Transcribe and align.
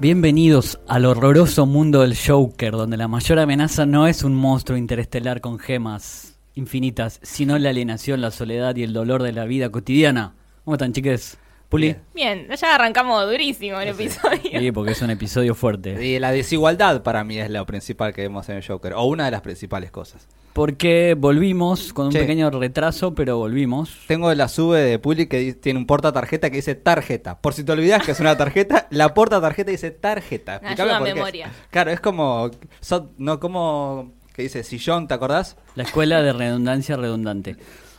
Bienvenidos 0.00 0.78
al 0.86 1.06
horroroso 1.06 1.66
mundo 1.66 2.02
del 2.02 2.16
Joker, 2.16 2.70
donde 2.70 2.96
la 2.96 3.08
mayor 3.08 3.40
amenaza 3.40 3.84
no 3.84 4.06
es 4.06 4.22
un 4.22 4.32
monstruo 4.32 4.78
interestelar 4.78 5.40
con 5.40 5.58
gemas 5.58 6.38
infinitas, 6.54 7.18
sino 7.24 7.58
la 7.58 7.70
alienación, 7.70 8.20
la 8.20 8.30
soledad 8.30 8.76
y 8.76 8.84
el 8.84 8.92
dolor 8.92 9.24
de 9.24 9.32
la 9.32 9.44
vida 9.44 9.70
cotidiana. 9.70 10.36
¿Cómo 10.64 10.76
están, 10.76 10.92
chiques? 10.92 11.36
Puli. 11.68 11.96
Bien, 12.14 12.46
ya 12.48 12.76
arrancamos 12.76 13.28
durísimo 13.28 13.80
el 13.80 13.88
episodio. 13.88 14.60
Sí, 14.60 14.70
porque 14.70 14.92
es 14.92 15.02
un 15.02 15.10
episodio 15.10 15.56
fuerte. 15.56 16.06
Y 16.06 16.20
la 16.20 16.30
desigualdad 16.30 17.02
para 17.02 17.24
mí 17.24 17.40
es 17.40 17.50
lo 17.50 17.66
principal 17.66 18.14
que 18.14 18.22
vemos 18.22 18.48
en 18.48 18.58
el 18.58 18.64
Joker, 18.64 18.92
o 18.92 19.02
una 19.02 19.24
de 19.24 19.32
las 19.32 19.40
principales 19.40 19.90
cosas. 19.90 20.28
Porque 20.52 21.14
volvimos 21.16 21.92
con 21.92 22.06
un 22.06 22.12
Che. 22.12 22.20
pequeño 22.20 22.50
retraso, 22.50 23.14
pero 23.14 23.36
volvimos. 23.38 23.96
Tengo 24.08 24.32
la 24.34 24.48
sube 24.48 24.80
de 24.80 24.98
Puli 24.98 25.26
que 25.28 25.52
tiene 25.54 25.78
un 25.78 25.86
porta 25.86 26.12
tarjeta 26.12 26.50
que 26.50 26.56
dice 26.56 26.74
tarjeta. 26.74 27.38
Por 27.40 27.54
si 27.54 27.62
te 27.64 27.72
olvidas 27.72 28.02
que 28.04 28.10
es 28.12 28.20
una 28.20 28.36
tarjeta, 28.36 28.88
la 28.90 29.14
porta 29.14 29.40
tarjeta 29.40 29.70
dice 29.70 29.90
tarjeta. 29.92 30.60
Ayuda 30.64 30.96
a 30.96 30.98
por 30.98 31.08
qué. 31.08 31.14
memoria. 31.14 31.50
Claro, 31.70 31.90
es 31.92 32.00
como. 32.00 32.50
so- 32.80 33.10
no 33.18 33.38
como. 33.38 34.12
que 34.34 34.42
dice 34.42 34.62
sillón, 34.64 35.06
¿te 35.08 35.14
acordás? 35.14 35.56
La 35.74 35.82
escuela 35.84 36.22
de 36.22 36.32
redundancia 36.32 36.96
redundante. 36.96 37.56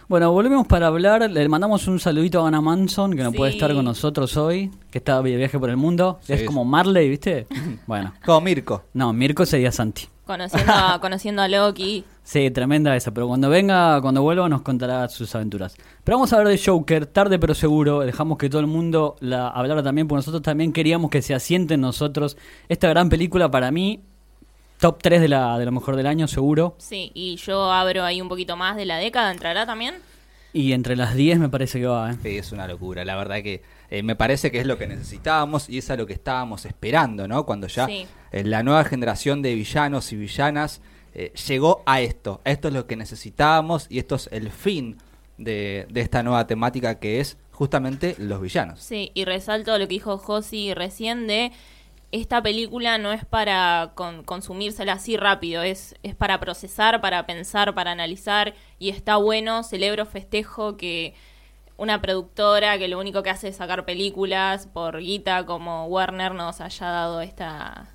Bueno, 0.10 0.32
volvemos 0.32 0.66
para 0.66 0.88
hablar. 0.88 1.30
Le 1.30 1.48
mandamos 1.48 1.88
un 1.88 2.00
saludito 2.00 2.44
a 2.44 2.48
Ana 2.48 2.62
Manson, 2.62 3.16
que 3.16 3.22
no 3.22 3.30
Sí. 3.30 3.38
puede 3.38 3.52
estar 3.52 3.72
con 3.76 3.86
nosotros 3.86 4.36
hoy, 4.38 4.72
que 4.90 4.98
está 4.98 5.22
de 5.22 5.36
viaje 5.36 5.60
por 5.60 5.70
el 5.70 5.78
mundo. 5.78 6.18
Sí, 6.24 6.34
es 6.34 6.44
como 6.44 6.66
Marley, 6.66 7.08
¿viste? 7.10 7.46
Bueno. 7.86 8.14
Como 8.26 8.42
Mirko. 8.42 8.86
No, 8.94 9.14
Mirko 9.14 9.46
sería 9.46 9.72
Santi. 9.72 10.08
Conociendo 10.26 10.74
a, 10.74 11.00
conociendo 11.02 11.42
a 11.44 11.48
Loki. 11.48 12.04
Sí, 12.24 12.50
tremenda 12.50 12.96
esa, 12.96 13.12
pero 13.12 13.28
cuando 13.28 13.50
venga, 13.50 14.02
cuando 14.02 14.24
vuelva 14.24 14.50
nos 14.50 14.62
contará 14.64 15.08
sus 15.10 15.34
aventuras. 15.36 15.76
Pero 16.04 16.18
vamos 16.18 16.34
a 16.34 16.38
hablar 16.38 16.52
de 16.54 16.60
Joker, 16.64 17.06
tarde 17.06 17.38
pero 17.38 17.54
seguro, 17.54 18.00
dejamos 18.02 18.38
que 18.40 18.50
todo 18.50 18.62
el 18.62 18.68
mundo 18.68 19.16
la 19.20 19.48
hablara 19.50 19.82
también, 19.84 20.08
porque 20.08 20.20
nosotros 20.20 20.42
también 20.42 20.72
queríamos 20.74 21.10
que 21.12 21.22
se 21.22 21.34
asiente 21.36 21.76
en 21.76 21.82
nosotros 21.82 22.36
esta 22.68 22.88
gran 22.90 23.10
película 23.10 23.50
para 23.50 23.72
mí, 23.72 24.02
top 24.80 25.00
3 25.02 25.22
de, 25.22 25.28
la, 25.28 25.58
de 25.60 25.66
lo 25.66 25.72
mejor 25.72 25.96
del 25.96 26.08
año 26.08 26.28
seguro, 26.28 26.76
Sí, 26.78 27.12
y 27.14 27.36
yo 27.38 27.72
abro 27.72 28.04
ahí 28.04 28.22
un 28.22 28.30
poquito 28.30 28.56
más 28.58 28.76
de 28.76 28.86
la 28.86 28.98
década, 28.98 29.32
¿entrará 29.32 29.66
también? 29.66 29.96
y 30.52 30.74
entre 30.74 30.96
las 30.96 31.14
10 31.14 31.38
me 31.38 31.50
parece 31.50 31.80
que 31.80 31.86
va, 31.86 32.12
¿eh? 32.12 32.16
Sí, 32.24 32.38
es 32.40 32.52
una 32.52 32.68
locura. 32.68 33.06
La 33.06 33.16
verdad 33.16 33.44
que 33.44 33.62
eh, 33.92 34.02
me 34.02 34.16
parece 34.16 34.50
que 34.50 34.60
es 34.60 34.66
lo 34.66 34.80
que 34.80 34.88
necesitábamos 34.88 35.70
y 35.70 35.78
es 35.78 35.92
a 35.92 35.96
lo 35.96 36.08
que 36.08 36.14
estábamos 36.14 36.66
esperando, 36.66 37.28
¿no? 37.28 37.46
Cuando 37.46 37.68
ya 37.68 37.86
Sí. 37.86 38.08
eh, 38.32 38.44
la 38.44 38.64
nueva 38.64 38.84
generación 38.84 39.44
de 39.44 39.54
villanos 39.54 40.12
y 40.12 40.16
villanas 40.16 40.82
eh, 41.14 41.32
llegó 41.48 41.84
a 41.86 42.02
esto. 42.02 42.42
Esto 42.46 42.70
es 42.70 42.74
lo 42.74 42.88
que 42.88 42.96
necesitábamos 42.96 43.86
y 43.92 44.00
esto 44.00 44.16
es 44.16 44.28
el 44.32 44.50
fin 44.50 44.98
de, 45.38 45.86
de 45.92 46.02
esta 46.02 46.24
nueva 46.24 46.48
temática 46.48 46.96
que 47.00 47.20
es 47.20 47.38
justamente 47.52 48.16
los 48.18 48.42
villanos. 48.42 48.80
Sí, 48.80 49.12
y 49.14 49.26
resalto 49.26 49.74
lo 49.78 49.88
que 49.88 49.94
dijo 49.94 50.18
Josi 50.18 50.74
recién 50.74 51.28
de 51.28 51.52
esta 52.12 52.42
película 52.42 52.98
no 52.98 53.12
es 53.12 53.24
para 53.26 53.92
con- 53.96 54.24
consumírsela 54.24 54.94
así 54.94 55.16
rápido, 55.18 55.62
es, 55.64 55.96
es 56.04 56.16
para 56.16 56.40
procesar, 56.40 57.02
para 57.02 57.26
pensar, 57.26 57.74
para 57.76 57.92
analizar 57.92 58.56
y 58.80 58.90
está 58.90 59.18
bueno, 59.18 59.64
celebro, 59.64 60.06
festejo 60.06 60.76
que 60.78 61.14
una 61.78 62.02
productora 62.02 62.78
que 62.78 62.88
lo 62.88 63.00
único 63.00 63.24
que 63.24 63.30
hace 63.30 63.50
es 63.50 63.56
sacar 63.58 63.86
películas 63.86 64.68
por 64.68 65.00
guita 65.00 65.46
como 65.46 65.86
Warner 65.86 66.34
nos 66.34 66.60
haya 66.62 66.88
dado 66.88 67.22
esta, 67.22 67.90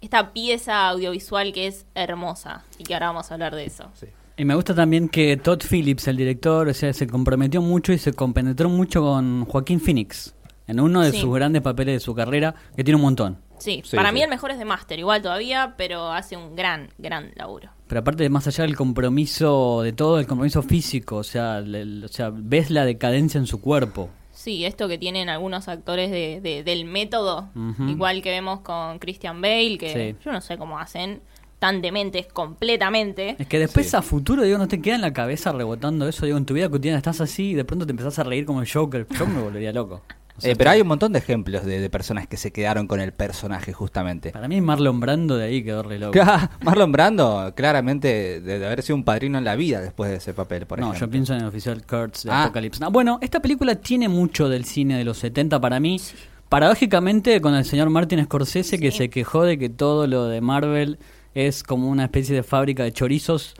esta 0.00 0.32
pieza 0.32 0.88
audiovisual 0.88 1.52
que 1.52 1.66
es 1.68 1.86
hermosa 1.94 2.64
y 2.78 2.84
que 2.84 2.94
ahora 2.94 3.08
vamos 3.08 3.30
a 3.30 3.34
hablar 3.34 3.54
de 3.54 3.66
eso. 3.66 3.84
Sí. 3.94 4.06
Y 4.38 4.44
me 4.44 4.54
gusta 4.54 4.74
también 4.74 5.08
que 5.08 5.36
Todd 5.36 5.60
Phillips, 5.68 6.06
el 6.08 6.16
director, 6.16 6.68
o 6.68 6.74
sea, 6.74 6.92
se 6.92 7.06
comprometió 7.06 7.60
mucho 7.60 7.92
y 7.92 7.98
se 7.98 8.12
compenetró 8.12 8.68
mucho 8.68 9.02
con 9.02 9.44
Joaquín 9.44 9.80
Phoenix, 9.80 10.34
en 10.68 10.78
uno 10.80 11.02
de 11.02 11.10
Sí. 11.12 11.20
sus 11.20 11.34
grandes 11.34 11.60
papeles 11.62 11.94
de 11.96 12.00
su 12.00 12.14
carrera, 12.14 12.54
que 12.76 12.84
tiene 12.84 12.96
un 12.96 13.02
montón. 13.02 13.38
Sí, 13.58 13.82
Sí, 13.84 13.96
para 13.96 14.08
sí. 14.10 14.14
mí 14.14 14.22
el 14.22 14.28
mejor 14.30 14.50
es 14.50 14.58
de 14.58 14.64
Master, 14.64 14.98
igual 14.98 15.22
todavía, 15.22 15.74
pero 15.76 16.10
hace 16.12 16.36
un 16.36 16.54
gran, 16.56 16.88
gran 16.98 17.32
laburo. 17.36 17.70
Pero 17.86 18.00
aparte 18.00 18.22
de 18.22 18.28
más 18.30 18.46
allá 18.46 18.64
del 18.64 18.76
compromiso 18.76 19.82
de 19.82 19.92
todo, 19.92 20.18
el 20.18 20.26
compromiso 20.26 20.62
físico, 20.62 21.16
o 21.16 21.24
sea, 21.24 21.58
el- 21.58 22.04
o 22.04 22.08
sea, 22.08 22.30
ves 22.32 22.70
la 22.70 22.84
decadencia 22.84 23.38
en 23.38 23.46
su 23.46 23.60
cuerpo. 23.60 24.10
Sí, 24.32 24.64
esto 24.64 24.86
que 24.86 24.98
tienen 24.98 25.28
algunos 25.28 25.66
actores 25.68 26.10
de, 26.10 26.40
de- 26.40 26.62
del 26.62 26.84
método, 26.84 27.48
igual 27.88 28.22
que 28.22 28.30
vemos 28.30 28.60
con 28.60 28.98
Christian 29.00 29.40
Bale, 29.40 29.78
que 29.78 30.14
Sí. 30.14 30.24
yo 30.24 30.30
no 30.32 30.40
sé 30.40 30.56
cómo 30.56 30.78
hacen, 30.78 31.20
tan 31.58 31.82
dementes 31.82 32.26
completamente. 32.32 33.34
Es 33.38 33.48
que 33.48 33.58
después 33.58 33.90
Sí. 33.90 33.96
a 33.96 34.02
futuro, 34.02 34.42
digo, 34.44 34.58
no 34.58 34.68
te 34.68 34.80
queda 34.80 34.94
en 34.94 35.00
la 35.00 35.12
cabeza 35.12 35.50
rebotando 35.50 36.06
eso, 36.08 36.24
digo, 36.24 36.38
en 36.38 36.46
tu 36.46 36.54
vida 36.54 36.68
cotidiana 36.68 36.98
estás 36.98 37.20
así 37.20 37.50
y 37.50 37.54
de 37.54 37.64
pronto 37.64 37.84
te 37.84 37.90
empezás 37.90 38.18
a 38.20 38.22
reír 38.24 38.44
como 38.44 38.60
el 38.60 38.70
Joker. 38.70 39.06
Yo 39.18 39.26
me 39.26 39.40
volvería 39.42 39.72
loco. 39.72 40.02
O 40.38 40.40
sea, 40.40 40.52
Eh, 40.52 40.56
pero 40.56 40.70
hay 40.70 40.80
un 40.80 40.88
montón 40.88 41.12
de 41.12 41.18
ejemplos 41.18 41.64
de, 41.64 41.80
de 41.80 41.90
personas 41.90 42.26
que 42.26 42.36
se 42.36 42.50
quedaron 42.52 42.86
con 42.86 43.00
el 43.00 43.12
personaje 43.12 43.72
justamente. 43.72 44.30
Para 44.30 44.48
mí 44.48 44.60
Marlon 44.60 45.00
Brando 45.00 45.36
de 45.36 45.44
ahí 45.46 45.62
quedó 45.62 45.82
re 45.82 45.98
loco. 45.98 46.18
Marlon 46.62 46.92
Brando 46.92 47.52
claramente 47.56 48.40
debe 48.40 48.66
haber 48.66 48.82
sido 48.82 48.96
un 48.96 49.04
padrino 49.04 49.36
en 49.38 49.44
la 49.44 49.56
vida 49.56 49.80
después 49.80 50.10
de 50.10 50.16
ese 50.16 50.32
papel, 50.34 50.66
por 50.66 50.78
no, 50.78 50.86
ejemplo. 50.86 51.06
yo 51.06 51.10
pienso 51.10 51.34
en 51.34 51.40
el 51.40 51.46
oficial 51.46 51.84
Kurtz 51.86 52.22
de 52.24 52.30
Ah. 52.30 52.44
Apocalypse. 52.44 52.84
Bueno, 52.90 53.18
esta 53.20 53.40
película 53.40 53.74
tiene 53.74 54.08
mucho 54.08 54.48
del 54.48 54.64
cine 54.64 54.96
de 54.96 55.04
los 55.04 55.18
70 55.18 55.60
para 55.60 55.80
mí. 55.80 56.00
Paradójicamente 56.48 57.40
con 57.40 57.54
el 57.54 57.64
señor 57.64 57.90
Martin 57.90 58.24
Scorsese 58.24 58.78
que 58.78 58.90
se 58.90 59.10
quejó 59.10 59.44
de 59.44 59.58
que 59.58 59.68
todo 59.68 60.06
lo 60.06 60.24
de 60.26 60.40
Marvel 60.40 60.98
es 61.34 61.62
como 61.62 61.88
una 61.88 62.04
especie 62.04 62.34
de 62.34 62.42
fábrica 62.42 62.84
de 62.84 62.92
chorizos. 62.92 63.54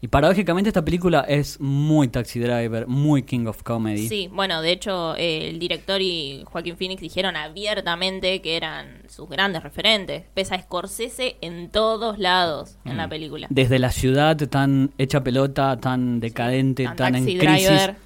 Y 0.00 0.06
paradójicamente 0.08 0.68
esta 0.70 0.84
película 0.84 1.22
es 1.28 1.58
muy 1.60 2.06
Taxi 2.06 2.38
Driver, 2.38 2.86
muy 2.86 3.24
King 3.24 3.46
of 3.46 3.64
Comedy. 3.64 4.08
Sí, 4.08 4.28
bueno, 4.32 4.62
de 4.62 4.70
hecho 4.70 5.16
eh, 5.16 5.48
el 5.50 5.58
director 5.58 6.00
y 6.00 6.44
Joaquín 6.46 6.76
Phoenix 6.76 7.00
dijeron 7.02 7.34
abiertamente 7.36 8.40
que 8.40 8.56
eran 8.56 9.02
sus 9.08 9.28
grandes 9.28 9.62
referentes. 9.64 10.22
Pesa 10.34 10.56
Scorsese 10.60 11.36
en 11.40 11.68
todos 11.70 12.18
lados 12.20 12.78
en 12.84 12.94
Mm. 12.94 12.96
la 12.96 13.08
película. 13.08 13.46
Desde 13.50 13.80
la 13.80 13.90
ciudad 13.90 14.36
tan 14.48 14.92
hecha 14.98 15.24
pelota, 15.24 15.76
tan 15.78 16.20
decadente, 16.20 16.84
Tan 16.84 16.96
tan 16.96 17.14
en 17.16 17.24
Taxi 17.24 17.38
crisis. 17.38 17.68
Driver. 17.68 17.96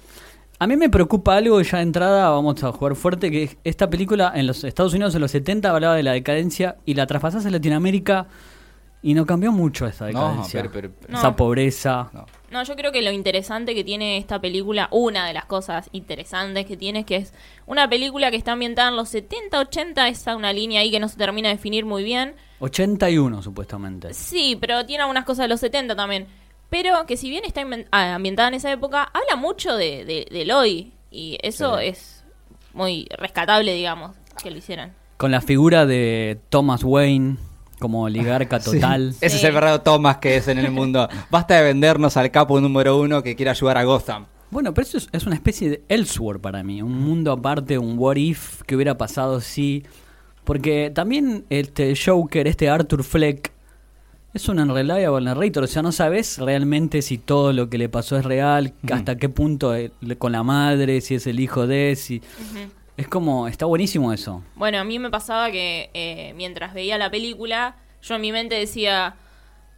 A 0.59 0.67
mí 0.67 0.77
me 0.77 0.89
preocupa 0.89 1.35
algo 1.37 1.61
ya 1.61 1.77
de 1.77 1.83
entrada 1.83 2.29
vamos 2.29 2.63
a 2.63 2.71
jugar 2.71 2.95
fuerte, 2.95 3.29
que 3.29 3.57
esta 3.63 3.89
película 3.89 4.31
en 4.33 4.47
los 4.47 4.63
Estados 4.63 4.93
Unidos 4.93 5.13
en 5.13 5.21
los 5.21 5.29
70 5.31 5.69
hablaba 5.69 5.95
de 5.95 6.03
la 6.03 6.13
decadencia 6.13 6.77
y 6.85 6.93
la 6.95 7.05
traspasás 7.05 7.45
a 7.45 7.49
Latinoamérica 7.51 8.27
y 9.03 9.13
no 9.13 9.25
cambió 9.25 9.51
mucho 9.51 9.85
esta 9.85 10.05
No, 10.05 10.29
decadencia. 10.29 10.61
pero- 10.61 10.71
pero- 10.73 10.91
pero- 11.01 11.17
Esa 11.17 11.27
No. 11.29 11.35
pobreza. 11.35 12.09
No. 12.13 12.25
No, 12.49 12.63
yo 12.63 12.75
creo 12.75 12.91
que 12.91 13.01
lo 13.01 13.11
interesante 13.11 13.75
que 13.75 13.83
tiene 13.83 14.17
esta 14.17 14.39
película, 14.39 14.87
una 14.91 15.27
de 15.27 15.33
las 15.33 15.45
cosas 15.45 15.89
interesantes 15.91 16.65
que 16.65 16.77
tiene 16.77 16.99
es 16.99 17.05
que 17.05 17.15
es 17.17 17.33
una 17.65 17.89
película 17.89 18.31
que 18.31 18.37
está 18.37 18.53
ambientada 18.53 18.89
en 18.89 18.95
los 18.95 19.09
70, 19.09 19.59
80, 19.59 20.07
está 20.07 20.35
una 20.35 20.53
línea 20.53 20.81
ahí 20.81 20.89
que 20.91 20.99
no 20.99 21.09
se 21.09 21.17
termina 21.17 21.49
de 21.49 21.55
definir 21.55 21.83
muy 21.85 22.03
bien. 22.03 22.35
81 22.59 23.41
supuestamente. 23.41 24.13
Sí, 24.13 24.57
pero 24.59 24.85
tiene 24.85 25.01
algunas 25.01 25.25
cosas 25.25 25.43
de 25.45 25.47
los 25.49 25.59
70 25.59 25.95
también. 25.95 26.27
Pero 26.69 27.05
que 27.05 27.17
si 27.17 27.29
bien 27.29 27.43
está 27.45 27.63
ah, 27.91 28.15
ambientada 28.15 28.47
en 28.47 28.53
esa 28.55 28.71
época, 28.71 29.03
habla 29.13 29.35
mucho 29.35 29.75
de, 29.75 30.05
de- 30.05 30.27
del 30.31 30.51
hoy. 30.51 30.93
Y 31.11 31.37
eso 31.43 31.77
Sí. 31.79 31.85
es 31.87 32.23
muy 32.73 33.07
rescatable, 33.17 33.73
digamos, 33.73 34.15
que 34.41 34.49
lo 34.49 34.57
hicieran. 34.57 34.93
Con 35.17 35.31
la 35.31 35.41
figura 35.41 35.85
de 35.85 36.39
Thomas 36.49 36.83
Wayne 36.83 37.37
como 37.83 38.03
oligarca 38.03 38.59
Sí. 38.61 38.71
total. 38.79 39.09
Ese 39.19 39.29
Sí. 39.31 39.35
es 39.37 39.43
el 39.43 39.51
verdadero 39.53 39.81
Thomas 39.81 40.17
que 40.17 40.37
es 40.37 40.47
en 40.47 40.57
el 40.57 40.71
mundo. 40.71 41.09
Basta 41.29 41.55
de 41.57 41.63
vendernos 41.63 42.15
al 42.15 42.31
capo 42.31 42.61
número 42.61 42.97
uno 42.97 43.21
que 43.21 43.35
quiere 43.35 43.51
ayudar 43.51 43.77
a 43.77 43.83
Gotham. 43.83 44.25
Bueno, 44.51 44.73
pero 44.73 44.87
eso 44.87 44.97
es, 44.97 45.09
es 45.11 45.25
una 45.25 45.35
especie 45.35 45.69
de 45.69 45.83
Elseworld 45.89 46.39
para 46.39 46.63
mí, 46.63 46.81
un 46.81 46.97
mundo 47.01 47.31
aparte, 47.31 47.77
un 47.77 47.97
what 47.97 48.15
if 48.15 48.61
que 48.63 48.75
hubiera 48.75 48.97
pasado 48.97 49.41
si... 49.41 49.83
Porque 50.43 50.91
también 50.93 51.43
este 51.49 51.93
Joker, 51.95 52.47
este 52.47 52.69
Arthur 52.69 53.03
Fleck, 53.03 53.51
es 54.33 54.47
un 54.49 54.59
unreliable 54.59 55.21
narrator, 55.25 55.63
o 55.63 55.67
sea, 55.67 55.81
no 55.81 55.91
sabes 55.91 56.37
realmente 56.37 57.01
si 57.01 57.17
todo 57.17 57.51
lo 57.53 57.69
que 57.69 57.77
le 57.77 57.89
pasó 57.89 58.17
es 58.17 58.25
real, 58.25 58.73
hasta 58.91 59.15
qué 59.17 59.27
punto 59.29 59.75
eh, 59.75 59.91
con 60.17 60.31
la 60.33 60.43
madre, 60.43 61.01
si 61.01 61.15
es 61.15 61.25
el 61.27 61.39
hijo 61.39 61.65
de, 61.67 61.95
si... 61.95 62.21
Es 62.95 63.07
como, 63.07 63.47
está 63.47 63.65
buenísimo 63.65 64.13
eso. 64.13 64.43
Bueno, 64.55 64.77
a 64.77 64.83
mí 64.83 64.99
me 64.99 65.09
pasaba 65.09 65.49
que 65.51 65.89
eh, 65.93 66.33
mientras 66.35 66.73
veía 66.73 66.97
la 66.97 67.09
película, 67.09 67.75
yo 68.01 68.15
en 68.15 68.21
mi 68.21 68.31
mente 68.31 68.55
decía, 68.55 69.15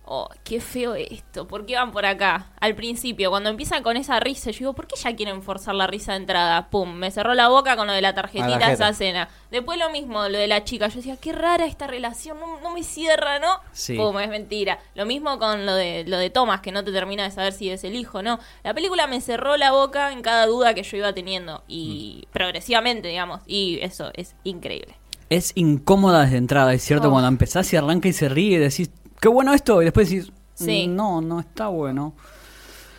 oh, 0.05 0.29
qué 0.43 0.59
feo 0.61 0.95
esto, 0.95 1.47
¿por 1.47 1.65
qué 1.65 1.75
van 1.75 1.91
por 1.91 2.05
acá? 2.05 2.51
Al 2.59 2.75
principio, 2.75 3.29
cuando 3.29 3.49
empiezan 3.49 3.83
con 3.83 3.97
esa 3.97 4.19
risa, 4.19 4.51
yo 4.51 4.59
digo, 4.59 4.73
¿por 4.73 4.87
qué 4.87 4.95
ya 4.95 5.15
quieren 5.15 5.41
forzar 5.41 5.75
la 5.75 5.87
risa 5.87 6.11
de 6.13 6.19
entrada? 6.19 6.69
Pum, 6.69 6.93
me 6.93 7.11
cerró 7.11 7.33
la 7.33 7.49
boca 7.49 7.75
con 7.75 7.87
lo 7.87 7.93
de 7.93 8.01
la 8.01 8.13
tarjetita, 8.13 8.59
la 8.59 8.71
esa 8.73 8.89
escena. 8.89 9.29
Después 9.51 9.79
lo 9.79 9.89
mismo, 9.89 10.27
lo 10.29 10.37
de 10.37 10.47
la 10.47 10.63
chica, 10.63 10.87
yo 10.87 10.95
decía, 10.97 11.17
qué 11.17 11.33
rara 11.33 11.65
esta 11.65 11.87
relación, 11.87 12.39
no, 12.39 12.59
no 12.61 12.71
me 12.73 12.83
cierra, 12.83 13.39
¿no? 13.39 13.59
Sí. 13.71 13.95
Pum, 13.95 14.19
es 14.19 14.29
mentira. 14.29 14.79
Lo 14.95 15.05
mismo 15.05 15.39
con 15.39 15.65
lo 15.65 15.73
de, 15.75 16.03
lo 16.07 16.17
de 16.17 16.29
Thomas, 16.29 16.61
que 16.61 16.71
no 16.71 16.83
te 16.83 16.91
termina 16.91 17.23
de 17.23 17.31
saber 17.31 17.53
si 17.53 17.69
es 17.69 17.83
el 17.83 17.95
hijo 17.95 18.19
o 18.19 18.21
no. 18.21 18.39
La 18.63 18.73
película 18.73 19.07
me 19.07 19.21
cerró 19.21 19.57
la 19.57 19.71
boca 19.71 20.11
en 20.11 20.21
cada 20.21 20.45
duda 20.45 20.73
que 20.73 20.83
yo 20.83 20.97
iba 20.97 21.13
teniendo, 21.13 21.63
y 21.67 22.27
progresivamente, 22.31 23.07
digamos, 23.07 23.41
y 23.47 23.79
eso 23.81 24.11
es 24.13 24.35
increíble. 24.43 24.95
Es 25.29 25.53
incómoda 25.55 26.23
desde 26.25 26.37
entrada, 26.37 26.73
es 26.73 26.83
cierto, 26.83 27.07
Oh. 27.07 27.11
cuando 27.11 27.27
empezás 27.27 27.71
y 27.73 27.77
arranca 27.77 28.07
y 28.07 28.13
se 28.13 28.29
ríe 28.29 28.57
y 28.57 28.59
decís, 28.59 28.91
qué 29.19 29.27
bueno 29.27 29.53
esto, 29.53 29.81
y 29.81 29.85
después 29.85 30.09
decís, 30.09 30.31
Sí. 30.55 30.87
no, 30.87 31.21
no 31.21 31.39
está 31.39 31.67
bueno. 31.67 32.13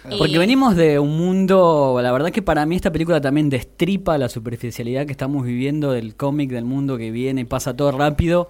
Y- 0.09 0.19
Porque 0.19 0.39
venimos 0.39 0.77
de 0.77 0.99
un 1.01 1.17
mundo, 1.17 1.99
la 2.01 2.13
verdad 2.13 2.31
que 2.31 2.41
para 2.43 2.65
mí 2.65 2.77
esta 2.77 2.93
película 2.93 3.21
también 3.21 3.51
destripa 3.51 4.17
la 4.19 4.29
superficialidad 4.29 5.05
que 5.05 5.11
estamos 5.13 5.45
viviendo 5.45 5.91
del 5.91 6.15
cómic, 6.15 6.51
del 6.51 6.65
mundo 6.65 6.97
que 6.97 7.11
viene 7.11 7.41
y 7.41 7.45
pasa 7.45 7.75
todo 7.75 7.91
rápido. 7.91 8.49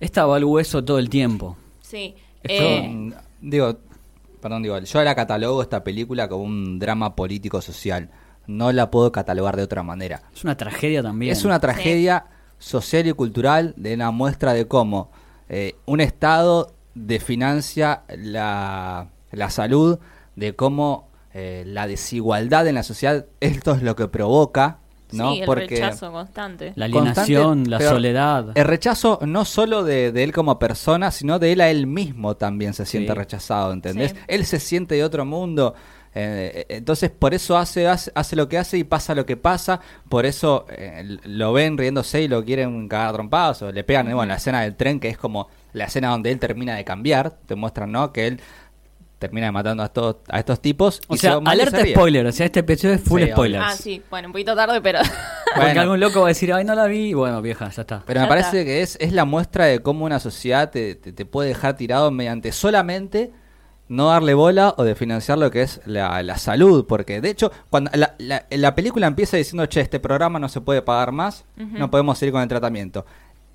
Esta 0.00 0.24
va 0.24 0.36
al 0.36 0.44
hueso 0.44 0.84
todo 0.84 0.98
el 0.98 1.10
tiempo. 1.10 1.56
Sí. 1.82 2.14
Yo, 2.44 2.50
Eh, 2.54 2.88
mm, 2.88 3.12
digo, 3.42 3.76
perdón, 4.40 4.62
digo, 4.62 4.78
yo 4.78 5.02
la 5.02 5.14
catalogo 5.14 5.60
esta 5.60 5.84
película 5.84 6.28
como 6.28 6.44
un 6.44 6.78
drama 6.78 7.14
político-social. 7.14 8.08
No 8.46 8.72
la 8.72 8.90
puedo 8.90 9.12
catalogar 9.12 9.56
de 9.56 9.64
otra 9.64 9.82
manera. 9.82 10.22
Es 10.34 10.44
una 10.44 10.56
tragedia 10.56 11.02
también. 11.02 11.32
Es 11.32 11.44
una 11.44 11.58
tragedia 11.60 12.26
social 12.58 13.06
y 13.06 13.12
cultural 13.12 13.74
de 13.76 13.92
una 13.94 14.12
muestra 14.12 14.54
de 14.54 14.66
cómo 14.66 15.10
eh, 15.48 15.74
un 15.84 16.00
Estado 16.00 16.72
desfinancia 16.96 18.02
la, 18.08 19.08
la 19.30 19.50
salud, 19.50 19.98
de 20.34 20.54
cómo 20.56 21.08
eh, 21.34 21.64
la 21.66 21.86
desigualdad 21.86 22.66
en 22.66 22.74
la 22.74 22.82
sociedad, 22.82 23.26
esto 23.40 23.72
es 23.74 23.82
lo 23.82 23.94
que 23.94 24.08
provoca, 24.08 24.78
¿no? 25.12 25.34
sí, 25.34 25.40
el 25.42 25.46
rechazo 25.54 26.10
constante. 26.10 26.72
La 26.74 26.86
alienación, 26.86 27.44
constante, 27.64 27.70
la 27.70 27.90
soledad. 27.90 28.46
El 28.54 28.64
rechazo 28.64 29.18
no 29.22 29.44
solo 29.44 29.84
de, 29.84 30.10
de 30.12 30.24
él 30.24 30.32
como 30.32 30.58
persona, 30.58 31.10
sino 31.10 31.38
de 31.38 31.52
él 31.52 31.60
a 31.60 31.70
él 31.70 31.86
mismo 31.86 32.36
también 32.36 32.74
se 32.74 32.84
siente 32.86 33.12
Sí. 33.12 33.18
rechazado, 33.18 33.72
¿entendés? 33.72 34.12
Sí. 34.12 34.18
Él 34.28 34.44
se 34.46 34.58
siente 34.58 34.94
de 34.96 35.04
otro 35.04 35.24
mundo. 35.24 35.74
Eh, 36.18 36.64
entonces 36.70 37.10
por 37.10 37.34
eso 37.34 37.58
hace, 37.58 37.86
hace 37.86 38.10
hace 38.14 38.36
lo 38.36 38.48
que 38.48 38.56
hace 38.56 38.78
y 38.78 38.84
pasa 38.84 39.14
lo 39.14 39.26
que 39.26 39.36
pasa, 39.36 39.80
por 40.08 40.24
eso 40.24 40.64
eh, 40.70 41.18
lo 41.24 41.52
ven 41.52 41.76
riéndose 41.76 42.22
y 42.22 42.28
lo 42.28 42.42
quieren 42.44 42.88
cagar 42.88 43.12
trompadas 43.12 43.60
o 43.62 43.70
le 43.72 43.84
pegan, 43.84 44.06
bueno, 44.06 44.24
la 44.26 44.36
escena 44.36 44.62
del 44.62 44.76
tren 44.76 44.98
que 44.98 45.08
es 45.08 45.18
como 45.18 45.48
la 45.74 45.84
escena 45.84 46.08
donde 46.08 46.30
él 46.32 46.38
termina 46.38 46.74
de 46.74 46.84
cambiar, 46.84 47.32
te 47.44 47.54
muestran, 47.54 47.92
¿no? 47.92 48.12
Que 48.14 48.28
él 48.28 48.40
termina 49.18 49.50
matando 49.50 49.82
a 49.82 49.86
estos, 49.86 50.16
a 50.28 50.38
estos 50.38 50.60
tipos. 50.60 51.00
O 51.08 51.14
y 51.14 51.18
sea, 51.18 51.38
se- 51.38 51.42
alerta 51.50 51.84
spoiler. 51.86 52.26
O 52.26 52.32
sea, 52.32 52.46
este 52.46 52.60
episodio 52.60 52.94
es 52.94 53.00
full 53.02 53.22
Sí, 53.22 53.30
spoilers. 53.30 53.64
Ah, 53.66 53.72
sí, 53.76 54.02
bueno, 54.10 54.28
un 54.28 54.32
poquito 54.32 54.54
tarde, 54.54 54.80
pero... 54.82 54.98
Porque 55.54 55.60
Bueno. 55.68 55.80
algún 55.80 56.00
loco 56.00 56.20
va 56.20 56.26
a 56.26 56.28
decir, 56.28 56.52
ay, 56.52 56.64
no 56.64 56.74
la 56.74 56.86
vi. 56.86 57.14
Bueno, 57.14 57.40
vieja, 57.40 57.70
ya 57.70 57.80
está. 57.82 58.02
Pero 58.06 58.20
me 58.20 58.26
parece 58.26 58.58
está. 58.60 58.64
que 58.66 58.82
es, 58.82 58.96
es 59.00 59.12
la 59.12 59.24
muestra 59.24 59.64
de 59.66 59.80
cómo 59.80 60.04
una 60.04 60.20
sociedad 60.20 60.70
te, 60.70 60.94
te- 60.96 61.12
te 61.12 61.24
puede 61.24 61.48
dejar 61.48 61.76
tirado 61.78 62.10
mediante 62.10 62.52
solamente 62.52 63.32
no 63.88 64.08
darle 64.08 64.34
bola 64.34 64.74
o 64.76 64.84
de 64.84 64.94
financiar 64.94 65.38
lo 65.38 65.50
que 65.50 65.62
es 65.62 65.80
la, 65.86 66.22
la 66.22 66.38
salud. 66.38 66.86
Porque 66.86 67.20
de 67.20 67.30
hecho, 67.30 67.52
cuando 67.70 67.90
la, 67.94 68.14
la- 68.18 68.46
la 68.50 68.74
película 68.74 69.06
empieza 69.06 69.36
diciendo, 69.36 69.66
che, 69.66 69.80
este 69.80 70.00
programa 70.00 70.38
no 70.38 70.48
se 70.48 70.60
puede 70.60 70.82
pagar 70.82 71.12
más, 71.12 71.44
no 71.56 71.90
podemos 71.90 72.18
seguir 72.18 72.32
con 72.32 72.42
el 72.42 72.48
tratamiento. 72.48 73.06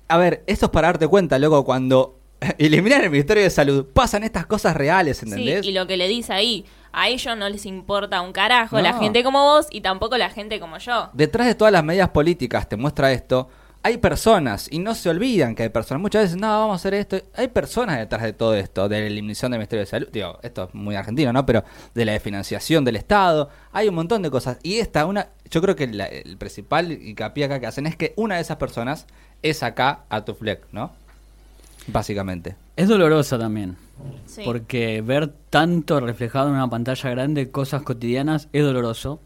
A 0.08 0.16
ver, 0.18 0.42
esto 0.46 0.66
es 0.66 0.70
para 0.72 0.88
darte 0.88 1.06
cuenta, 1.08 1.38
loco, 1.38 1.64
cuando 1.64 2.18
eliminan 2.58 3.02
el 3.02 3.10
Ministerio 3.10 3.42
de 3.42 3.50
Salud, 3.50 3.86
pasan 3.92 4.24
estas 4.24 4.46
cosas 4.46 4.76
reales, 4.76 5.18
Sí, 5.18 5.26
¿entendés? 5.26 5.64
y 5.66 5.72
lo 5.72 5.86
que 5.86 5.96
le 5.96 6.08
dice 6.08 6.32
ahí, 6.32 6.64
a 6.92 7.08
ellos 7.08 7.36
no 7.38 7.48
les 7.48 7.64
importa 7.64 8.20
un 8.20 8.32
carajo 8.32 8.78
la 8.80 8.92
gente 8.98 9.22
como 9.24 9.42
vos 9.44 9.66
y 9.70 9.80
tampoco 9.80 10.18
la 10.18 10.28
gente 10.28 10.60
como 10.60 10.76
yo. 10.78 11.08
detrás 11.14 11.46
de 11.46 11.54
todas 11.54 11.72
las 11.72 11.82
medidas 11.84 12.10
políticas, 12.10 12.68
te 12.68 12.76
muestra 12.76 13.12
esto, 13.12 13.48
hay 13.84 13.98
personas 13.98 14.68
y 14.70 14.78
no 14.78 14.94
se 14.94 15.08
olvidan 15.10 15.54
que 15.54 15.64
hay 15.64 15.68
personas. 15.68 16.00
Muchas 16.00 16.22
veces, 16.22 16.36
no, 16.36 16.46
vamos 16.48 16.74
a 16.74 16.76
hacer 16.76 16.94
esto. 16.94 17.16
Hay 17.34 17.48
personas 17.48 17.98
detrás 17.98 18.22
de 18.22 18.32
todo 18.32 18.54
esto, 18.54 18.88
de 18.88 19.00
la 19.00 19.06
eliminación 19.06 19.50
del 19.50 19.58
Ministerio 19.58 19.84
de 19.84 19.90
Salud. 19.90 20.08
Digo, 20.12 20.38
esto 20.42 20.64
es 20.68 20.74
muy 20.74 20.94
argentino, 20.94 21.32
¿no? 21.32 21.44
Pero 21.44 21.64
de 21.94 22.04
la 22.04 22.18
financiación 22.20 22.84
del 22.84 22.96
Estado. 22.96 23.48
Hay 23.72 23.88
un 23.88 23.94
montón 23.96 24.22
de 24.22 24.30
cosas. 24.30 24.58
Y 24.62 24.78
esta, 24.78 25.04
una, 25.06 25.28
yo 25.50 25.60
creo 25.60 25.74
que 25.74 25.88
la- 25.88 26.06
el 26.06 26.36
principal 26.36 26.92
hincapié 26.92 27.44
acá 27.46 27.58
que 27.60 27.66
hacen 27.66 27.86
es 27.86 27.96
que 27.96 28.12
una 28.16 28.36
de 28.36 28.42
esas 28.42 28.56
personas 28.58 29.06
es 29.42 29.62
acá 29.64 30.04
Arthur 30.08 30.36
Fleck, 30.36 30.60
¿no? 30.72 30.92
Básicamente. 31.88 32.54
Es 32.76 32.88
dolorosa 32.88 33.38
también. 33.38 33.76
Sí. 34.26 34.42
Porque 34.44 35.02
ver 35.02 35.32
tanto 35.50 36.00
reflejado 36.00 36.48
en 36.48 36.54
una 36.54 36.68
pantalla 36.70 37.10
grande 37.10 37.50
cosas 37.50 37.82
cotidianas 37.82 38.48
es 38.52 38.62
doloroso. 38.62 39.20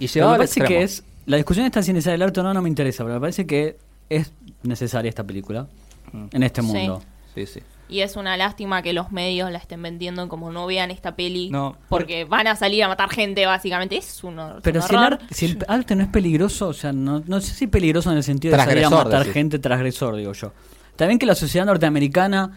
Y 0.00 0.06
llevado 0.08 0.32
al 0.34 0.38
que 0.40 0.44
extremo. 0.44 0.80
es. 0.80 1.04
La 1.26 1.36
discusión 1.36 1.64
está 1.66 1.82
si 1.82 1.90
es 1.90 1.94
necesaria 1.94 2.16
el 2.16 2.22
arte 2.22 2.40
o 2.40 2.42
no, 2.42 2.52
no 2.54 2.62
me 2.62 2.68
interesa, 2.68 3.02
pero 3.04 3.14
me 3.14 3.20
parece 3.20 3.46
que 3.46 3.76
es 4.08 4.32
necesaria 4.62 5.08
esta 5.08 5.24
película 5.24 5.66
Mm. 6.12 6.26
en 6.32 6.42
este 6.42 6.60
Sí. 6.60 6.66
mundo. 6.66 7.02
Sí, 7.34 7.46
sí. 7.46 7.60
Y 7.88 8.00
es 8.00 8.16
una 8.16 8.36
lástima 8.36 8.80
que 8.82 8.92
los 8.92 9.12
medios 9.12 9.50
la 9.50 9.58
estén 9.58 9.82
vendiendo 9.82 10.26
como 10.28 10.50
no 10.50 10.66
vean 10.66 10.90
esta 10.90 11.16
peli. 11.16 11.50
No, 11.50 11.76
porque 11.88 12.24
van 12.24 12.46
a 12.46 12.56
salir 12.56 12.82
a 12.84 12.88
matar 12.88 13.10
gente, 13.10 13.44
básicamente. 13.46 13.96
Es 13.96 14.24
un, 14.24 14.36
hor- 14.38 14.60
Pero 14.62 14.80
un 14.80 14.86
si 14.86 14.94
el, 14.94 15.00
horror. 15.00 15.12
arte, 15.14 15.34
si 15.34 15.44
el 15.46 15.58
arte 15.68 15.94
no 15.96 16.02
es 16.02 16.08
peligroso, 16.08 16.68
o 16.68 16.72
sea, 16.72 16.92
no, 16.92 17.22
no 17.26 17.40
sé 17.40 17.52
si 17.54 17.66
peligroso 17.66 18.10
en 18.10 18.16
el 18.18 18.22
sentido 18.22 18.56
de 18.56 18.64
salir 18.64 18.84
a 18.84 18.90
matar 18.90 19.18
decís. 19.20 19.32
gente 19.34 19.58
transgresor, 19.58 20.16
digo 20.16 20.32
yo. 20.32 20.52
También 20.96 21.18
que 21.18 21.26
la 21.26 21.34
sociedad 21.34 21.66
norteamericana 21.66 22.52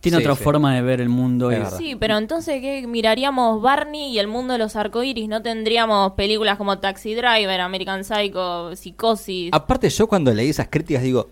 tiene 0.00 0.18
Sí, 0.18 0.22
otra 0.24 0.36
sí. 0.36 0.44
forma 0.44 0.74
de 0.74 0.82
ver 0.82 1.00
el 1.00 1.08
mundo. 1.08 1.50
Es 1.50 1.72
y-. 1.74 1.76
Sí, 1.76 1.96
pero 1.96 2.16
entonces, 2.18 2.60
¿qué? 2.60 2.86
Miraríamos 2.86 3.60
Barney 3.60 4.12
y 4.12 4.18
el 4.18 4.28
mundo 4.28 4.52
de 4.52 4.58
los 4.58 4.76
arcoíris. 4.76 5.28
No 5.28 5.42
tendríamos 5.42 6.12
películas 6.12 6.56
como 6.56 6.78
Taxi 6.78 7.14
Driver, 7.14 7.60
American 7.60 8.04
Psycho, 8.04 8.76
Psicosis. 8.76 9.50
Aparte, 9.52 9.88
yo 9.90 10.06
cuando 10.06 10.32
leí 10.32 10.50
esas 10.50 10.68
críticas 10.68 11.02
digo, 11.02 11.28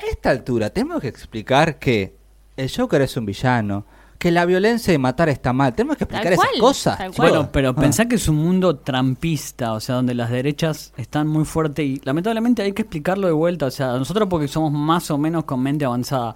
a 0.00 0.04
esta 0.06 0.30
altura 0.30 0.70
tenemos 0.70 1.00
que 1.00 1.08
explicar 1.08 1.78
que 1.78 2.14
el 2.56 2.70
Joker 2.74 3.02
es 3.02 3.16
un 3.16 3.26
villano, 3.26 3.84
que 4.18 4.30
la 4.30 4.46
violencia 4.46 4.92
de 4.92 4.98
matar 4.98 5.28
está 5.28 5.52
mal. 5.52 5.74
Tenemos 5.74 5.96
que 5.98 6.04
explicar 6.04 6.32
esas 6.32 6.46
cual, 6.46 6.60
cosas. 6.60 6.96
tal 6.98 7.12
cual. 7.12 7.28
Bueno, 7.30 7.48
pero 7.52 7.70
Ah. 7.70 7.74
pensá 7.76 8.06
que 8.08 8.14
es 8.14 8.28
un 8.28 8.36
mundo 8.36 8.76
trampista, 8.76 9.72
o 9.74 9.80
sea, 9.80 9.96
donde 9.96 10.14
las 10.14 10.30
derechas 10.30 10.92
están 10.96 11.26
muy 11.28 11.44
fuertes 11.44 11.84
y 11.84 12.00
lamentablemente 12.04 12.62
hay 12.62 12.72
que 12.72 12.82
explicarlo 12.82 13.26
de 13.26 13.32
vuelta, 13.34 13.66
o 13.66 13.70
sea, 13.70 13.88
nosotros 13.98 14.26
porque 14.30 14.48
somos 14.48 14.72
más 14.72 15.10
o 15.10 15.18
menos 15.18 15.44
con 15.44 15.60
mente 15.60 15.84
avanzada, 15.84 16.34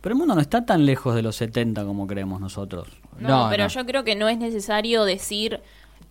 pero 0.00 0.14
el 0.14 0.18
mundo 0.18 0.34
no 0.34 0.40
está 0.40 0.64
tan 0.66 0.86
lejos 0.86 1.14
de 1.14 1.22
los 1.22 1.36
70 1.36 1.84
como 1.84 2.06
creemos 2.06 2.40
nosotros. 2.40 2.88
No, 3.18 3.44
No, 3.44 3.50
pero 3.50 3.64
no. 3.64 3.68
yo 3.68 3.84
creo 3.86 4.04
que 4.04 4.14
no 4.16 4.28
es 4.28 4.38
necesario 4.38 5.04
decir 5.04 5.60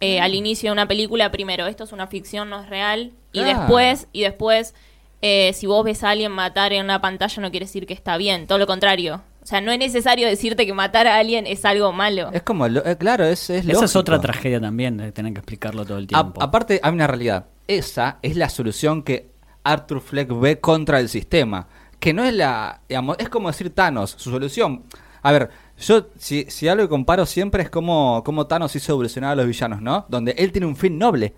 eh, 0.02 0.22
al 0.22 0.34
inicio 0.36 0.70
de 0.70 0.74
una 0.74 0.88
película, 0.88 1.32
primero, 1.32 1.68
esto 1.68 1.84
es 1.84 1.92
una 1.92 2.08
ficción, 2.08 2.50
no 2.50 2.62
es 2.62 2.70
real, 2.70 3.12
y 3.34 3.42
después, 3.44 4.08
y 4.14 4.22
después, 4.22 4.74
eh, 5.22 5.52
si 5.54 5.68
vos 5.68 5.84
ves 5.84 6.04
a 6.04 6.12
alguien 6.12 6.32
matar 6.32 6.72
en 6.72 6.86
una 6.86 7.02
pantalla 7.02 7.42
no 7.42 7.52
quiere 7.52 7.66
decir 7.66 7.86
que 7.86 7.94
está 7.94 8.16
bien, 8.18 8.48
todo 8.48 8.58
lo 8.60 8.68
contrario. 8.68 9.22
O 9.42 9.46
sea, 9.46 9.62
no 9.62 9.72
es 9.72 9.80
necesario 9.80 10.28
decirte 10.28 10.66
que 10.66 10.74
matar 10.74 11.08
a 11.08 11.18
alguien 11.18 11.48
es 11.48 11.66
algo 11.66 11.92
malo. 11.92 12.30
Es 12.32 12.44
como, 12.44 12.68
lo- 12.68 12.86
eh, 12.86 12.98
claro, 12.98 13.26
es, 13.26 13.50
es 13.50 13.68
Esa 13.68 13.86
es 13.86 13.96
otra 13.96 14.22
tragedia 14.22 14.62
también, 14.62 14.98
de 14.98 15.12
tener 15.12 15.34
que 15.34 15.40
explicarlo 15.40 15.86
todo 15.86 15.98
el 15.98 16.04
A- 16.06 16.08
tiempo. 16.08 16.42
aparte, 16.44 16.80
hay 16.84 16.92
una 16.94 17.08
realidad. 17.08 17.46
Esa 17.68 18.20
es 18.22 18.36
la 18.38 18.50
solución 18.50 19.02
que 19.04 19.32
Arthur 19.64 20.02
Fleck 20.02 20.30
ve 20.40 20.60
contra 20.60 21.00
el 21.00 21.10
sistema. 21.10 21.68
Que 22.00 22.14
no 22.14 22.24
es 22.24 22.34
la. 22.34 22.82
digamos, 22.88 23.18
es 23.20 23.30
como 23.30 23.50
decir 23.50 23.74
Thanos, 23.74 24.16
su 24.18 24.32
solución. 24.32 24.84
A 25.22 25.32
ver, 25.32 25.50
yo, 25.78 26.08
si, 26.18 26.46
si 26.50 26.68
algo 26.68 26.84
que 26.84 26.90
comparo 26.90 27.26
siempre 27.26 27.64
es 27.64 27.70
como, 27.70 28.24
como 28.24 28.48
Thanos 28.48 28.76
hizo 28.76 28.94
evolucionar 28.94 29.32
a 29.32 29.36
los 29.36 29.48
villanos, 29.48 29.82
¿no? 29.82 30.06
Donde 30.08 30.32
él 30.38 30.52
tiene 30.52 30.68
un 30.68 30.76
fin 30.76 30.98
noble, 30.98 31.34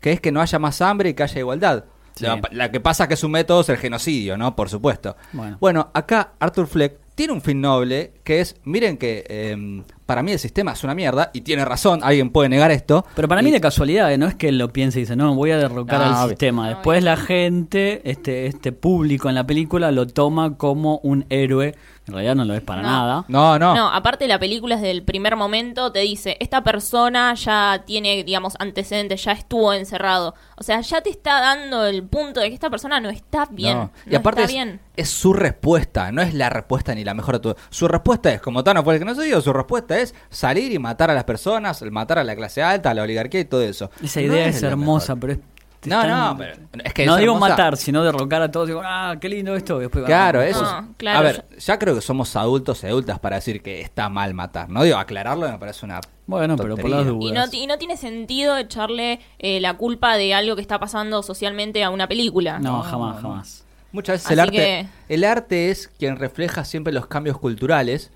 que 0.00 0.12
es 0.12 0.20
que 0.20 0.30
no 0.30 0.40
haya 0.40 0.58
más 0.58 0.80
hambre 0.80 1.10
y 1.10 1.14
que 1.14 1.24
haya 1.24 1.40
igualdad. 1.40 1.84
Sí. 2.14 2.24
La, 2.24 2.40
la 2.52 2.70
que 2.70 2.80
pasa 2.80 3.08
que 3.08 3.16
su 3.16 3.28
método 3.28 3.60
es 3.60 3.68
el 3.68 3.76
genocidio, 3.76 4.36
¿no? 4.36 4.54
Por 4.54 4.68
supuesto. 4.68 5.16
Bueno. 5.32 5.56
Bueno, 5.60 5.90
acá 5.92 6.32
Arthur 6.38 6.66
Fleck 6.66 7.05
tiene 7.16 7.32
un 7.32 7.42
fin 7.42 7.60
noble, 7.60 8.12
que 8.22 8.40
es, 8.40 8.54
miren 8.64 8.96
que 8.98 9.24
eh, 9.28 9.82
para 10.04 10.22
mí 10.22 10.30
el 10.30 10.38
sistema 10.38 10.72
es 10.72 10.84
una 10.84 10.94
mierda, 10.94 11.30
y 11.32 11.40
tiene 11.40 11.64
razón, 11.64 12.00
alguien 12.04 12.30
puede 12.30 12.48
negar 12.48 12.70
esto. 12.70 13.04
Pero 13.16 13.26
para 13.26 13.42
mí 13.42 13.48
Y- 13.48 13.52
de 13.52 13.60
casualidad, 13.60 14.12
¿eh? 14.12 14.18
no 14.18 14.26
es 14.28 14.34
que 14.36 14.48
él 14.50 14.58
lo 14.58 14.72
piense 14.72 14.98
y 15.00 15.02
dice, 15.02 15.16
no, 15.16 15.34
voy 15.34 15.50
a 15.50 15.56
derrocar 15.58 15.98
No, 15.98 16.04
al 16.04 16.12
obvio. 16.12 16.28
sistema. 16.28 16.68
Después 16.68 17.02
la 17.02 17.16
gente, 17.16 18.02
este, 18.08 18.46
este 18.46 18.70
público 18.70 19.28
en 19.28 19.34
la 19.34 19.46
película 19.46 19.90
lo 19.90 20.06
toma 20.06 20.56
como 20.56 20.98
un 21.02 21.24
héroe. 21.30 21.74
En 22.06 22.14
realidad 22.14 22.36
no 22.36 22.44
lo 22.44 22.54
es 22.54 22.62
para 22.62 22.82
No. 22.82 22.88
nada. 22.88 23.24
No, 23.26 23.58
no. 23.58 23.74
No, 23.74 23.88
aparte 23.92 24.28
la 24.28 24.38
película 24.38 24.76
desde 24.76 24.92
el 24.92 25.02
primer 25.02 25.34
momento 25.34 25.90
te 25.90 25.98
dice, 26.00 26.36
esta 26.38 26.62
persona 26.62 27.34
ya 27.34 27.82
tiene, 27.84 28.22
digamos, 28.22 28.54
antecedentes, 28.60 29.24
ya 29.24 29.32
estuvo 29.32 29.72
encerrado. 29.72 30.34
O 30.56 30.62
sea, 30.62 30.80
ya 30.82 31.00
te 31.00 31.10
está 31.10 31.40
dando 31.40 31.84
el 31.84 32.04
punto 32.04 32.38
de 32.40 32.48
que 32.48 32.54
esta 32.54 32.70
persona 32.70 33.00
no 33.00 33.10
está 33.10 33.46
bien. 33.50 33.76
No. 33.76 33.82
No, 34.06 34.12
Y 34.12 34.14
aparte 34.14 34.42
está 34.42 34.52
es, 34.52 34.54
bien. 34.56 34.80
es 34.96 35.10
su 35.10 35.32
respuesta, 35.32 36.12
no 36.12 36.22
es 36.22 36.32
la 36.32 36.48
respuesta 36.48 36.94
ni 36.94 37.02
la 37.02 37.14
mejor 37.14 37.34
de 37.36 37.40
todo. 37.40 37.56
Su 37.70 37.88
respuesta 37.88 38.32
es, 38.32 38.40
como 38.40 38.62
Thanos 38.62 38.84
fue 38.84 38.94
el 38.94 39.00
que 39.00 39.04
no 39.04 39.14
se 39.16 39.24
dio, 39.24 39.40
su 39.40 39.52
respuesta 39.52 39.98
es 39.98 40.14
salir 40.30 40.72
y 40.72 40.78
matar 40.78 41.10
a 41.10 41.14
las 41.14 41.24
personas, 41.24 41.82
matar 41.90 42.20
a 42.20 42.24
la 42.24 42.36
clase 42.36 42.62
alta, 42.62 42.90
a 42.90 42.94
la 42.94 43.02
oligarquía 43.02 43.40
y 43.40 43.44
todo 43.46 43.62
eso. 43.62 43.90
Esa 44.02 44.20
No 44.20 44.26
idea 44.26 44.46
es, 44.46 44.62
la 44.62 44.68
hermosa, 44.68 45.16
mejor. 45.16 45.20
pero 45.28 45.32
es... 45.32 45.55
No, 45.86 46.00
tan- 46.02 46.10
no, 46.10 46.36
pero 46.36 46.52
es 46.84 46.92
que 46.94 47.06
no 47.06 47.14
es 47.14 47.20
digo 47.20 47.34
hermosa. 47.34 47.50
matar, 47.50 47.76
sino 47.76 48.02
derrocar 48.04 48.42
a 48.42 48.50
todos. 48.50 48.66
Digo, 48.68 48.82
ah, 48.84 49.16
qué 49.20 49.28
lindo 49.28 49.54
esto. 49.56 49.78
y 49.78 49.82
después, 49.82 50.04
ah, 50.04 50.06
Claro, 50.06 50.38
no, 50.40 50.44
eso. 50.44 50.64
es- 50.64 50.72
No, 50.72 50.94
claro, 50.96 51.18
a 51.18 51.22
ver, 51.22 51.44
ya 51.58 51.78
creo 51.78 51.94
que 51.94 52.00
somos 52.00 52.34
adultos 52.36 52.82
y 52.84 52.86
adultas 52.86 53.18
para 53.18 53.36
decir 53.36 53.62
que 53.62 53.80
está 53.80 54.08
mal 54.08 54.34
matar. 54.34 54.68
No 54.68 54.82
digo 54.82 54.96
aclararlo, 54.98 55.48
me 55.50 55.58
parece 55.58 55.84
una. 55.86 56.00
Bueno, 56.26 56.56
pero 56.56 56.76
por 56.76 56.90
las 56.90 57.02
Y 57.02 57.08
dudas. 57.08 57.34
no, 57.34 57.50
ti- 57.50 57.62
y 57.62 57.66
no 57.66 57.78
tiene 57.78 57.96
sentido 57.96 58.56
echarle 58.56 59.20
eh, 59.38 59.60
la 59.60 59.74
culpa 59.74 60.16
de 60.16 60.34
algo 60.34 60.56
que 60.56 60.62
está 60.62 60.78
pasando 60.80 61.22
socialmente 61.22 61.84
a 61.84 61.90
una 61.90 62.08
película. 62.08 62.58
No, 62.58 62.78
No, 62.78 62.82
jamás, 62.82 63.16
no. 63.16 63.22
jamás. 63.30 63.64
Muchas 63.92 64.14
veces 64.14 64.26
Así 64.26 64.34
el 64.34 64.40
arte, 64.40 64.52
que- 64.56 64.86
el 65.14 65.24
arte 65.24 65.70
es 65.70 65.88
quien 65.88 66.16
refleja 66.16 66.64
siempre 66.64 66.92
los 66.92 67.06
cambios 67.06 67.38
culturales. 67.38 68.10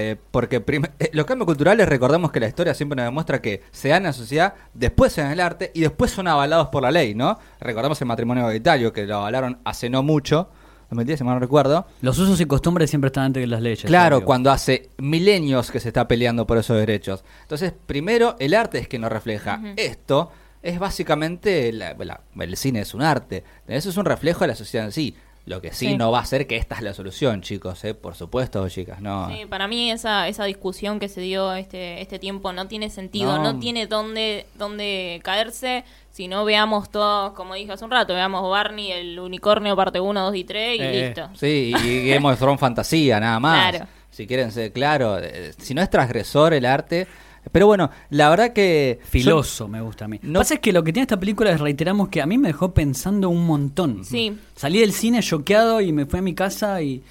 Eh, 0.00 0.14
porque 0.30 0.62
eh, 1.00 1.10
los 1.12 1.26
cambios 1.26 1.46
culturales, 1.46 1.88
recordemos 1.88 2.30
que 2.30 2.38
la 2.38 2.46
historia 2.46 2.72
siempre 2.72 2.94
nos 2.96 3.06
demuestra 3.06 3.42
que 3.42 3.62
se 3.72 3.88
dan 3.88 3.98
en 3.98 4.02
la 4.04 4.12
sociedad, 4.12 4.54
después 4.72 5.12
se 5.12 5.22
dan 5.22 5.30
en 5.30 5.34
el 5.34 5.40
arte 5.40 5.72
y 5.74 5.80
después 5.80 6.12
son 6.12 6.28
avalados 6.28 6.68
por 6.68 6.84
la 6.84 6.92
ley, 6.92 7.14
¿no? 7.16 7.36
Recordemos 7.60 8.00
el 8.00 8.06
matrimonio 8.06 8.42
igualitario, 8.44 8.92
que 8.92 9.06
lo 9.06 9.16
avalaron 9.16 9.58
hace 9.64 9.90
no 9.90 10.04
mucho, 10.04 10.50
2010 10.90 11.18
si 11.18 11.24
mal 11.24 11.34
no 11.34 11.40
recuerdo. 11.40 11.86
Los 12.00 12.16
usos 12.18 12.40
y 12.40 12.46
costumbres 12.46 12.88
siempre 12.90 13.08
están 13.08 13.24
antes 13.24 13.42
que 13.42 13.46
las 13.48 13.60
leyes. 13.60 13.84
Claro, 13.84 14.18
obvio. 14.18 14.26
cuando 14.26 14.50
hace 14.52 14.90
milenios 14.98 15.70
que 15.72 15.80
se 15.80 15.88
está 15.88 16.06
peleando 16.06 16.46
por 16.46 16.58
esos 16.58 16.76
derechos. 16.78 17.24
Entonces, 17.42 17.72
primero, 17.86 18.36
el 18.38 18.54
arte 18.54 18.78
es 18.78 18.86
que 18.88 18.98
nos 19.00 19.10
refleja. 19.10 19.60
Esto 19.76 20.30
es 20.62 20.78
básicamente, 20.78 21.72
la- 21.72 21.94
la- 21.98 22.20
el 22.40 22.56
cine 22.56 22.80
es 22.80 22.94
un 22.94 23.02
arte. 23.02 23.44
Eso 23.66 23.90
es 23.90 23.96
un 23.96 24.04
reflejo 24.04 24.40
de 24.40 24.48
la 24.48 24.54
sociedad 24.54 24.86
en 24.86 24.92
sí. 24.92 25.14
Lo 25.48 25.60
que 25.62 25.72
sí, 25.72 25.86
Sí. 25.88 25.96
no 25.96 26.10
va 26.10 26.20
a 26.20 26.24
ser 26.24 26.46
que 26.46 26.56
esta 26.56 26.74
es 26.76 26.82
la 26.82 26.92
solución, 26.94 27.40
chicos, 27.42 27.82
¿eh? 27.84 27.94
por 27.94 28.14
supuesto, 28.14 28.68
chicas. 28.68 29.00
No. 29.00 29.28
Sí, 29.28 29.46
para 29.46 29.66
mí 29.66 29.90
esa, 29.90 30.28
esa 30.28 30.44
discusión 30.44 30.98
que 31.00 31.08
se 31.08 31.20
dio 31.20 31.54
este, 31.54 32.00
este 32.02 32.18
tiempo 32.18 32.52
no 32.52 32.68
tiene 32.68 32.90
sentido, 32.90 33.36
No. 33.38 33.52
no, 33.54 33.58
tiene 33.58 33.86
dónde, 33.86 34.46
dónde 34.54 35.20
caerse. 35.24 35.84
Si 36.10 36.26
no 36.28 36.44
veamos 36.44 36.90
todos, 36.90 37.32
como 37.32 37.54
dije 37.54 37.72
hace 37.72 37.84
un 37.84 37.90
rato, 37.90 38.12
veamos 38.12 38.48
Barney, 38.50 38.90
el 38.92 39.18
unicornio 39.20 39.76
parte 39.76 40.00
1, 40.00 40.20
2 40.24 40.34
y 40.36 40.44
3 40.44 40.78
y 40.78 40.82
Eh, 40.82 41.06
listo. 41.06 41.30
Sí, 41.34 41.72
y 41.84 42.08
Game 42.10 42.28
of 42.28 42.38
Thrones 42.38 42.60
fantasía, 42.60 43.20
nada 43.20 43.38
más. 43.40 43.70
Claro. 43.70 43.86
Si 44.10 44.26
quieren 44.26 44.50
ser 44.50 44.72
claro, 44.72 45.18
eh, 45.18 45.52
si 45.58 45.74
no 45.74 45.80
es 45.82 45.88
transgresor 45.90 46.52
el 46.54 46.66
arte. 46.66 47.06
Pero 47.52 47.66
bueno, 47.66 47.90
la 48.10 48.28
verdad 48.30 48.52
que. 48.52 48.98
Filoso 49.04 49.68
me 49.68 49.80
gusta 49.80 50.04
a 50.06 50.08
mí. 50.08 50.18
Lo 50.22 50.28
No- 50.28 50.38
que 50.40 50.44
pasa 50.44 50.54
es 50.54 50.60
que 50.60 50.72
lo 50.72 50.82
que 50.84 50.92
tiene 50.92 51.02
esta 51.04 51.18
película 51.18 51.50
es, 51.50 51.60
reiteramos, 51.60 52.08
que 52.08 52.20
a 52.22 52.26
mí 52.26 52.38
me 52.38 52.48
dejó 52.48 52.72
pensando 52.74 53.28
un 53.28 53.46
montón. 53.46 54.04
Sí. 54.04 54.38
Salí 54.54 54.80
del 54.80 54.92
cine 54.92 55.22
choqueado 55.22 55.80
y 55.80 55.92
me 55.92 56.06
fui 56.06 56.18
a 56.18 56.22
mi 56.22 56.34
casa 56.34 56.80
y 56.82 57.02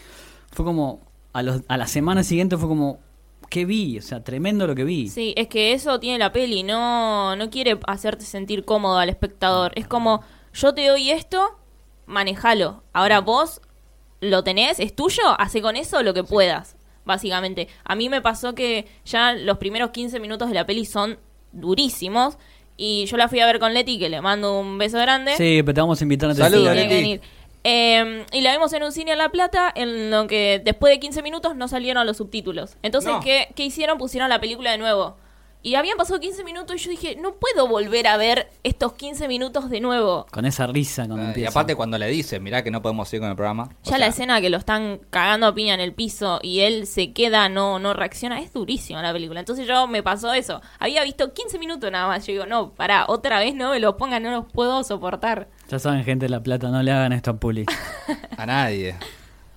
fue 0.51 0.63
como, 0.65 1.01
a, 1.33 1.43
los, 1.43 1.61
a 1.67 1.77
la 1.77 1.87
semana 1.87 2.23
siguiente 2.23 2.57
fue 2.57 2.67
como, 2.69 2.99
¿qué 3.49 3.65
vi? 3.65 3.97
O 3.97 4.01
sea, 4.01 4.23
tremendo 4.23 4.65
lo 4.67 4.75
que 4.75 4.83
vi. 4.83 5.09
Sí, 5.09 5.33
es 5.37 5.47
que 5.47 5.73
eso 5.73 5.99
tiene 5.99 6.17
la 6.19 6.31
peli, 6.31 6.63
no, 6.63 7.35
no 7.35 7.49
quiere 7.49 7.79
hacerte 7.87 8.25
sentir 8.25 8.63
cómodo 8.65 8.97
al 8.97 9.09
espectador. 9.09 9.71
Es 9.75 9.87
como, 9.87 10.21
yo 10.53 10.73
te 10.73 10.87
doy 10.87 11.11
esto, 11.11 11.57
manejalo. 12.05 12.83
Ahora 12.93 13.19
vos 13.21 13.61
lo 14.21 14.43
tenés, 14.43 14.79
es 14.79 14.95
tuyo, 14.95 15.21
hace 15.37 15.61
con 15.61 15.75
eso 15.75 16.01
lo 16.01 16.13
que 16.13 16.23
puedas, 16.23 16.75
básicamente. 17.07 17.67
A 17.83 17.95
mí 17.95 18.07
me 18.09 18.21
pasó 18.21 18.53
que 18.53 18.85
ya 19.05 19.33
los 19.33 19.57
primeros 19.57 19.89
15 19.89 20.19
minutos 20.19 20.49
de 20.49 20.53
la 20.53 20.67
peli 20.67 20.85
son 20.85 21.17
durísimos. 21.51 22.37
Y 22.79 23.05
yo 23.07 23.17
la 23.17 23.27
fui 23.27 23.39
a 23.39 23.47
ver 23.47 23.57
con 23.59 23.73
Leti, 23.73 23.97
que 23.97 24.07
le 24.09 24.21
mando 24.21 24.59
un 24.59 24.77
beso 24.77 24.99
grande. 24.99 25.31
Sí, 25.35 25.63
pero 25.63 25.73
te 25.73 25.81
vamos 25.81 25.99
a 25.99 26.03
invitar 26.03 26.29
a 26.29 26.35
Sí, 26.35 26.41
Saludos, 26.41 26.73
tiene 26.73 26.87
que 26.87 26.93
Leti. 26.93 27.01
venir. 27.01 27.21
Eh, 27.63 28.23
y 28.33 28.41
la 28.41 28.51
vimos 28.53 28.71
en 28.73 28.83
un 28.83 28.91
cine 28.91 29.13
en 29.13 29.17
La 29.17 29.29
Plata, 29.29 29.71
en 29.75 30.11
lo 30.11 30.27
que 30.27 30.61
después 30.63 30.93
de 30.93 30.99
15 30.99 31.21
minutos 31.23 31.55
no 31.55 31.67
salieron 31.67 32.05
los 32.05 32.17
subtítulos. 32.17 32.77
Entonces, 32.83 33.11
No. 33.11 33.19
¿qué, 33.19 33.47
qué 33.55 33.65
hicieron? 33.65 33.97
Pusieron 33.97 34.29
la 34.29 34.39
película 34.39 34.71
de 34.71 34.77
nuevo. 34.77 35.17
Y 35.63 35.75
habían 35.75 35.97
pasado 35.97 36.19
15 36.19 36.43
minutos 36.45 36.75
y 36.77 36.79
yo 36.79 36.91
dije, 36.91 37.17
no 37.19 37.33
puedo 37.33 37.67
volver 37.67 38.07
a 38.07 38.15
ver 38.15 38.49
estos 38.63 38.93
15 38.93 39.27
minutos 39.27 39.69
de 39.69 39.81
nuevo. 39.81 40.25
Con 40.31 40.45
esa 40.45 40.65
risa 40.67 41.05
cuando 41.07 41.23
Eh, 41.23 41.25
y 41.25 41.27
empieza. 41.29 41.49
aparte, 41.49 41.75
cuando 41.75 41.97
le 41.97 42.07
dice, 42.07 42.39
mirá 42.39 42.63
que 42.63 42.71
no 42.71 42.81
podemos 42.81 43.09
seguir 43.09 43.21
con 43.21 43.31
el 43.31 43.35
programa. 43.35 43.63
o 43.63 43.89
Ya 43.89 43.97
la 43.97 44.05
sea, 44.05 44.07
escena 44.07 44.39
que 44.39 44.49
lo 44.49 44.57
están 44.57 45.01
cagando 45.09 45.47
a 45.47 45.53
piña 45.53 45.73
en 45.73 45.81
el 45.81 45.93
piso 45.93 46.39
y 46.41 46.61
él 46.61 46.87
se 46.87 47.11
queda, 47.11 47.49
no, 47.49 47.79
no 47.79 47.93
reacciona, 47.93 48.39
es 48.39 48.53
durísima 48.53 49.01
la 49.01 49.11
película. 49.11 49.39
Entonces 49.41 49.67
yo 49.67 49.87
me 49.87 50.03
pasó 50.03 50.31
eso. 50.33 50.61
Había 50.79 51.03
visto 51.03 51.33
15 51.33 51.59
minutos 51.59 51.91
nada 51.91 52.07
más. 52.07 52.25
Yo 52.25 52.31
digo, 52.33 52.45
no, 52.45 52.71
pará, 52.73 53.05
otra 53.07 53.39
vez 53.39 53.53
no 53.53 53.71
me 53.71 53.79
lo 53.79 53.97
pongan, 53.97 54.23
no 54.23 54.31
los 54.31 54.45
puedo 54.51 54.83
soportar. 54.85 55.49
Ya 55.69 55.79
saben, 55.79 56.03
gente 56.05 56.25
de 56.27 56.29
La 56.29 56.41
Plata, 56.41 56.69
no 56.69 56.81
le 56.81 56.91
hagan 56.91 57.11
esto 57.11 57.31
a 57.31 57.33
Puli. 57.37 57.65
A 58.37 58.45
nadie. 58.45 58.95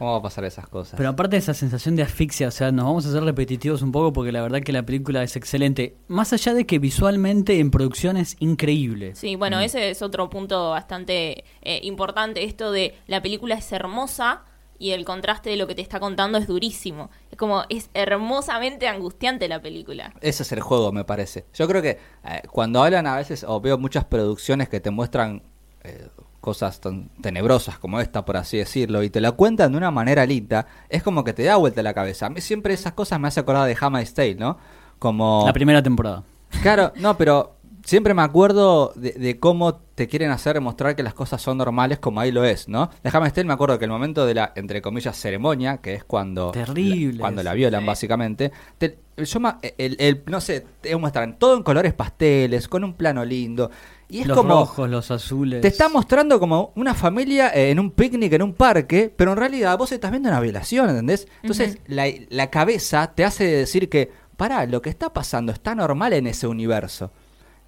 ¿Cómo 0.01 0.13
va 0.13 0.19
a 0.19 0.23
pasar 0.23 0.47
esas 0.47 0.67
cosas? 0.67 0.95
Pero 0.97 1.11
aparte 1.11 1.37
de 1.37 1.41
esa 1.41 1.53
sensación 1.53 1.95
de 1.95 2.03
asfixia, 2.03 2.49
o 2.49 2.51
sea, 2.51 2.73
nos 2.73 2.87
vamos 2.87 3.05
a 3.05 3.11
hacer 3.11 3.23
repetitivos 3.23 3.83
un 3.83 3.93
poco 3.93 4.15
porque 4.15 4.33
la 4.33 4.41
verdad 4.41 4.63
que 4.63 4.73
la 4.73 4.83
película 4.83 5.23
es 5.23 5.37
excelente. 5.37 5.95
Más 6.09 6.33
allá 6.33 6.55
de 6.55 6.65
que 6.65 6.79
visualmente 6.79 7.61
en 7.61 7.71
producción 7.71 8.17
es 8.17 8.35
increíble. 8.39 9.15
Sí, 9.15 9.37
bueno, 9.37 9.61
ese 9.61 9.91
es 9.91 10.01
otro 10.01 10.31
punto 10.31 10.71
bastante 10.71 11.45
eh, 11.61 11.81
importante. 11.83 12.45
Esto 12.45 12.73
de 12.73 12.95
la 13.09 13.21
película 13.21 13.57
es 13.57 13.71
hermosa 13.73 14.45
y 14.79 14.93
el 14.93 15.05
contraste 15.05 15.51
de 15.51 15.57
lo 15.57 15.67
que 15.67 15.75
te 15.75 15.83
está 15.83 16.01
contando 16.01 16.39
es 16.39 16.47
durísimo. 16.47 17.11
Es 17.31 17.37
como, 17.37 17.65
es 17.69 17.91
hermosamente 17.93 18.89
angustiante 18.89 19.49
la 19.49 19.61
película. 19.61 20.15
Ese 20.23 20.45
es 20.45 20.53
el 20.53 20.61
juego, 20.61 20.93
me 20.93 21.05
parece. 21.05 21.45
Yo 21.53 21.69
creo 21.69 21.83
que 21.83 21.99
eh, 22.25 22.41
cuando 22.51 22.83
hablan 22.83 23.07
a 23.07 23.17
veces, 23.17 23.45
o 23.47 23.61
veo 23.61 23.77
muchas 23.77 24.07
producciones 24.07 24.71
que 24.71 24.81
te 24.81 24.89
muestran 24.89 25.43
eh, 25.85 26.09
cosas 26.41 26.81
tan 26.81 27.11
tenebrosas 27.21 27.79
como 27.79 28.01
esta, 28.01 28.25
por 28.25 28.37
así 28.37 28.57
decirlo, 28.57 29.03
y 29.03 29.11
te 29.11 29.21
la 29.21 29.33
cuentan 29.33 29.73
de 29.73 29.79
una 29.79 29.91
manera 29.91 30.25
linda, 30.27 30.67
es 30.89 31.03
como 31.03 31.23
que 31.25 31.33
te 31.33 31.45
da 31.45 31.57
vuelta 31.57 31.83
la 31.83 31.95
cabeza. 31.95 32.27
A 32.27 32.31
mí 32.31 32.41
siempre 32.41 32.75
esas 32.75 32.95
cosas 32.95 33.21
me 33.21 33.29
hace 33.29 33.41
acordar 33.41 33.67
de 33.69 33.77
Handmaid's 33.79 34.15
Tale, 34.15 34.35
¿no? 34.37 34.59
Como... 34.99 35.45
La 35.47 35.53
primera 35.53 35.83
temporada. 35.83 36.23
Claro, 36.63 36.93
no, 36.97 37.17
pero 37.17 37.57
siempre 37.85 38.13
me 38.15 38.23
acuerdo 38.23 38.93
de, 38.97 39.13
de 39.13 39.39
cómo 39.39 39.77
te 39.95 40.07
quieren 40.09 40.31
hacer 40.31 40.55
demostrar 40.55 40.97
que 40.97 41.03
las 41.03 41.15
cosas 41.15 41.41
son 41.43 41.59
normales 41.59 41.99
como 41.99 42.21
ahí 42.21 42.33
lo 42.33 42.45
es, 42.45 42.69
¿no? 42.69 42.91
Déjame 43.03 43.27
estar, 43.27 43.45
me 43.45 43.53
acuerdo 43.53 43.79
que 43.79 43.85
el 43.85 43.91
momento 43.91 44.25
de 44.27 44.35
la, 44.35 44.53
entre 44.57 44.81
comillas, 44.83 45.17
ceremonia, 45.17 45.79
que 45.79 45.95
es 45.95 46.05
cuando... 46.05 46.51
Terrible 46.53 47.15
la- 47.15 47.21
cuando 47.21 47.43
la 47.43 47.55
violan, 47.55 47.81
Sí. 47.83 47.87
básicamente. 47.87 48.53
te- 48.79 48.99
yo 49.19 49.39
el, 49.77 49.97
el- 50.01 50.23
no 50.27 50.41
sé, 50.41 50.65
te 50.81 50.97
muestran 50.97 51.39
todo 51.39 51.55
en 51.57 51.63
colores 51.63 51.93
pasteles, 51.93 52.67
con 52.69 52.83
un 52.85 52.95
plano 52.95 53.25
lindo. 53.25 53.71
Y 54.11 54.21
es 54.21 54.27
los 54.27 54.37
como... 54.37 54.55
rojos, 54.55 54.91
los 54.91 55.11
azules. 55.11 55.61
Te 55.61 55.69
está 55.69 55.89
mostrando 55.89 56.41
como 56.41 56.73
una 56.75 56.95
familia 56.95 57.51
eh, 57.55 57.71
en 57.71 57.79
un 57.79 57.91
picnic, 57.91 58.33
en 58.33 58.43
un 58.43 58.55
parque, 58.55 59.13
pero 59.15 59.33
en 59.33 59.39
realidad 59.39 59.79
vos 59.79 59.93
estás 59.93 60.11
viendo 60.11 60.29
una 60.29 60.41
violación, 60.41 60.91
¿entendés? 60.91 61.29
Entonces 61.43 61.79
la, 61.87 62.07
la 62.29 62.51
cabeza 62.51 63.13
te 63.15 63.25
hace 63.25 63.45
decir 63.45 63.89
que, 63.89 64.11
pará, 64.37 64.67
lo 64.67 64.83
que 64.83 64.91
está 64.91 65.13
pasando 65.13 65.53
está 65.53 65.75
normal 65.75 66.13
en 66.13 66.27
ese 66.27 66.47
universo. 66.47 67.13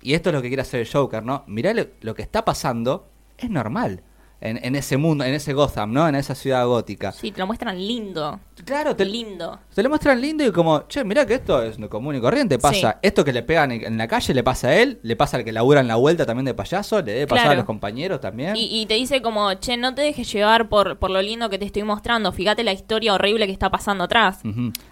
Y 0.01 0.15
esto 0.15 0.31
es 0.31 0.35
lo 0.35 0.43
que 0.43 0.49
quiere 0.49 0.63
hacer 0.63 0.81
el 0.81 0.89
Joker, 0.91 1.23
¿no? 1.23 1.45
Mirá 1.47 1.73
lo, 1.73 1.87
lo 2.01 2.15
que 2.15 2.23
está 2.23 2.45
pasando, 2.45 3.09
es 3.39 3.49
normal. 3.49 4.03
En, 4.45 4.59
en 4.63 4.75
ese 4.75 4.97
mundo, 4.97 5.23
en 5.25 5.35
ese 5.35 5.53
Gotham, 5.53 5.93
¿no? 5.93 6.09
En 6.09 6.17
esa 6.17 6.35
ciudad 6.35 6.67
gótica. 6.67 7.13
Sí, 7.13 7.31
te 7.31 7.39
lo 7.39 7.47
muestran 7.47 7.79
lindo. 7.79 8.41
Claro, 8.65 8.95
te, 8.95 9.05
Lindo. 9.05 9.59
te 9.75 9.83
lo 9.83 9.89
muestran 9.89 10.21
lindo 10.21 10.45
y 10.45 10.53
como, 10.53 10.87
che, 10.87 11.05
mirá 11.05 11.27
que 11.27 11.35
esto 11.35 11.63
es 11.63 11.77
común 11.89 12.17
y 12.17 12.21
corriente, 12.21 12.59
pasa. 12.59 12.93
Sí. 12.93 12.99
Esto 13.03 13.25
que 13.25 13.33
le 13.33 13.43
pegan 13.43 13.73
en, 13.73 13.97
la 13.97 14.07
calle 14.07 14.35
le 14.35 14.43
pasa 14.45 14.69
a 14.69 14.77
él, 14.77 15.01
le 15.03 15.17
pasa 15.17 15.37
al 15.37 15.45
que 15.45 15.53
labura 15.53 15.81
en 15.81 15.89
la 15.89 15.97
vuelta 15.97 16.27
también 16.27 16.45
de 16.45 16.55
payaso, 16.55 17.01
le 17.03 17.13
debe 17.13 17.27
pasar 17.27 17.53
a 17.53 17.55
los 17.55 17.65
compañeros 17.65 18.21
también. 18.21 18.57
Y, 18.57 18.83
y 18.83 18.87
te 18.87 18.95
dice 18.95 19.23
como, 19.23 19.53
che, 19.55 19.77
no 19.77 19.95
te 19.95 20.03
dejes 20.03 20.33
llevar 20.33 20.69
por, 20.69 20.99
por 20.99 21.11
lo 21.11 21.23
lindo 21.23 21.49
que 21.49 21.59
te 21.59 21.65
estoy 21.65 21.83
mostrando. 21.83 22.33
Fíjate 22.33 22.63
la 22.63 22.73
historia 22.73 23.15
horrible 23.15 23.47
que 23.47 23.53
está 23.53 23.71
pasando 23.71 24.05
atrás. 24.05 24.41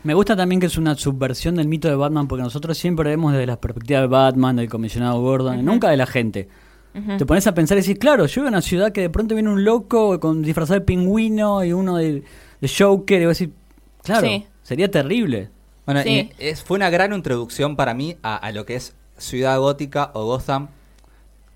Me 0.03 0.15
gusta 0.15 0.37
también 0.37 0.61
que 0.61 0.67
es 0.67 0.77
una 0.77 0.95
subversión 0.97 1.57
del 1.57 1.69
mito 1.69 1.89
de 1.89 1.95
Batman 1.95 2.29
porque 2.29 2.43
nosotros 2.43 2.79
siempre 2.79 3.11
vemos 3.11 3.33
desde 3.33 3.47
la 3.47 3.61
perspectiva 3.61 4.01
de 4.01 4.07
Batman, 4.07 4.57
del 4.57 4.69
comisionado 4.69 5.21
Gordon, 5.21 5.61
y 5.61 5.63
nunca 5.63 5.91
de 5.91 5.97
la 5.97 6.07
gente. 6.07 6.49
Te 7.19 7.25
pones 7.25 7.47
a 7.47 7.55
pensar 7.55 7.79
y 7.79 7.83
decís, 7.83 7.99
claro, 7.99 8.27
yo 8.27 8.35
vivo 8.43 8.49
en 8.49 8.55
una 8.55 8.63
ciudad 8.63 8.91
que 8.93 9.01
de 9.03 9.11
pronto 9.11 9.35
viene 9.35 9.49
un 9.49 9.65
loco 9.65 10.19
con 10.19 10.43
disfrazado 10.43 10.81
de 10.81 10.85
pingüino 10.87 11.63
y 11.65 11.73
uno 11.73 11.97
de, 11.97 12.25
de 12.61 12.69
Joker 12.79 13.23
y 13.23 13.27
vos 13.27 13.39
decís, 13.39 13.55
claro, 14.03 14.27
Sí. 14.27 14.47
sería 14.63 14.91
terrible. 14.91 15.51
Bueno, 15.87 16.03
Sí. 16.03 16.31
y 16.39 16.45
es, 16.45 16.63
fue 16.65 16.77
una 16.77 16.91
gran 16.91 17.13
introducción 17.15 17.77
para 17.77 17.95
mí 17.95 18.17
a, 18.23 18.37
a 18.37 18.51
lo 18.53 18.67
que 18.67 18.75
es 18.77 18.95
Ciudad 19.19 19.59
Gótica 19.61 20.11
o 20.15 20.25
Gotham 20.25 20.69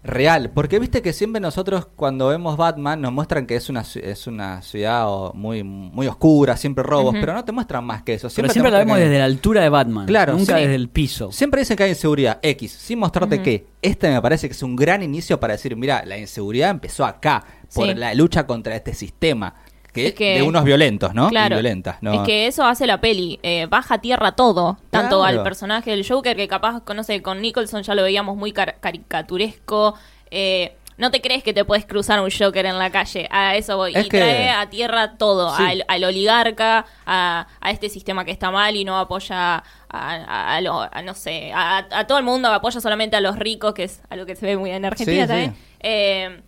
real. 0.04 0.50
Porque 0.54 0.78
viste 0.78 1.02
que 1.02 1.12
siempre 1.12 1.40
nosotros 1.40 1.86
cuando 1.96 2.28
vemos 2.28 2.56
Batman 2.56 3.00
nos 3.00 3.12
muestran 3.12 3.46
que 3.46 3.56
es 3.56 3.68
una, 3.70 3.80
es 3.94 4.26
una 4.26 4.60
ciudad 4.62 5.08
o- 5.08 5.32
muy, 5.34 5.62
muy 5.64 6.06
oscura, 6.06 6.56
siempre 6.56 6.84
robos, 6.84 7.14
pero 7.18 7.32
no 7.32 7.44
te 7.44 7.52
muestran 7.52 7.84
más 7.84 8.02
que 8.02 8.14
eso. 8.14 8.28
Pero 8.36 8.48
te 8.48 8.52
siempre 8.52 8.70
la 8.70 8.78
vemos 8.78 8.96
que- 8.98 9.04
desde 9.04 9.18
la 9.18 9.24
altura 9.24 9.62
de 9.62 9.68
Batman, 9.70 10.06
Claro, 10.06 10.34
nunca 10.34 10.56
sí. 10.56 10.60
desde 10.62 10.74
el 10.74 10.88
piso. 10.90 11.32
Siempre 11.32 11.60
dicen 11.60 11.76
que 11.76 11.84
hay 11.84 11.90
inseguridad 11.90 12.38
X, 12.42 12.70
sin 12.72 12.98
mostrarte 12.98 13.40
que 13.42 13.66
este 13.82 14.10
me 14.10 14.20
parece 14.20 14.46
que 14.48 14.52
es 14.52 14.62
un 14.62 14.76
gran 14.76 15.02
inicio 15.02 15.40
para 15.40 15.54
decir, 15.54 15.74
mira, 15.74 16.04
la 16.04 16.18
inseguridad 16.18 16.70
empezó 16.70 17.04
acá, 17.04 17.44
por 17.74 17.88
Sí. 17.88 17.94
la 17.94 18.14
lucha 18.14 18.46
contra 18.46 18.76
este 18.76 18.94
sistema, 18.94 19.54
que, 19.94 20.08
Es 20.08 20.14
que- 20.14 20.34
de 20.34 20.42
unos 20.42 20.64
violentos, 20.64 21.14
¿no? 21.14 21.28
Y 21.28 21.30
Claro. 21.30 21.56
violentas, 21.56 21.96
¿no? 22.02 22.12
Es 22.12 22.20
que 22.26 22.46
eso 22.46 22.66
hace 22.66 22.86
la 22.86 23.00
peli. 23.00 23.40
eh, 23.42 23.66
baja 23.70 23.94
a 23.94 24.00
tierra 24.02 24.32
todo. 24.32 24.76
Tanto 24.90 25.20
Claro. 25.20 25.38
al 25.38 25.42
personaje 25.42 25.90
del 25.92 26.06
Joker, 26.06 26.36
que 26.36 26.46
capaz, 26.48 26.82
no 26.94 27.02
sé, 27.02 27.22
con 27.22 27.40
Nicholson 27.40 27.82
ya 27.82 27.94
lo 27.94 28.02
veíamos 28.02 28.36
muy 28.36 28.52
car- 28.52 28.76
caricaturesco. 28.80 29.94
eh, 30.30 30.76
no 30.96 31.10
te 31.10 31.20
crees 31.20 31.42
que 31.42 31.52
te 31.52 31.64
puedes 31.64 31.84
cruzar 31.86 32.20
un 32.20 32.30
Joker 32.30 32.66
en 32.66 32.78
la 32.78 32.90
calle. 32.90 33.28
A 33.30 33.56
eso 33.56 33.76
voy. 33.76 33.92
Es 33.94 34.06
y 34.06 34.08
que- 34.08 34.18
trae 34.18 34.50
a 34.50 34.68
tierra 34.70 35.16
todo. 35.16 35.56
Sí. 35.56 35.62
Al, 35.62 35.84
al 35.88 36.04
oligarca, 36.04 36.86
a, 37.06 37.46
a 37.60 37.70
este 37.70 37.88
sistema 37.88 38.24
que 38.24 38.30
está 38.30 38.50
mal 38.52 38.74
y 38.76 38.84
no 38.84 38.96
apoya 38.98 39.56
a, 39.56 39.62
a- 39.90 40.56
a 40.56 40.60
lo- 40.60 40.82
a, 40.82 41.02
no 41.02 41.14
sé, 41.14 41.52
a, 41.54 41.84
todo 42.06 42.18
el 42.18 42.24
mundo. 42.24 42.48
Apoya 42.48 42.80
solamente 42.80 43.16
a 43.16 43.20
los 43.20 43.36
ricos, 43.38 43.74
que 43.74 43.84
es 43.84 44.00
algo 44.08 44.24
que 44.26 44.34
se 44.36 44.46
ve 44.46 44.56
muy 44.56 44.70
en 44.70 44.84
Argentina 44.84 45.16
Sí, 45.16 45.22
sí. 45.22 45.28
también. 45.28 45.56
Eh, 45.80 46.40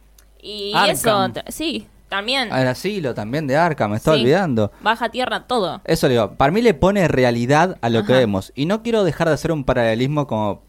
y 0.43 0.73
Arkham. 0.75 1.33
eso, 1.37 1.43
sí, 1.49 1.87
también. 2.09 2.53
Al 2.53 2.69
asilo 2.69 3.15
también 3.15 3.47
de 3.47 3.57
Arkham, 3.57 3.91
me 3.91 3.97
estaba 3.97 4.17
Sí. 4.17 4.23
olvidando. 4.23 4.71
Baja 4.83 5.09
tierra 5.09 5.47
todo. 5.47 5.81
Eso 5.85 6.07
le 6.09 6.15
digo, 6.15 6.33
para 6.35 6.53
mí 6.53 6.63
le 6.63 6.75
pone 6.75 7.07
realidad 7.09 7.79
a 7.81 7.89
lo 7.91 8.05
que 8.05 8.13
vemos. 8.13 8.53
Y 8.55 8.67
no 8.67 8.83
quiero 8.83 9.05
dejar 9.05 9.29
de 9.29 9.35
hacer 9.35 9.53
un 9.53 9.65
paralelismo 9.65 10.27
como, 10.27 10.63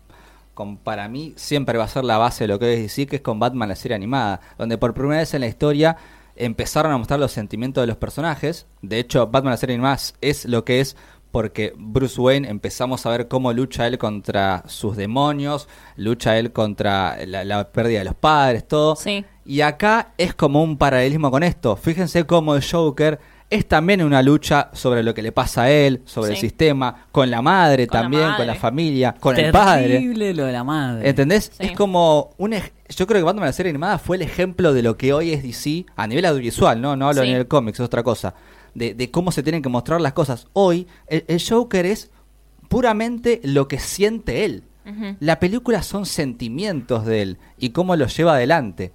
como 0.54 0.78
para 0.80 1.08
mí 1.08 1.34
siempre 1.36 1.78
va 1.78 1.84
a 1.84 1.88
ser 1.88 2.04
la 2.04 2.18
base 2.18 2.46
de 2.46 2.48
lo 2.48 2.60
que 2.60 2.74
es 2.74 2.82
decir, 2.82 3.08
que 3.08 3.18
es 3.18 3.22
con 3.22 3.40
Batman 3.40 3.70
la 3.70 3.76
serie 3.76 3.96
animada, 3.96 4.42
donde 4.58 4.78
por 4.78 4.94
primera 4.94 5.20
vez 5.20 5.34
en 5.34 5.42
la 5.42 5.48
historia 5.48 5.98
empezaron 6.36 6.92
a 6.92 6.98
mostrar 6.98 7.20
los 7.20 7.32
sentimientos 7.32 7.82
de 7.82 7.88
los 7.88 7.98
personajes. 7.98 8.68
De 8.82 9.00
hecho, 9.00 9.28
Batman 9.28 9.52
la 9.52 9.58
serie 9.58 9.76
animada 9.76 9.98
es 10.22 10.46
lo 10.46 10.64
que 10.66 10.80
es 10.80 10.96
porque 11.32 11.74
Bruce 11.78 12.20
Wayne 12.20 12.48
empezamos 12.50 13.06
a 13.06 13.10
ver 13.10 13.28
cómo 13.28 13.52
lucha 13.54 13.86
él 13.86 13.98
contra 13.98 14.64
sus 14.68 14.96
demonios, 14.96 15.68
lucha 15.96 16.38
él 16.38 16.52
contra 16.54 17.18
la, 17.28 17.44
la 17.44 17.70
pérdida 17.72 18.00
de 18.00 18.06
los 18.06 18.16
padres, 18.16 18.68
todo. 18.68 18.96
Sí. 18.96 19.26
Y 19.48 19.62
acá 19.62 20.14
es 20.18 20.34
como 20.36 20.62
un 20.62 20.78
paralelismo 20.78 21.32
con 21.32 21.42
esto. 21.42 21.78
Fíjense 21.78 22.26
cómo 22.26 22.56
el 22.56 22.64
Joker 22.70 23.18
es 23.50 23.66
también 23.66 24.04
una 24.04 24.22
lucha 24.22 24.70
sobre 24.74 25.04
lo 25.04 25.14
que 25.14 25.22
le 25.22 25.32
pasa 25.32 25.64
a 25.64 25.72
él, 25.72 26.02
sobre 26.04 26.32
el 26.34 26.38
sistema, 26.38 27.06
con 27.14 27.32
la 27.32 27.42
madre 27.42 27.88
Con 27.88 27.96
la 27.96 28.02
también, 28.02 28.30
con 28.36 28.46
la 28.46 28.56
familia, 28.56 29.16
con 29.18 29.38
el 29.40 29.54
padre. 29.54 29.88
Terrible 29.88 30.34
lo 30.34 30.46
de 30.46 30.52
la 30.52 30.66
madre. 30.66 31.08
¿Entendés? 31.08 31.52
Sí. 31.58 31.68
Es 31.68 31.72
como 31.72 32.32
un 32.38 32.52
yo 32.90 33.08
creo 33.08 33.22
que 33.22 33.24
Batman 33.24 33.46
la 33.46 33.54
serie 33.54 33.70
animada 33.70 34.00
fue 34.00 34.18
el 34.18 34.22
ejemplo 34.24 34.74
de 34.74 34.82
lo 34.84 34.98
que 34.98 35.14
hoy 35.14 35.32
es 35.32 35.44
DC 35.44 35.86
a 35.96 36.08
nivel 36.08 36.26
audiovisual, 36.26 36.82
no, 36.82 36.98
no 36.98 37.08
hablo 37.08 37.22
Sí. 37.22 37.28
a 37.28 37.32
nivel 37.32 37.48
cómics, 37.48 37.80
es 37.80 37.86
otra 37.86 38.04
cosa. 38.04 38.34
De, 38.76 38.94
de 38.94 39.12
cómo 39.12 39.32
se 39.32 39.44
tienen 39.44 39.62
que 39.62 39.70
mostrar 39.70 40.02
las 40.02 40.12
cosas. 40.14 40.48
Hoy 40.52 40.88
el, 41.08 41.24
el 41.30 41.42
Joker 41.42 41.86
es 41.86 42.12
puramente 42.68 43.40
lo 43.44 43.68
que 43.68 43.80
siente 43.80 44.46
él. 44.46 44.64
La 45.20 45.38
película 45.40 45.84
son 45.84 46.06
sentimientos 46.06 47.06
de 47.06 47.22
él 47.22 47.38
y 47.58 47.70
cómo 47.72 47.96
los 47.98 48.16
lleva 48.16 48.36
adelante. 48.36 48.94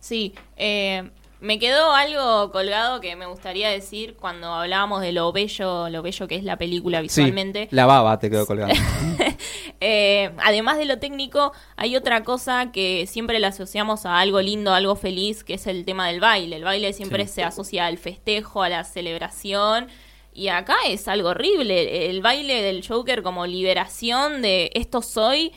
Sí, 0.00 0.34
eh, 0.56 1.10
me 1.40 1.58
quedó 1.58 1.92
algo 1.92 2.50
colgado 2.52 3.00
que 3.00 3.16
me 3.16 3.26
gustaría 3.26 3.70
decir 3.70 4.16
cuando 4.16 4.48
hablábamos 4.52 5.00
de 5.00 5.12
lo 5.12 5.30
bello, 5.32 5.88
lo 5.88 6.02
bello 6.02 6.26
que 6.28 6.34
es 6.36 6.44
la 6.44 6.56
película 6.56 7.00
visualmente. 7.00 7.68
Sí, 7.70 7.76
la 7.76 7.86
baba 7.86 8.18
te 8.18 8.30
quedó 8.30 8.46
colgando. 8.46 8.74
Eh, 9.82 10.32
además 10.44 10.76
de 10.76 10.84
lo 10.84 10.98
técnico, 10.98 11.52
hay 11.76 11.96
otra 11.96 12.22
cosa 12.22 12.70
que 12.70 13.06
siempre 13.06 13.38
le 13.38 13.46
asociamos 13.46 14.04
a 14.04 14.18
algo 14.20 14.42
lindo, 14.42 14.72
a 14.72 14.76
algo 14.76 14.94
feliz, 14.94 15.42
que 15.42 15.54
es 15.54 15.66
el 15.66 15.86
tema 15.86 16.08
del 16.08 16.20
baile. 16.20 16.56
El 16.56 16.64
baile 16.64 16.92
siempre 16.92 17.26
Sí. 17.26 17.36
se 17.36 17.44
asocia 17.44 17.86
al 17.86 17.96
festejo, 17.96 18.62
a 18.62 18.68
la 18.68 18.84
celebración. 18.84 19.88
Y 20.34 20.48
acá 20.48 20.76
es 20.86 21.08
algo 21.08 21.30
horrible. 21.30 22.10
El 22.10 22.20
baile 22.20 22.60
del 22.62 22.86
Joker 22.86 23.22
como 23.22 23.46
liberación 23.46 24.42
de 24.42 24.70
esto 24.74 25.00
soy 25.00 25.52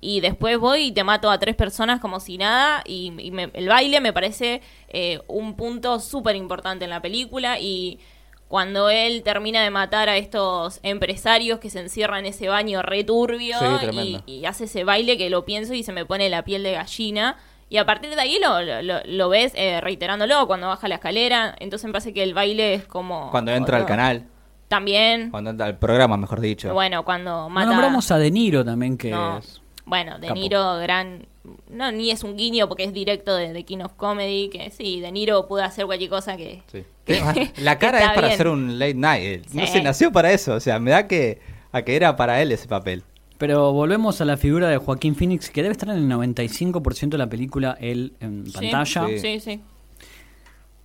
y 0.00 0.20
después 0.20 0.58
voy 0.58 0.86
y 0.86 0.92
te 0.92 1.02
mato 1.04 1.30
a 1.30 1.38
tres 1.38 1.56
personas 1.56 2.00
como 2.00 2.20
si 2.20 2.38
nada. 2.38 2.82
Y, 2.86 3.12
y 3.18 3.30
me- 3.30 3.50
el 3.54 3.68
baile 3.68 4.00
me 4.00 4.12
parece 4.12 4.62
eh, 4.88 5.20
un 5.28 5.54
punto 5.56 5.98
súper 6.00 6.36
importante 6.36 6.84
en 6.84 6.90
la 6.90 7.02
película 7.02 7.58
y 7.58 7.98
cuando 8.46 8.88
él 8.88 9.22
termina 9.24 9.62
de 9.62 9.70
matar 9.70 10.08
a 10.08 10.16
estos 10.16 10.80
empresarios 10.82 11.58
que 11.58 11.68
se 11.68 11.80
encierran 11.80 12.20
en 12.20 12.26
ese 12.26 12.48
baño 12.48 12.80
returbio 12.80 13.56
Sí, 13.90 14.18
y, 14.24 14.44
hace 14.46 14.64
ese 14.64 14.84
baile 14.84 15.18
que 15.18 15.28
lo 15.28 15.44
pienso 15.44 15.74
y 15.74 15.82
se 15.82 15.92
me 15.92 16.06
pone 16.06 16.28
la 16.30 16.44
piel 16.44 16.62
de 16.62 16.72
gallina. 16.72 17.36
Y 17.70 17.76
a 17.76 17.84
partir 17.84 18.08
de 18.14 18.20
ahí 18.20 18.38
lo, 18.42 18.62
lo- 18.62 18.80
lo- 18.80 19.02
lo 19.04 19.28
ves 19.28 19.52
eh, 19.54 19.80
reiterándolo 19.82 20.46
cuando 20.46 20.68
baja 20.68 20.88
la 20.88 20.94
escalera. 20.94 21.54
Entonces 21.58 21.86
me 21.86 21.92
parece 21.92 22.14
que 22.14 22.22
el 22.22 22.32
baile 22.32 22.72
es 22.72 22.86
como... 22.86 23.30
Cuando 23.30 23.50
entra 23.52 23.76
al 23.76 23.84
canal, 23.84 24.24
También. 24.68 25.30
cuando 25.30 25.50
entra 25.50 25.66
al 25.66 25.76
programa, 25.78 26.16
mejor 26.16 26.40
dicho. 26.40 26.72
Bueno, 26.72 27.04
cuando 27.04 27.30
No 27.42 27.48
mata... 27.50 27.66
nombramos 27.70 28.10
a 28.10 28.16
De 28.16 28.30
Niro 28.30 28.64
también, 28.64 28.96
que 28.96 29.10
No. 29.10 29.38
es... 29.38 29.60
Bueno, 29.88 30.18
De 30.18 30.28
Capo. 30.28 30.38
Niro, 30.38 30.76
gran. 30.78 31.26
No, 31.70 31.90
ni 31.90 32.10
es 32.10 32.22
un 32.24 32.36
guiño 32.36 32.68
porque 32.68 32.84
es 32.84 32.92
directo 32.92 33.34
de, 33.34 33.52
de 33.52 33.64
King 33.64 33.78
of 33.78 33.94
Comedy. 33.94 34.50
Que 34.50 34.70
sí, 34.70 35.00
De 35.00 35.10
Niro 35.10 35.46
pudo 35.48 35.62
hacer 35.64 35.86
cualquier 35.86 36.10
cosa 36.10 36.36
que. 36.36 36.62
Sí. 36.70 36.84
La 37.62 37.78
cara 37.78 38.00
es 38.00 38.08
para 38.08 38.20
bien. 38.28 38.32
hacer 38.34 38.48
un 38.48 38.78
late 38.78 38.94
night. 38.94 39.22
eh. 39.24 39.42
No 39.54 39.66
Sí. 39.66 39.72
se 39.72 39.82
nació 39.82 40.12
para 40.12 40.30
eso. 40.32 40.54
O 40.54 40.60
sea, 40.60 40.78
me 40.78 40.90
da 40.90 41.06
que 41.08 41.40
a 41.72 41.82
que 41.82 41.96
era 41.96 42.16
para 42.16 42.40
él 42.42 42.52
ese 42.52 42.68
papel. 42.68 43.02
Pero 43.38 43.72
volvemos 43.72 44.20
a 44.20 44.24
la 44.24 44.36
figura 44.36 44.68
de 44.68 44.78
Joaquín 44.78 45.14
Phoenix, 45.14 45.48
que 45.48 45.62
debe 45.62 45.72
estar 45.72 45.88
en 45.88 45.96
el 45.96 46.08
95% 46.08 47.08
de 47.10 47.18
la 47.18 47.28
película 47.28 47.76
él 47.80 48.12
en 48.20 48.44
Sí, 48.46 48.52
pantalla. 48.52 49.06
Sí. 49.08 49.18
Sí, 49.20 49.40
sí. 49.40 49.60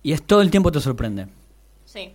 Y 0.02 0.12
es 0.12 0.22
todo 0.22 0.40
el 0.40 0.50
tiempo 0.50 0.70
te 0.70 0.80
sorprende. 0.80 1.26
Sí. 1.84 2.12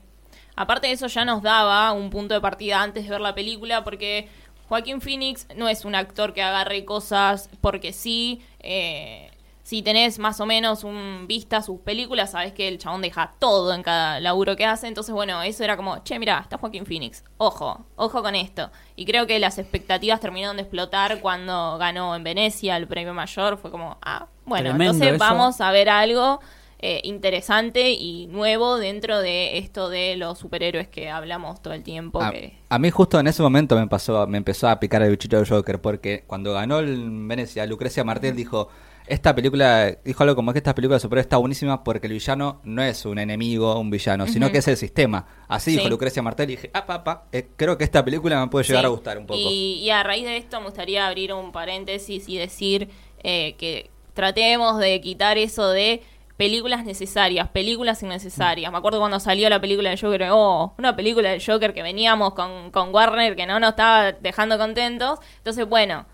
Aparte 0.55 0.87
de 0.87 0.93
eso 0.93 1.07
ya 1.07 1.25
nos 1.25 1.41
daba 1.41 1.91
un 1.93 2.09
punto 2.09 2.33
de 2.33 2.41
partida 2.41 2.81
antes 2.81 3.03
de 3.03 3.09
ver 3.09 3.21
la 3.21 3.33
película 3.35 3.83
porque 3.83 4.27
Joaquín 4.69 5.01
Phoenix 5.01 5.47
no 5.55 5.67
es 5.67 5.83
un 5.83 5.95
actor 5.95 6.33
que 6.33 6.41
agarre 6.41 6.85
cosas 6.85 7.49
porque 7.61 7.91
sí. 7.91 8.41
eh, 8.59 9.31
si 9.69 9.83
tenés 9.83 10.17
más 10.17 10.39
o 10.39 10.47
menos 10.47 10.83
un 10.83 11.25
vista 11.27 11.57
a 11.57 11.61
sus 11.61 11.79
películas, 11.81 12.31
sabes 12.31 12.53
que 12.53 12.67
el 12.67 12.79
chabón 12.79 13.03
deja 13.03 13.33
todo 13.37 13.71
en 13.71 13.83
cada 13.83 14.19
laburo 14.19 14.55
que 14.55 14.65
hace. 14.65 14.87
Entonces, 14.87 15.13
bueno, 15.13 15.43
eso 15.43 15.63
era 15.63 15.77
como, 15.77 15.99
che, 16.03 16.17
mira, 16.17 16.39
está 16.39 16.57
Joaquín 16.57 16.87
Phoenix. 16.87 17.23
Ojo, 17.37 17.85
ojo 17.95 18.23
con 18.23 18.33
esto. 18.33 18.71
Y 18.95 19.05
creo 19.05 19.27
que 19.27 19.37
las 19.37 19.59
expectativas 19.59 20.19
terminaron 20.21 20.55
de 20.55 20.63
explotar 20.63 21.19
cuando 21.21 21.77
ganó 21.77 22.15
en 22.15 22.23
Venecia 22.23 22.77
el 22.77 22.87
premio 22.87 23.13
mayor. 23.13 23.59
Fue 23.59 23.69
como, 23.69 23.99
ah, 24.01 24.25
bueno, 24.45 24.69
Tremendo 24.69 24.93
entonces 24.93 25.15
eso. 25.15 25.23
vamos 25.23 25.61
a 25.61 25.71
ver 25.71 25.87
algo 25.89 26.39
eh, 26.81 27.01
interesante 27.03 27.91
y 27.91 28.27
nuevo 28.27 28.77
dentro 28.77 29.19
de 29.19 29.57
esto 29.57 29.89
de 29.89 30.15
los 30.15 30.39
superhéroes 30.39 30.87
que 30.87 31.09
hablamos 31.09 31.61
todo 31.61 31.73
el 31.73 31.83
tiempo. 31.83 32.21
A, 32.21 32.31
que... 32.31 32.57
a 32.69 32.79
mí 32.79 32.89
justo 32.89 33.19
en 33.19 33.27
ese 33.27 33.41
momento 33.41 33.75
me 33.75 33.87
pasó, 33.87 34.25
me 34.27 34.37
empezó 34.37 34.69
a 34.69 34.79
picar 34.79 35.01
el 35.01 35.11
bichito 35.11 35.35
del 35.35 35.47
Joker 35.47 35.81
porque 35.81 36.23
cuando 36.25 36.53
ganó 36.53 36.79
el 36.79 37.09
Venecia, 37.27 37.65
Lucrecia 37.65 38.03
Martel 38.05 38.35
dijo, 38.35 38.69
esta 39.07 39.33
película, 39.35 39.97
dijo 40.05 40.21
algo 40.23 40.35
como 40.35 40.53
que 40.53 40.59
esta 40.59 40.73
película 40.75 40.95
de 40.97 40.99
superhéroes 41.01 41.25
está 41.25 41.37
buenísima 41.37 41.83
porque 41.83 42.07
el 42.07 42.13
villano 42.13 42.61
no 42.63 42.81
es 42.83 43.03
un 43.05 43.17
enemigo, 43.19 43.77
un 43.79 43.89
villano, 43.89 44.27
sino 44.27 44.51
que 44.51 44.59
es 44.59 44.67
el 44.67 44.77
sistema. 44.77 45.25
Así 45.47 45.71
dijo. 45.71 45.89
Lucrecia 45.89 46.21
Martel 46.21 46.51
y 46.51 46.55
dije, 46.55 46.69
ah, 46.73 46.85
papá, 46.85 47.25
creo 47.57 47.77
que 47.77 47.83
esta 47.83 48.05
película 48.05 48.39
me 48.39 48.47
puede 48.49 48.65
llegar 48.65 48.83
Sí. 48.83 48.85
a 48.85 48.89
gustar 48.89 49.17
un 49.17 49.25
poco. 49.25 49.39
Y, 49.39 49.79
y 49.81 49.89
a 49.89 50.03
raíz 50.03 50.25
de 50.25 50.37
esto 50.37 50.59
me 50.59 50.67
gustaría 50.67 51.07
abrir 51.07 51.33
un 51.33 51.51
paréntesis 51.51 52.29
y 52.29 52.37
decir 52.37 52.89
eh, 53.23 53.55
que 53.57 53.89
tratemos 54.13 54.77
de 54.77 55.01
quitar 55.01 55.37
eso 55.39 55.69
de 55.71 56.03
películas 56.39 56.85
necesarias, 56.85 57.49
películas 57.49 58.01
innecesarias. 58.01 58.71
Me 58.71 58.77
acuerdo 58.77 58.99
cuando 58.99 59.19
salió 59.19 59.49
la 59.49 59.59
película 59.59 59.89
del 59.89 59.99
Joker, 59.99 60.29
oh, 60.31 60.73
una 60.77 60.95
película 60.95 61.31
del 61.31 61.43
Joker 61.45 61.73
que 61.73 61.83
veníamos 61.83 62.33
con, 62.33 62.71
con 62.71 62.95
Warner 62.95 63.35
que 63.35 63.45
no 63.45 63.59
nos 63.59 63.71
estaba 63.71 64.13
dejando 64.13 64.57
contentos. 64.57 65.19
Entonces, 65.39 65.67
bueno, 65.67 66.05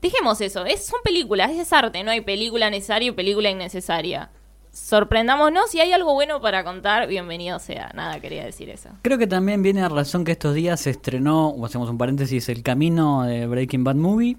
dejemos 0.00 0.40
eso. 0.40 0.64
Es, 0.64 0.86
son 0.86 1.00
películas, 1.02 1.50
es 1.50 1.72
arte, 1.72 2.04
no 2.04 2.12
hay 2.12 2.20
película 2.20 2.70
necesaria 2.70 3.08
y 3.08 3.10
película 3.10 3.50
innecesaria. 3.50 4.30
Sorprendámonos, 4.70 5.72
si 5.72 5.80
hay 5.80 5.92
algo 5.92 6.14
bueno 6.14 6.40
para 6.40 6.62
contar, 6.62 7.08
bienvenido 7.08 7.58
sea. 7.58 7.90
Nada, 7.96 8.20
quería 8.20 8.44
decir 8.44 8.70
eso. 8.70 8.90
Creo 9.02 9.18
que 9.18 9.26
también 9.26 9.64
viene 9.64 9.82
a 9.82 9.88
razón 9.88 10.24
que 10.24 10.30
estos 10.30 10.54
días 10.54 10.82
se 10.82 10.90
estrenó, 10.90 11.48
o 11.48 11.66
hacemos 11.66 11.90
un 11.90 11.98
paréntesis, 11.98 12.48
El 12.48 12.62
Camino 12.62 13.24
de 13.24 13.48
Breaking 13.48 13.82
Bad 13.82 13.96
Movie, 13.96 14.36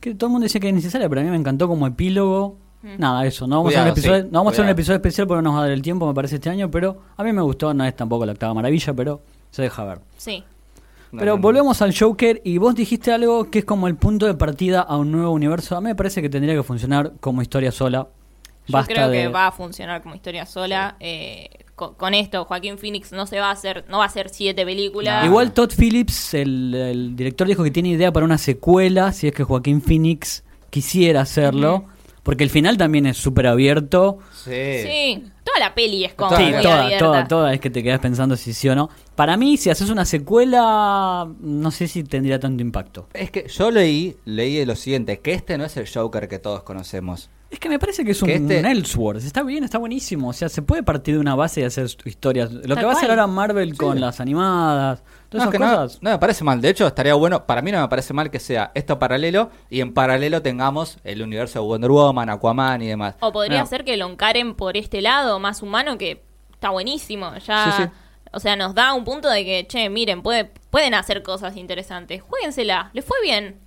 que 0.00 0.12
todo 0.16 0.26
el 0.26 0.32
mundo 0.32 0.46
decía 0.46 0.60
que 0.60 0.70
es 0.70 0.74
necesaria, 0.74 1.08
pero 1.08 1.20
a 1.20 1.24
mí 1.24 1.30
me 1.30 1.36
encantó 1.36 1.68
como 1.68 1.86
epílogo. 1.86 2.58
Nada, 2.98 3.24
eso, 3.26 3.46
no 3.46 3.58
vamos, 3.58 3.74
a, 3.74 3.78
hacer 3.80 3.92
un 3.92 3.98
episodio, 3.98 4.22
sí, 4.22 4.28
no 4.32 4.38
vamos 4.40 4.50
a 4.50 4.54
hacer 4.54 4.64
un 4.64 4.70
episodio 4.70 4.96
especial 4.96 5.26
porque 5.26 5.42
no 5.42 5.50
nos 5.50 5.54
va 5.54 5.58
a 5.60 5.62
dar 5.62 5.72
el 5.72 5.82
tiempo, 5.82 6.06
me 6.06 6.14
parece, 6.14 6.36
este 6.36 6.50
año, 6.50 6.70
pero 6.70 7.00
a 7.16 7.22
mí 7.22 7.32
me 7.32 7.42
gustó, 7.42 7.72
no 7.72 7.84
es 7.84 7.94
tampoco 7.94 8.26
la 8.26 8.32
octava 8.32 8.54
maravilla, 8.54 8.92
pero 8.92 9.20
se 9.50 9.62
deja 9.62 9.84
ver. 9.84 10.00
Sí. 10.16 10.42
Pero 11.16 11.36
volvemos 11.36 11.82
al 11.82 11.94
Joker 11.96 12.40
y 12.42 12.56
vos 12.58 12.74
dijiste 12.74 13.12
algo 13.12 13.50
que 13.50 13.60
es 13.60 13.64
como 13.66 13.86
el 13.86 13.96
punto 13.96 14.26
de 14.26 14.34
partida 14.34 14.80
a 14.80 14.96
un 14.96 15.12
nuevo 15.12 15.30
universo. 15.30 15.76
A 15.76 15.80
mí 15.82 15.88
me 15.88 15.94
parece 15.94 16.22
que 16.22 16.30
tendría 16.30 16.54
que 16.54 16.62
funcionar 16.62 17.12
como 17.20 17.42
historia 17.42 17.70
sola. 17.70 18.08
Yo 18.66 18.72
Basta 18.72 18.94
creo 18.94 19.08
de- 19.10 19.18
que 19.22 19.28
va 19.28 19.48
a 19.48 19.52
funcionar 19.52 20.02
como 20.02 20.14
historia 20.14 20.46
sola. 20.46 20.96
eh, 21.00 21.50
con, 21.74 21.94
con 21.94 22.14
esto, 22.14 22.44
Joaquín 22.44 22.78
Phoenix 22.78 23.12
no 23.12 23.26
se 23.26 23.40
va 23.40 23.48
a 23.48 23.52
hacer, 23.52 23.84
no 23.88 23.98
va 23.98 24.04
a 24.04 24.06
hacer 24.06 24.28
siete 24.30 24.64
películas. 24.64 25.24
Igual 25.24 25.52
Todd 25.52 25.72
Phillips, 25.76 26.34
el, 26.34 26.74
el 26.74 27.16
director, 27.16 27.46
dijo 27.46 27.62
que 27.64 27.70
tiene 27.70 27.90
idea 27.90 28.12
para 28.12 28.24
una 28.24 28.38
secuela, 28.38 29.12
si 29.12 29.26
es 29.26 29.34
que 29.34 29.42
Joaquín 29.44 29.82
Phoenix 29.82 30.44
quisiera 30.70 31.20
hacerlo, 31.22 31.84
porque 32.22 32.44
el 32.44 32.50
final 32.50 32.76
también 32.76 33.06
es 33.06 33.16
súper 33.16 33.46
abierto. 33.46 34.18
Sí. 34.32 34.50
Sí, 34.82 35.24
toda 35.44 35.58
la 35.58 35.74
peli 35.74 36.04
es 36.04 36.14
como 36.14 36.36
Sí, 36.36 36.42
muy 36.44 36.62
toda, 36.62 36.84
abierta. 36.84 37.04
toda, 37.04 37.28
toda, 37.28 37.54
es 37.54 37.60
que 37.60 37.70
te 37.70 37.82
quedas 37.82 38.00
pensando 38.00 38.36
si 38.36 38.52
sí 38.52 38.68
o 38.68 38.74
no. 38.74 38.90
Para 39.16 39.36
mí, 39.36 39.56
si 39.56 39.70
haces 39.70 39.90
una 39.90 40.04
secuela, 40.04 41.28
no 41.40 41.70
sé 41.70 41.88
si 41.88 42.04
tendría 42.04 42.38
tanto 42.38 42.62
impacto. 42.62 43.08
Es 43.14 43.30
que 43.30 43.46
yo 43.48 43.70
leí, 43.70 44.16
leí 44.24 44.64
lo 44.64 44.76
siguiente, 44.76 45.20
que 45.20 45.32
este 45.32 45.58
no 45.58 45.64
es 45.64 45.76
el 45.76 45.88
Joker 45.92 46.28
que 46.28 46.38
todos 46.38 46.62
conocemos. 46.62 47.30
Es 47.52 47.58
que 47.60 47.68
me 47.68 47.78
parece 47.78 48.02
que 48.02 48.12
es 48.12 48.22
un, 48.22 48.28
Que 48.28 48.36
este- 48.36 48.60
un 48.60 48.64
Elseworlds. 48.66 49.26
Está 49.26 49.42
bien, 49.42 49.62
está 49.62 49.76
buenísimo. 49.76 50.28
O 50.28 50.32
sea, 50.32 50.48
se 50.48 50.62
puede 50.62 50.82
partir 50.82 51.14
de 51.16 51.20
una 51.20 51.34
base 51.34 51.60
y 51.60 51.64
hacer 51.64 51.86
historias. 52.06 52.50
Lo 52.50 52.62
Tal 52.74 52.78
que 52.78 52.84
va 52.86 52.92
a 52.92 52.94
hacer 52.96 53.10
ahora 53.10 53.26
Marvel 53.26 53.76
con 53.76 54.00
las 54.00 54.20
animadas, 54.20 55.02
todas 55.28 55.46
No, 55.48 55.52
es 55.52 55.58
cosas. 55.58 55.98
no 56.02 56.10
me 56.10 56.18
parece 56.18 56.44
mal. 56.44 56.62
De 56.62 56.70
hecho, 56.70 56.86
estaría 56.86 57.12
bueno. 57.12 57.44
Para 57.44 57.60
mí 57.60 57.70
no 57.70 57.82
me 57.82 57.88
parece 57.88 58.14
mal 58.14 58.30
que 58.30 58.40
sea 58.40 58.72
esto 58.74 58.98
paralelo 58.98 59.50
y 59.68 59.80
en 59.82 59.92
paralelo 59.92 60.40
tengamos 60.40 60.96
el 61.04 61.20
universo 61.20 61.60
de 61.60 61.66
Wonder 61.66 61.90
Woman, 61.90 62.30
Aquaman 62.30 62.80
y 62.80 62.86
demás. 62.88 63.16
O 63.20 63.30
podría 63.32 63.60
No, 63.60 63.66
ser 63.66 63.84
que 63.84 63.98
lo 63.98 64.08
encaren 64.08 64.54
por 64.54 64.78
este 64.78 65.02
lado 65.02 65.38
más 65.38 65.60
humano 65.62 65.98
que 65.98 66.24
está 66.54 66.70
buenísimo. 66.70 67.32
Ya, 67.46 67.70
Sí, 67.76 67.82
sí. 67.82 67.88
o 68.32 68.40
sea, 68.40 68.56
nos 68.56 68.74
da 68.74 68.94
un 68.94 69.04
punto 69.04 69.28
de 69.28 69.44
que, 69.44 69.66
che, 69.68 69.90
miren, 69.90 70.22
puede, 70.22 70.50
pueden 70.70 70.94
hacer 70.94 71.22
cosas 71.22 71.54
interesantes. 71.58 72.22
Juéguensela, 72.22 72.88
les 72.94 73.04
fue 73.04 73.18
bien. 73.22 73.60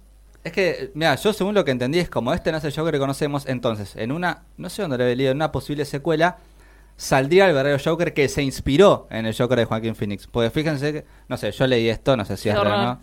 Es 0.45 0.51
que, 0.51 0.91
mira, 0.93 1.15
yo 1.15 1.34
según 1.34 1.55
lo 1.55 1.65
que 1.65 1.71
entendí 1.71 1.97
es 1.97 2.08
como 2.08 2.31
este 2.31 2.51
no 2.51 2.60
es 2.60 2.63
el 2.63 2.71
Joker 2.71 2.93
que 2.93 2.99
conocemos, 2.99 3.47
entonces, 3.47 3.95
en 3.95 4.12
una, 4.12 4.43
no 4.58 4.69
sé 4.69 4.84
dónde 4.84 4.99
lo 4.99 5.03
he 5.03 5.15
leído, 5.15 5.31
en 5.31 5.38
una 5.39 5.51
posible 5.51 5.86
secuela, 5.86 6.38
saldría 6.95 7.47
el 7.47 7.55
verdadero 7.55 7.81
Joker 7.84 8.13
que 8.13 8.29
se 8.29 8.43
inspiró 8.43 9.08
en 9.10 9.25
el 9.25 9.36
Joker 9.36 9.58
de 9.58 9.65
Joaquín 9.65 9.95
Phoenix. 9.95 10.27
Porque 10.27 10.51
fíjense 10.51 10.93
que, 10.93 11.05
no 11.27 11.36
sé, 11.38 11.51
yo 11.51 11.65
leí 11.65 11.89
esto, 11.89 12.15
no 12.15 12.25
sé 12.25 12.38
si 12.38 12.43
Qué 12.43 12.49
es 12.49 12.60
real 12.62 12.79
o 12.79 12.84
no. 12.84 12.99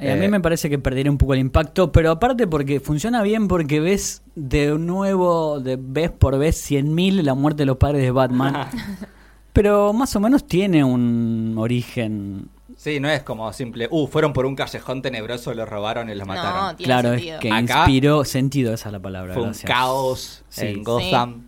Eh, 0.00 0.10
a 0.10 0.16
mí 0.16 0.24
Eh, 0.24 0.28
me 0.30 0.40
parece 0.40 0.68
que 0.68 0.80
perdería 0.80 1.12
un 1.12 1.18
poco 1.18 1.34
el 1.34 1.38
impacto, 1.38 1.92
pero 1.92 2.10
aparte 2.10 2.48
porque 2.48 2.80
funciona 2.80 3.22
bien 3.22 3.46
porque 3.46 3.78
ves 3.78 4.24
de 4.34 4.76
nuevo, 4.76 5.60
de 5.60 5.78
vez 5.80 6.10
por 6.10 6.38
vez, 6.38 6.56
100.000 6.68 7.22
la 7.22 7.34
muerte 7.34 7.62
de 7.62 7.66
los 7.66 7.76
padres 7.76 8.02
de 8.02 8.10
Batman. 8.10 8.66
pero 9.52 9.92
más 9.92 10.16
o 10.16 10.20
menos 10.20 10.44
tiene 10.44 10.82
un 10.82 11.54
origen 11.56 12.48
Sí, 12.82 12.98
no 12.98 13.10
es 13.10 13.22
como 13.22 13.52
simple, 13.52 13.88
uh, 13.90 14.06
fueron 14.06 14.32
por 14.32 14.46
un 14.46 14.56
callejón 14.56 15.02
tenebroso, 15.02 15.52
lo 15.52 15.66
robaron 15.66 16.08
y 16.08 16.14
los 16.14 16.26
No, 16.26 16.32
mataron. 16.34 16.76
tiene 16.78 16.86
Claro, 16.88 17.10
sentido. 17.10 17.34
es 17.34 17.40
que 17.42 17.50
Acá 17.52 17.60
inspiró 17.80 18.24
sentido, 18.24 18.72
esa 18.72 18.88
es 18.88 18.92
la 18.94 19.00
palabra. 19.00 19.34
Fue 19.34 19.42
un 19.42 19.48
gracias. 19.50 19.70
caos 19.70 20.44
Sí. 20.48 20.66
en 20.66 20.82
Gotham. 20.82 21.46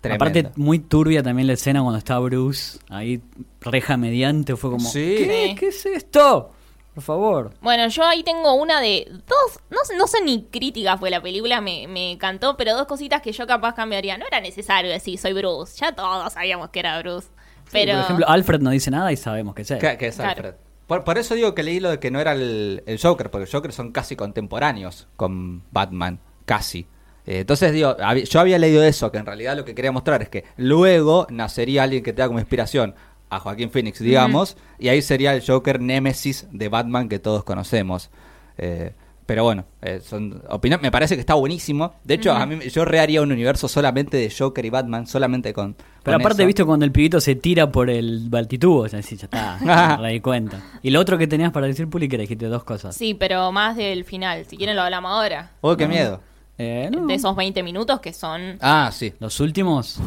Tremendo. 0.00 0.24
Aparte, 0.24 0.50
muy 0.56 0.78
turbia 0.78 1.22
también 1.22 1.46
la 1.46 1.52
escena 1.52 1.82
cuando 1.82 1.98
está 1.98 2.18
Bruce 2.20 2.78
ahí, 2.88 3.20
reja 3.60 3.98
mediante, 3.98 4.56
fue 4.56 4.70
como, 4.70 4.88
Sí. 4.88 5.14
¿qué? 5.18 5.46
Sí. 5.50 5.54
¿Qué 5.56 5.68
es 5.68 5.84
esto? 5.84 6.52
Por 6.94 7.02
favor. 7.04 7.52
Bueno, 7.60 7.86
yo 7.88 8.04
ahí 8.04 8.22
tengo 8.22 8.54
una 8.54 8.80
de 8.80 9.06
dos, 9.10 9.60
no, 9.68 9.78
sé- 9.84 9.96
no 9.96 10.06
sé 10.06 10.22
ni 10.24 10.44
crítica 10.44 10.96
fue 10.96 11.10
la 11.10 11.20
película, 11.20 11.60
me, 11.60 11.86
me 11.86 12.12
encantó, 12.12 12.56
pero 12.56 12.74
dos 12.74 12.86
cositas 12.86 13.20
que 13.20 13.32
yo 13.32 13.46
capaz 13.46 13.74
cambiaría. 13.74 14.16
No 14.16 14.26
era 14.26 14.40
necesario 14.40 14.90
decir 14.90 15.18
soy 15.18 15.34
Bruce, 15.34 15.76
ya 15.78 15.92
todos 15.94 16.32
sabíamos 16.32 16.70
que 16.70 16.80
era 16.80 16.98
Bruce. 16.98 17.28
Pero, 17.72 17.92
Por 17.94 18.02
ejemplo, 18.02 18.28
Alfred 18.28 18.60
no 18.60 18.70
dice 18.70 18.90
nada 18.90 19.10
y 19.12 19.16
sabemos 19.16 19.54
que 19.54 19.62
es 19.62 19.70
él. 19.72 19.78
Que, 19.78 19.96
que 19.98 20.06
es 20.08 20.16
Claro. 20.16 20.30
Alfred. 20.30 20.54
Por, 20.86 21.04
por 21.04 21.16
eso 21.18 21.34
digo 21.34 21.54
que 21.54 21.62
leí 21.62 21.80
lo 21.80 21.90
de 21.90 21.98
que 21.98 22.10
no 22.10 22.20
era 22.20 22.32
el, 22.32 22.82
el 22.86 23.00
Joker, 23.00 23.30
porque 23.30 23.44
el 23.46 23.50
Joker 23.50 23.72
son 23.72 23.92
casi 23.92 24.14
contemporáneos 24.14 25.08
con 25.16 25.62
Batman, 25.70 26.18
casi. 26.44 26.86
Eh, 27.26 27.40
entonces 27.40 27.72
digo, 27.72 27.96
hab- 27.98 28.24
yo 28.28 28.40
había 28.40 28.58
leído 28.58 28.82
eso, 28.82 29.10
que 29.10 29.18
en 29.18 29.24
realidad 29.26 29.56
lo 29.56 29.64
que 29.64 29.74
quería 29.74 29.92
mostrar 29.92 30.20
es 30.22 30.28
que 30.28 30.44
luego 30.56 31.26
nacería 31.30 31.84
alguien 31.84 32.02
que 32.02 32.12
tenga 32.12 32.26
como 32.26 32.40
inspiración 32.40 32.94
a 33.30 33.38
Joaquín 33.38 33.70
Phoenix, 33.70 34.00
digamos, 34.00 34.58
y 34.78 34.88
ahí 34.88 35.00
sería 35.00 35.32
el 35.34 35.42
Joker 35.46 35.80
némesis 35.80 36.46
de 36.50 36.68
Batman 36.68 37.08
que 37.08 37.18
todos 37.18 37.44
conocemos. 37.44 38.10
Eh, 38.58 38.92
pero 39.32 39.44
bueno, 39.44 39.64
eh, 39.80 39.98
son 40.04 40.42
opinión, 40.50 40.78
me 40.82 40.90
parece 40.90 41.14
que 41.14 41.20
está 41.20 41.32
buenísimo. 41.32 41.94
De 42.04 42.12
hecho, 42.12 42.32
a 42.34 42.44
mí 42.44 42.58
yo 42.68 42.84
reharía 42.84 43.22
un 43.22 43.32
universo 43.32 43.66
solamente 43.66 44.18
de 44.18 44.30
Joker 44.30 44.62
y 44.62 44.68
Batman, 44.68 45.06
solamente 45.06 45.54
con. 45.54 45.72
Pero 46.02 46.16
con 46.18 46.20
aparte, 46.20 46.42
eso. 46.42 46.46
viste 46.48 46.64
cuando 46.66 46.84
el 46.84 46.92
pibito 46.92 47.18
se 47.18 47.34
tira 47.36 47.72
por 47.72 47.88
el 47.88 48.28
baltitubo, 48.28 48.86
ya 48.88 48.98
decís, 48.98 49.20
ya 49.20 49.24
está, 49.24 49.96
me 50.02 50.12
di 50.12 50.20
cuenta. 50.20 50.60
Y 50.82 50.90
lo 50.90 51.00
otro 51.00 51.16
que 51.16 51.26
tenías 51.26 51.50
para 51.50 51.66
decir, 51.66 51.88
Puli, 51.88 52.10
que 52.10 52.18
dijiste 52.18 52.44
dos 52.44 52.62
cosas. 52.62 52.94
sí, 52.94 53.14
pero 53.14 53.50
más 53.52 53.74
del 53.74 54.04
final. 54.04 54.44
Si 54.44 54.58
quieren 54.58 54.76
lo 54.76 54.82
hablamos 54.82 55.10
ahora. 55.10 55.52
Oh, 55.62 55.74
qué 55.78 55.88
miedo. 55.88 56.20
Eh, 56.58 56.90
no. 56.92 57.06
De 57.06 57.14
esos 57.14 57.34
20 57.34 57.62
minutos 57.62 58.00
que 58.00 58.12
son 58.12 58.58
Ah, 58.60 58.90
sí. 58.92 59.14
Los 59.18 59.40
últimos. 59.40 59.98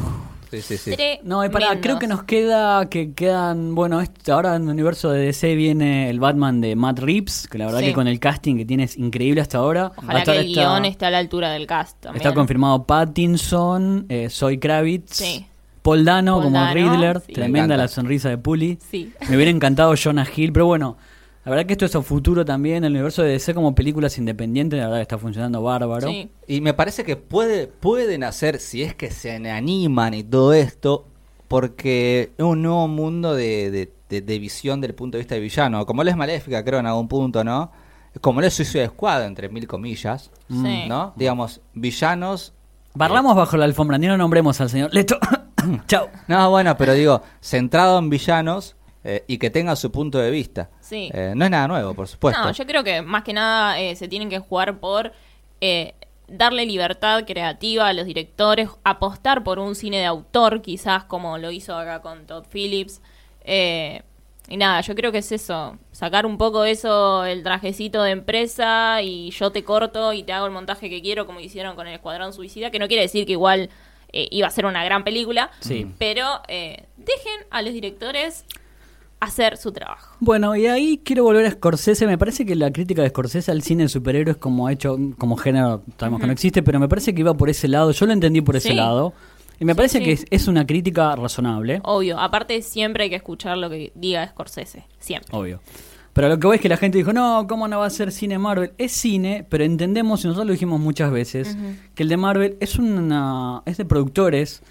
Sí, 0.50 0.62
sí, 0.62 0.76
sí. 0.78 0.94
No, 1.24 1.44
y 1.44 1.48
tremendos. 1.48 1.78
creo 1.82 1.98
que 1.98 2.06
nos 2.06 2.22
queda, 2.22 2.88
que 2.88 3.12
quedan, 3.14 3.74
bueno, 3.74 4.00
este- 4.00 4.30
ahora 4.32 4.54
en 4.56 4.62
el 4.64 4.68
universo 4.70 5.10
de 5.10 5.26
DC 5.26 5.54
viene 5.56 6.08
el 6.08 6.20
Batman 6.20 6.60
de 6.60 6.76
Matt 6.76 7.00
Reeves, 7.00 7.48
que 7.48 7.58
la 7.58 7.66
verdad 7.66 7.80
Sí. 7.80 7.86
que 7.86 7.92
con 7.94 8.06
el 8.06 8.20
casting 8.20 8.56
que 8.56 8.64
tiene 8.64 8.84
es 8.84 8.96
increíble 8.96 9.40
hasta 9.40 9.58
ahora. 9.58 9.92
Ojalá 9.96 10.22
que 10.22 10.30
el 10.38 10.46
guion 10.54 10.84
esté 10.84 11.06
a 11.06 11.10
la 11.10 11.18
altura 11.18 11.50
del 11.50 11.66
cast 11.66 11.98
también. 12.00 12.22
Está 12.22 12.32
confirmado 12.34 12.84
Pattinson, 12.84 14.06
eh, 14.08 14.28
Zoe 14.30 14.58
Kravitz, 14.58 15.14
Sí. 15.16 15.46
Paul 15.82 16.04
Dano 16.04 16.34
Paul 16.34 16.44
como 16.44 16.58
Dano, 16.58 16.74
Riddler, 16.74 17.20
tremenda 17.20 17.76
la 17.76 17.88
sonrisa 17.88 18.28
de 18.28 18.38
Puli. 18.38 18.78
Sí. 18.90 19.12
Me 19.28 19.36
hubiera 19.36 19.50
encantado 19.50 19.94
Jonah 20.00 20.26
Hill, 20.34 20.52
pero 20.52 20.66
bueno, 20.66 20.96
la 21.46 21.50
verdad 21.52 21.64
que 21.66 21.72
esto 21.72 21.86
es 21.86 21.94
a 21.96 22.02
futuro 22.02 22.44
también, 22.44 22.84
el 22.84 22.92
universo 22.92 23.22
de 23.22 23.30
DC 23.30 23.54
como 23.54 23.74
películas 23.74 24.18
independientes, 24.18 24.78
la 24.78 24.86
verdad 24.86 24.98
que 24.98 25.02
está 25.02 25.16
funcionando 25.18 25.62
bárbaro. 25.62 26.08
Sí. 26.08 26.28
Y 26.46 26.60
me 26.60 26.74
parece 26.74 27.04
que 27.04 27.16
puede, 27.16 27.66
pueden 27.68 28.22
hacer, 28.24 28.58
si 28.60 28.82
es 28.82 28.94
que 28.94 29.10
se 29.10 29.32
animan 29.50 30.12
y 30.12 30.22
todo 30.24 30.52
esto, 30.52 31.06
porque 31.48 32.32
es 32.36 32.44
un 32.44 32.62
nuevo 32.62 32.88
mundo 32.88 33.34
de, 33.34 33.70
de, 33.70 33.92
de- 34.10 34.20
de 34.20 34.38
visión 34.38 34.80
del 34.80 34.94
punto 34.94 35.16
de 35.16 35.20
vista 35.22 35.34
de 35.36 35.40
villano. 35.40 35.86
Como 35.86 36.02
él 36.02 36.08
es 36.08 36.16
maléfica, 36.16 36.64
creo, 36.64 36.80
en 36.80 36.86
algún 36.86 37.08
punto, 37.08 37.42
¿no? 37.44 37.70
Como 38.20 38.40
él 38.40 38.46
es 38.46 38.54
Suicide 38.54 38.88
Squad, 38.88 39.24
entre 39.24 39.48
mil 39.48 39.66
comillas, 39.66 40.30
Sí. 40.48 40.84
¿no? 40.88 41.12
Digamos, 41.16 41.60
villanos... 41.74 42.52
Barramos 42.94 43.36
bajo 43.36 43.56
la 43.56 43.66
alfombra, 43.66 43.98
ni 43.98 44.06
lo 44.06 44.16
nombremos 44.16 44.60
al 44.60 44.70
señor 44.70 44.92
Leto. 44.94 45.18
Chao. 45.86 46.08
No, 46.28 46.48
bueno, 46.50 46.76
pero 46.78 46.94
digo, 46.94 47.22
centrado 47.40 47.98
en 47.98 48.08
villanos 48.10 48.74
eh, 49.04 49.24
y 49.28 49.36
que 49.38 49.50
tenga 49.50 49.76
su 49.76 49.90
punto 49.92 50.18
de 50.18 50.30
vista. 50.30 50.70
Sí. 50.86 51.10
Eh, 51.12 51.32
no 51.34 51.44
es 51.44 51.50
nada 51.50 51.66
nuevo, 51.68 51.94
por 51.94 52.06
supuesto. 52.08 52.40
No, 52.42 52.52
yo 52.52 52.66
creo 52.66 52.84
que 52.84 53.02
más 53.02 53.22
que 53.24 53.32
nada 53.32 53.78
eh, 53.80 53.96
se 53.96 54.08
tienen 54.08 54.30
que 54.30 54.38
jugar 54.38 54.78
por 54.78 55.12
eh, 55.60 55.94
darle 56.28 56.64
libertad 56.66 57.24
creativa 57.26 57.88
a 57.88 57.92
los 57.92 58.06
directores, 58.06 58.68
apostar 58.84 59.42
por 59.44 59.58
un 59.58 59.74
cine 59.74 59.98
de 59.98 60.04
autor, 60.06 60.62
quizás 60.62 61.04
como 61.04 61.38
lo 61.38 61.50
hizo 61.50 61.76
acá 61.76 62.00
con 62.02 62.26
Todd 62.26 62.44
Phillips. 62.52 63.00
Eh, 63.44 64.02
y 64.48 64.56
nada, 64.56 64.80
yo 64.80 64.94
creo 64.94 65.10
que 65.10 65.18
es 65.18 65.32
eso, 65.32 65.76
sacar 65.90 66.24
un 66.24 66.38
poco 66.38 66.64
eso, 66.64 67.24
el 67.24 67.42
trajecito 67.42 68.02
de 68.04 68.12
empresa 68.12 69.02
y 69.02 69.30
yo 69.30 69.50
te 69.50 69.64
corto 69.64 70.12
y 70.12 70.22
te 70.22 70.32
hago 70.32 70.46
el 70.46 70.52
montaje 70.52 70.88
que 70.88 71.02
quiero, 71.02 71.26
como 71.26 71.40
hicieron 71.40 71.74
con 71.74 71.88
el 71.88 71.94
Escuadrón 71.94 72.32
Suicida, 72.32 72.70
que 72.70 72.78
no 72.78 72.86
quiere 72.86 73.02
decir 73.02 73.26
que 73.26 73.32
igual 73.32 73.70
eh, 74.12 74.28
iba 74.30 74.46
a 74.46 74.50
ser 74.50 74.66
una 74.66 74.84
gran 74.84 75.02
película, 75.02 75.50
Sí. 75.58 75.90
pero 75.98 76.42
eh, 76.46 76.84
dejen 76.96 77.40
a 77.50 77.60
los 77.62 77.72
directores 77.72 78.44
hacer 79.26 79.56
su 79.56 79.72
trabajo. 79.72 80.14
Bueno, 80.20 80.56
y 80.56 80.66
ahí 80.66 81.00
quiero 81.04 81.24
volver 81.24 81.46
a 81.46 81.50
Scorsese. 81.50 82.06
Me 82.06 82.18
parece 82.18 82.44
que 82.46 82.54
la 82.54 82.72
crítica 82.72 83.02
de 83.02 83.08
Scorsese 83.10 83.50
al 83.50 83.62
cine 83.62 83.84
de 83.84 83.88
superhéroes 83.88 84.36
como 84.36 84.68
hecho, 84.68 84.96
como 85.18 85.36
género, 85.36 85.82
sabemos 85.98 86.20
que 86.20 86.26
no 86.26 86.32
existe, 86.32 86.62
pero 86.62 86.78
me 86.80 86.88
parece 86.88 87.14
que 87.14 87.20
iba 87.20 87.34
por 87.34 87.48
ese 87.50 87.68
lado. 87.68 87.90
Yo 87.92 88.06
lo 88.06 88.12
entendí 88.12 88.40
por 88.40 88.56
ese 88.56 88.70
Sí. 88.70 88.74
lado. 88.74 89.12
Y 89.58 89.64
me 89.64 89.72
Sí, 89.72 89.76
parece 89.76 89.98
sí. 89.98 90.04
que 90.04 90.12
es, 90.12 90.24
es 90.30 90.48
una 90.48 90.66
crítica 90.66 91.16
razonable. 91.16 91.80
Obvio, 91.84 92.18
aparte 92.20 92.60
siempre 92.62 93.04
hay 93.04 93.10
que 93.10 93.16
escuchar 93.16 93.56
lo 93.56 93.70
que 93.70 93.90
diga 93.94 94.26
Scorsese, 94.28 94.84
siempre. 94.98 95.28
Obvio. 95.36 95.60
Pero 96.12 96.28
lo 96.30 96.38
que 96.38 96.46
voy 96.46 96.56
es 96.56 96.62
que 96.62 96.68
la 96.70 96.78
gente 96.78 96.96
dijo, 96.96 97.12
no, 97.12 97.46
¿cómo 97.46 97.68
no 97.68 97.78
va 97.80 97.86
a 97.86 97.90
ser 97.90 98.10
cine 98.10 98.38
Marvel? 98.38 98.72
Es 98.78 98.92
cine, 98.92 99.46
pero 99.50 99.64
entendemos, 99.64 100.24
y 100.24 100.28
nosotros 100.28 100.46
lo 100.46 100.52
dijimos 100.52 100.80
muchas 100.80 101.10
veces, 101.10 101.56
que 101.94 102.02
el 102.02 102.08
de 102.08 102.16
Marvel 102.16 102.56
es 102.60 102.78
una 102.78 103.62
es 103.66 103.76
de 103.76 103.84
productores 103.84 104.62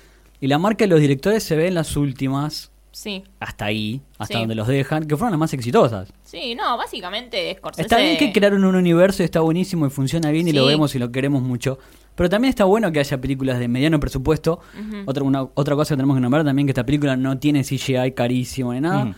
y 0.41 0.48
la 0.48 0.58
marca 0.58 0.86
de 0.86 0.88
los 0.88 1.00
directores 1.00 1.44
se 1.44 1.56
ve 1.56 1.68
en 1.68 1.76
las 1.76 1.98
últimas, 1.98 2.72
Sí, 2.98 3.26
hasta 3.42 3.66
ahí, 3.66 4.00
hasta 4.18 4.36
Sí. 4.36 4.40
donde 4.40 4.56
los 4.56 4.68
dejan, 4.70 5.06
que 5.06 5.18
fueron 5.18 5.32
las 5.32 5.40
más 5.40 5.54
exitosas. 5.54 6.14
sí, 6.24 6.56
no, 6.56 6.78
básicamente 6.78 7.54
Scorsese... 7.58 7.82
Está 7.82 7.98
bien 7.98 8.16
que 8.18 8.32
crearon 8.32 8.64
un 8.64 8.74
universo 8.74 9.22
y 9.22 9.26
está 9.26 9.42
buenísimo 9.42 9.86
y 9.86 9.90
funciona 9.90 10.32
bien 10.32 10.48
y 10.48 10.54
lo 10.54 10.62
Sí. 10.64 10.68
vemos 10.70 10.96
y 10.96 11.00
lo 11.00 11.12
queremos 11.12 11.42
mucho. 11.42 11.78
Pero 12.16 12.30
también 12.30 12.50
está 12.52 12.64
bueno 12.64 12.90
que 12.94 13.00
haya 13.02 13.20
películas 13.20 13.60
de 13.60 13.68
mediano 13.68 14.00
presupuesto. 14.00 14.62
otra, 15.06 15.24
una- 15.26 15.44
otra 15.56 15.76
cosa 15.76 15.94
que 15.94 15.98
tenemos 15.98 16.16
que 16.16 16.22
nombrar 16.22 16.46
también 16.46 16.68
que 16.68 16.72
esta 16.72 16.86
película 16.86 17.18
no 17.18 17.38
tiene 17.38 17.66
CGI 17.66 18.14
carísimo 18.14 18.74
ni 18.74 18.80
nada. 18.80 19.04
Ujú. 19.04 19.16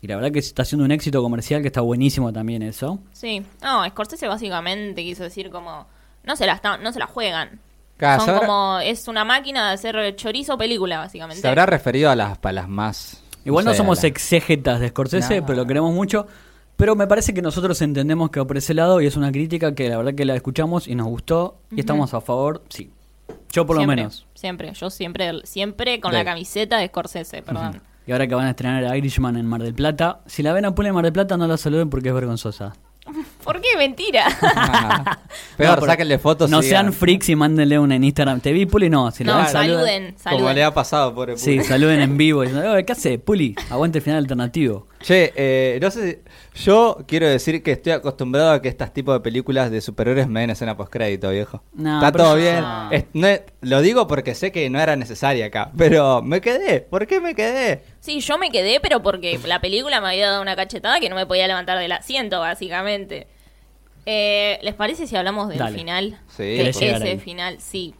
Y 0.00 0.06
la 0.06 0.16
verdad 0.16 0.32
que 0.32 0.38
está 0.38 0.62
haciendo 0.62 0.86
un 0.86 0.90
éxito 0.90 1.22
comercial 1.22 1.60
que 1.60 1.66
está 1.68 1.82
buenísimo 1.82 2.32
también 2.32 2.62
eso. 2.62 3.00
Sí, 3.12 3.42
no, 3.62 3.86
Scorsese 3.86 4.28
básicamente 4.28 5.02
quiso 5.02 5.24
decir 5.24 5.50
como... 5.50 5.86
No 6.24 6.36
se 6.36 6.46
la, 6.46 6.54
está- 6.54 6.78
no 6.78 6.90
se 6.90 6.98
la 6.98 7.06
juegan. 7.06 7.60
Claro, 8.00 8.24
Son 8.24 8.30
habrá- 8.34 8.46
como... 8.46 8.78
Es 8.82 9.06
una 9.08 9.24
máquina 9.26 9.68
de 9.68 9.74
hacer 9.74 10.16
chorizo 10.16 10.56
película, 10.56 10.98
básicamente. 10.98 11.42
Se 11.42 11.46
habrá 11.46 11.66
referido 11.66 12.10
a 12.10 12.16
las, 12.16 12.38
a 12.42 12.52
las 12.52 12.66
más... 12.68 13.22
Igual 13.44 13.66
no, 13.66 13.70
sé, 13.72 13.76
somos 13.76 14.02
a 14.02 14.06
exégetas 14.06 14.80
de 14.80 14.88
Scorsese, 14.88 15.40
No. 15.40 15.46
pero 15.46 15.58
lo 15.58 15.66
queremos 15.66 15.92
mucho. 15.94 16.26
Pero 16.76 16.96
me 16.96 17.06
parece 17.06 17.34
que 17.34 17.42
nosotros 17.42 17.80
entendemos 17.82 18.30
que 18.30 18.40
va 18.40 18.46
por 18.46 18.56
ese 18.56 18.72
lado 18.72 19.02
y 19.02 19.06
es 19.06 19.16
una 19.18 19.30
crítica 19.30 19.74
que 19.74 19.88
la 19.90 19.98
verdad 19.98 20.14
que 20.14 20.24
la 20.24 20.34
escuchamos 20.34 20.88
y 20.88 20.94
nos 20.94 21.06
gustó 21.08 21.58
y 21.70 21.80
estamos 21.80 22.14
a 22.14 22.22
favor, 22.22 22.64
sí. 22.70 22.90
Yo 23.52 23.66
por 23.66 23.76
lo 23.76 23.86
menos. 23.86 24.26
Siempre, 24.34 24.72
yo 24.72 24.88
siempre, 24.88 25.32
siempre 25.44 26.00
con 26.00 26.14
la 26.14 26.24
camiseta 26.24 26.78
de 26.78 26.88
Scorsese, 26.88 27.42
perdón. 27.42 27.82
Y 28.06 28.12
ahora 28.12 28.26
que 28.26 28.34
van 28.34 28.46
a 28.46 28.50
estrenar 28.50 28.96
Irishman 28.96 29.36
en 29.36 29.44
Mar 29.46 29.62
del 29.62 29.74
Plata, 29.74 30.20
si 30.24 30.42
la 30.42 30.54
ven 30.54 30.64
a 30.64 30.74
Pula 30.74 30.88
en 30.88 30.94
Mar 30.94 31.04
del 31.04 31.12
Plata 31.12 31.36
no 31.36 31.46
la 31.46 31.58
saluden 31.58 31.90
porque 31.90 32.08
es 32.08 32.14
vergonzosa. 32.14 32.72
¿Por 33.44 33.60
qué? 33.60 33.68
Mentira. 33.76 34.26
Peor, 35.56 35.80
No, 35.80 35.86
sáquenle 35.86 36.18
fotos. 36.18 36.50
No 36.50 36.62
sean 36.62 36.92
freaks 36.92 37.28
y 37.28 37.36
mándenle 37.36 37.78
una 37.78 37.96
en 37.96 38.04
Instagram. 38.04 38.40
Te 38.40 38.52
vi, 38.52 38.66
Puli, 38.66 38.88
no. 38.90 39.10
Si 39.10 39.24
la 39.24 39.32
no, 39.32 39.38
ven, 39.38 39.48
saluden. 39.48 40.14
saluden. 40.18 40.42
Como 40.44 40.52
le 40.54 40.64
ha 40.64 40.72
pasado, 40.74 41.14
pobre 41.14 41.36
Sí, 41.36 41.56
Puli. 41.56 41.64
saluden 41.64 42.00
en 42.00 42.16
vivo. 42.18 42.40
"Oye, 42.40 42.84
¿Qué 42.84 42.92
hace, 42.92 43.18
Puli? 43.18 43.54
Aguante 43.70 43.98
el 43.98 44.04
final 44.04 44.18
alternativo. 44.18 44.86
Che, 45.00 45.32
eh, 45.34 45.78
no 45.80 45.90
sé 45.90 46.10
si- 46.10 46.18
Yo 46.64 46.98
quiero 47.06 47.26
decir 47.28 47.62
que 47.62 47.72
estoy 47.72 47.92
acostumbrado 47.92 48.50
a 48.52 48.60
que 48.62 48.68
estas 48.68 48.92
tipos 48.92 49.14
de 49.14 49.20
películas 49.20 49.70
de 49.70 49.80
superhéroes 49.80 50.28
me 50.28 50.40
den 50.40 50.50
escena 50.50 50.76
postcrédito, 50.76 51.30
viejo. 51.30 51.62
No, 51.72 51.96
Está 51.98 52.12
todo 52.12 52.36
yo- 52.36 52.42
bien. 52.42 52.60
no. 52.60 52.90
Es- 52.90 53.04
no 53.14 53.26
es- 53.26 53.42
lo 53.62 53.80
digo 53.80 54.06
porque 54.06 54.34
sé 54.34 54.52
que 54.52 54.68
no 54.68 54.78
era 54.80 54.94
necesaria 54.96 55.46
acá. 55.46 55.70
Pero 55.76 56.20
me 56.22 56.40
quedé. 56.40 56.80
¿Por 56.80 57.06
qué 57.06 57.20
me 57.20 57.34
quedé? 57.34 57.82
Sí, 58.00 58.20
yo 58.20 58.36
me 58.38 58.50
quedé, 58.50 58.78
pero 58.80 59.02
porque 59.02 59.38
la 59.46 59.60
película 59.60 60.00
me 60.00 60.08
había 60.08 60.28
dado 60.30 60.42
una 60.42 60.54
cachetada 60.56 61.00
que 61.00 61.08
no 61.08 61.16
me 61.16 61.26
podía 61.26 61.46
levantar 61.46 61.78
del 61.78 61.92
asiento, 61.92 62.40
básicamente. 62.40 63.26
Eh, 64.06 64.58
¿Les 64.62 64.74
parece 64.74 65.06
si 65.06 65.16
hablamos 65.16 65.48
del 65.48 65.58
Dale. 65.58 65.78
final? 65.78 66.18
Sí, 66.28 66.42
De 66.42 66.56
¿Querés 66.56 66.80
llegar 66.80 67.02
ese 67.02 67.10
ahí? 67.12 67.18
final, 67.18 67.56
sí. 67.60 67.94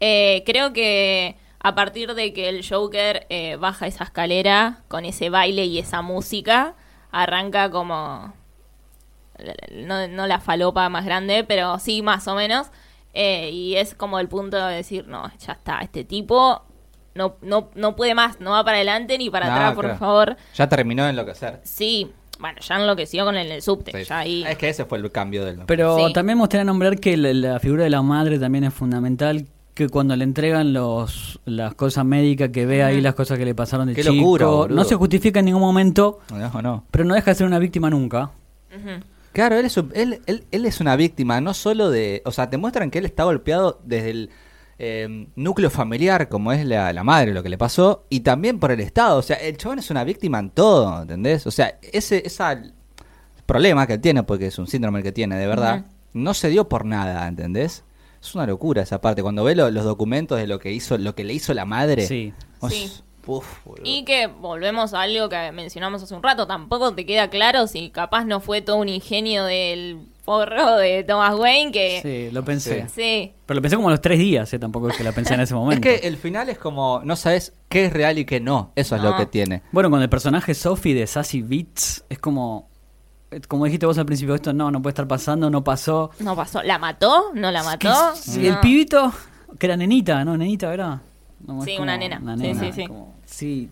Eh, 0.00 0.42
creo 0.44 0.72
que 0.72 1.36
a 1.60 1.74
partir 1.74 2.14
de 2.14 2.32
que 2.32 2.48
el 2.48 2.66
Joker 2.68 3.26
eh, 3.30 3.56
baja 3.56 3.86
esa 3.86 4.04
escalera 4.04 4.80
con 4.88 5.04
ese 5.04 5.30
baile 5.30 5.64
y 5.64 5.78
esa 5.78 6.02
música, 6.02 6.74
arranca 7.10 7.70
como... 7.70 8.32
No, 9.74 10.08
no 10.08 10.26
la 10.26 10.40
falopa 10.40 10.88
más 10.88 11.04
grande, 11.04 11.44
pero 11.46 11.78
sí, 11.78 12.00
más 12.02 12.26
o 12.26 12.34
menos. 12.34 12.68
Eh, 13.12 13.50
y 13.50 13.76
es 13.76 13.94
como 13.94 14.18
el 14.18 14.28
punto 14.28 14.56
de 14.64 14.74
decir, 14.76 15.06
no, 15.08 15.30
ya 15.38 15.52
está, 15.54 15.80
este 15.80 16.04
tipo 16.04 16.62
no, 17.14 17.36
no, 17.40 17.70
no 17.74 17.96
puede 17.96 18.14
más, 18.14 18.40
no 18.40 18.50
va 18.50 18.62
para 18.64 18.76
adelante 18.76 19.16
ni 19.16 19.30
para 19.30 19.46
No, 19.46 19.52
atrás, 19.54 19.74
por 19.74 19.84
claro. 19.86 19.98
favor. 19.98 20.36
Ya 20.54 20.68
terminó 20.68 21.04
de 21.04 21.10
enloquecer. 21.10 21.60
Sí, 21.64 22.12
bueno, 22.38 22.60
ya 22.60 22.76
enloqueció 22.76 23.24
con 23.24 23.36
el 23.36 23.62
subte, 23.62 23.92
Sí. 23.92 24.04
ya 24.04 24.18
ahí. 24.18 24.44
Es 24.46 24.58
que 24.58 24.68
ese 24.68 24.84
fue 24.84 24.98
el 24.98 25.10
cambio 25.10 25.44
del. 25.46 25.60
Pero 25.66 25.96
Sí. 25.96 26.12
también 26.12 26.36
me 26.36 26.42
gustaría 26.42 26.64
nombrar 26.64 26.98
que 26.98 27.16
la, 27.16 27.32
la 27.32 27.58
figura 27.60 27.84
de 27.84 27.90
la 27.90 28.02
madre 28.02 28.38
también 28.38 28.64
es 28.64 28.74
fundamental. 28.74 29.46
Que 29.76 29.90
cuando 29.90 30.16
le 30.16 30.24
entregan 30.24 30.72
los 30.72 31.38
las 31.44 31.74
cosas 31.74 32.06
médicas, 32.06 32.48
que 32.48 32.64
ve 32.64 32.82
ahí 32.82 33.02
las 33.02 33.14
cosas 33.14 33.38
que 33.38 33.44
le 33.44 33.54
pasaron 33.54 33.86
de 33.86 33.94
Qué 33.94 34.02
chico, 34.02 34.14
locura, 34.14 34.46
boludo. 34.46 34.74
no 34.74 34.84
se 34.84 34.94
justifica 34.94 35.40
en 35.40 35.44
ningún 35.44 35.60
momento, 35.60 36.20
pero 36.90 37.04
no 37.04 37.14
deja 37.14 37.30
de 37.30 37.34
ser 37.34 37.46
una 37.46 37.58
víctima 37.58 37.90
nunca. 37.90 38.30
Ujú. 38.74 39.04
Claro, 39.32 39.56
él 39.56 39.66
es, 39.66 39.76
él, 39.76 40.22
él, 40.24 40.44
él 40.50 40.64
es 40.64 40.80
una 40.80 40.96
víctima, 40.96 41.42
no 41.42 41.52
solo 41.52 41.90
de... 41.90 42.22
O 42.24 42.32
sea, 42.32 42.48
te 42.48 42.56
muestran 42.56 42.90
que 42.90 43.00
él 43.00 43.04
está 43.04 43.24
golpeado 43.24 43.78
desde 43.84 44.08
el 44.08 44.30
eh, 44.78 45.28
núcleo 45.36 45.68
familiar, 45.68 46.30
como 46.30 46.52
es 46.52 46.64
la, 46.64 46.90
la 46.94 47.04
madre, 47.04 47.34
lo 47.34 47.42
que 47.42 47.50
le 47.50 47.58
pasó, 47.58 48.06
y 48.08 48.20
también 48.20 48.58
por 48.58 48.72
el 48.72 48.80
Estado. 48.80 49.18
O 49.18 49.22
sea, 49.22 49.36
el 49.36 49.58
chabón 49.58 49.78
es 49.78 49.90
una 49.90 50.04
víctima 50.04 50.38
en 50.38 50.48
todo, 50.48 51.02
¿entendés? 51.02 51.46
O 51.46 51.50
sea, 51.50 51.78
ese 51.82 52.22
esa 52.26 52.62
problema 53.44 53.86
que 53.86 53.92
él 53.92 54.00
tiene, 54.00 54.22
porque 54.22 54.46
es 54.46 54.58
un 54.58 54.68
síndrome 54.68 55.00
el 55.00 55.04
que 55.04 55.12
tiene, 55.12 55.36
de 55.36 55.46
verdad, 55.46 55.84
no 56.14 56.32
se 56.32 56.48
dio 56.48 56.66
por 56.66 56.86
nada, 56.86 57.28
¿entendés? 57.28 57.84
Es 58.20 58.34
una 58.34 58.46
locura 58.46 58.82
esa 58.82 59.00
parte. 59.00 59.22
Cuando 59.22 59.44
ve 59.44 59.54
lo- 59.54 59.70
los 59.70 59.84
documentos 59.84 60.38
de 60.38 60.46
lo 60.46 60.58
que 60.58 60.72
hizo, 60.72 60.98
lo 60.98 61.14
que 61.14 61.24
le 61.24 61.32
hizo 61.34 61.54
la 61.54 61.64
madre... 61.64 62.06
Sí. 62.06 62.32
os- 62.60 62.72
Sí. 62.72 62.92
uf, 63.26 63.64
boludo. 63.64 63.82
Y 63.84 64.04
que 64.04 64.26
volvemos 64.28 64.94
a 64.94 65.02
algo 65.02 65.28
que 65.28 65.50
mencionamos 65.52 66.02
hace 66.02 66.14
un 66.14 66.22
rato, 66.22 66.46
tampoco 66.46 66.94
te 66.94 67.04
queda 67.06 67.28
claro 67.28 67.66
si 67.66 67.90
capaz 67.90 68.24
no 68.24 68.40
fue 68.40 68.62
todo 68.62 68.76
un 68.76 68.88
ingenio 68.88 69.44
del 69.44 69.98
forro 70.24 70.76
de 70.76 71.04
Thomas 71.04 71.34
Wayne 71.38 71.70
que... 71.72 72.00
Sí, 72.02 72.34
lo 72.34 72.44
pensé. 72.44 72.86
Sí. 72.92 73.32
Pero 73.46 73.56
lo 73.56 73.62
pensé 73.62 73.76
como 73.76 73.88
a 73.88 73.92
los 73.92 74.00
tres 74.00 74.18
días, 74.18 74.52
eh, 74.52 74.58
tampoco 74.58 74.88
es 74.90 74.96
que 74.96 75.04
la 75.04 75.12
pensé 75.12 75.34
en 75.34 75.40
ese 75.40 75.54
momento. 75.54 75.88
Es 75.88 76.00
que 76.00 76.06
el 76.08 76.16
final 76.16 76.48
es 76.48 76.58
como, 76.58 77.00
no 77.04 77.14
sabes 77.16 77.52
qué 77.68 77.86
es 77.86 77.92
real 77.92 78.18
y 78.18 78.24
qué 78.24 78.40
no. 78.40 78.72
Eso 78.76 78.96
es 78.96 79.02
lo 79.02 79.16
que 79.16 79.26
tiene. 79.26 79.62
Bueno, 79.72 79.88
con 79.90 80.02
el 80.02 80.08
personaje 80.08 80.54
Sophie 80.54 80.94
de 80.94 81.06
Sassy 81.06 81.42
Beats, 81.42 82.04
es 82.08 82.18
como. 82.18 82.68
Es 83.30 83.46
Como 83.46 83.64
dijiste 83.64 83.86
vos 83.86 83.98
al 83.98 84.06
principio, 84.06 84.34
esto 84.34 84.52
no, 84.52 84.70
no 84.70 84.80
puede 84.82 84.92
estar 84.92 85.08
pasando, 85.08 85.50
no 85.50 85.62
pasó. 85.64 86.10
No 86.20 86.36
pasó. 86.36 86.62
¿La 86.62 86.78
mató? 86.78 87.30
¿No 87.34 87.50
la 87.50 87.62
mató? 87.62 87.78
Que- 88.14 88.20
sí, 88.20 88.46
El 88.46 88.58
pibito, 88.60 89.12
que 89.58 89.66
era 89.66 89.76
nenita, 89.76 90.24
¿no? 90.24 90.36
Nenita, 90.36 90.68
¿verdad? 90.68 91.00
No, 91.46 91.62
Sí, 91.62 91.76
una 91.78 91.96
nena. 91.96 92.20
Sí, 92.38 92.54
sí, 92.54 92.72
sí. 92.72 92.86
como- 92.86 93.14
sí. 93.24 93.70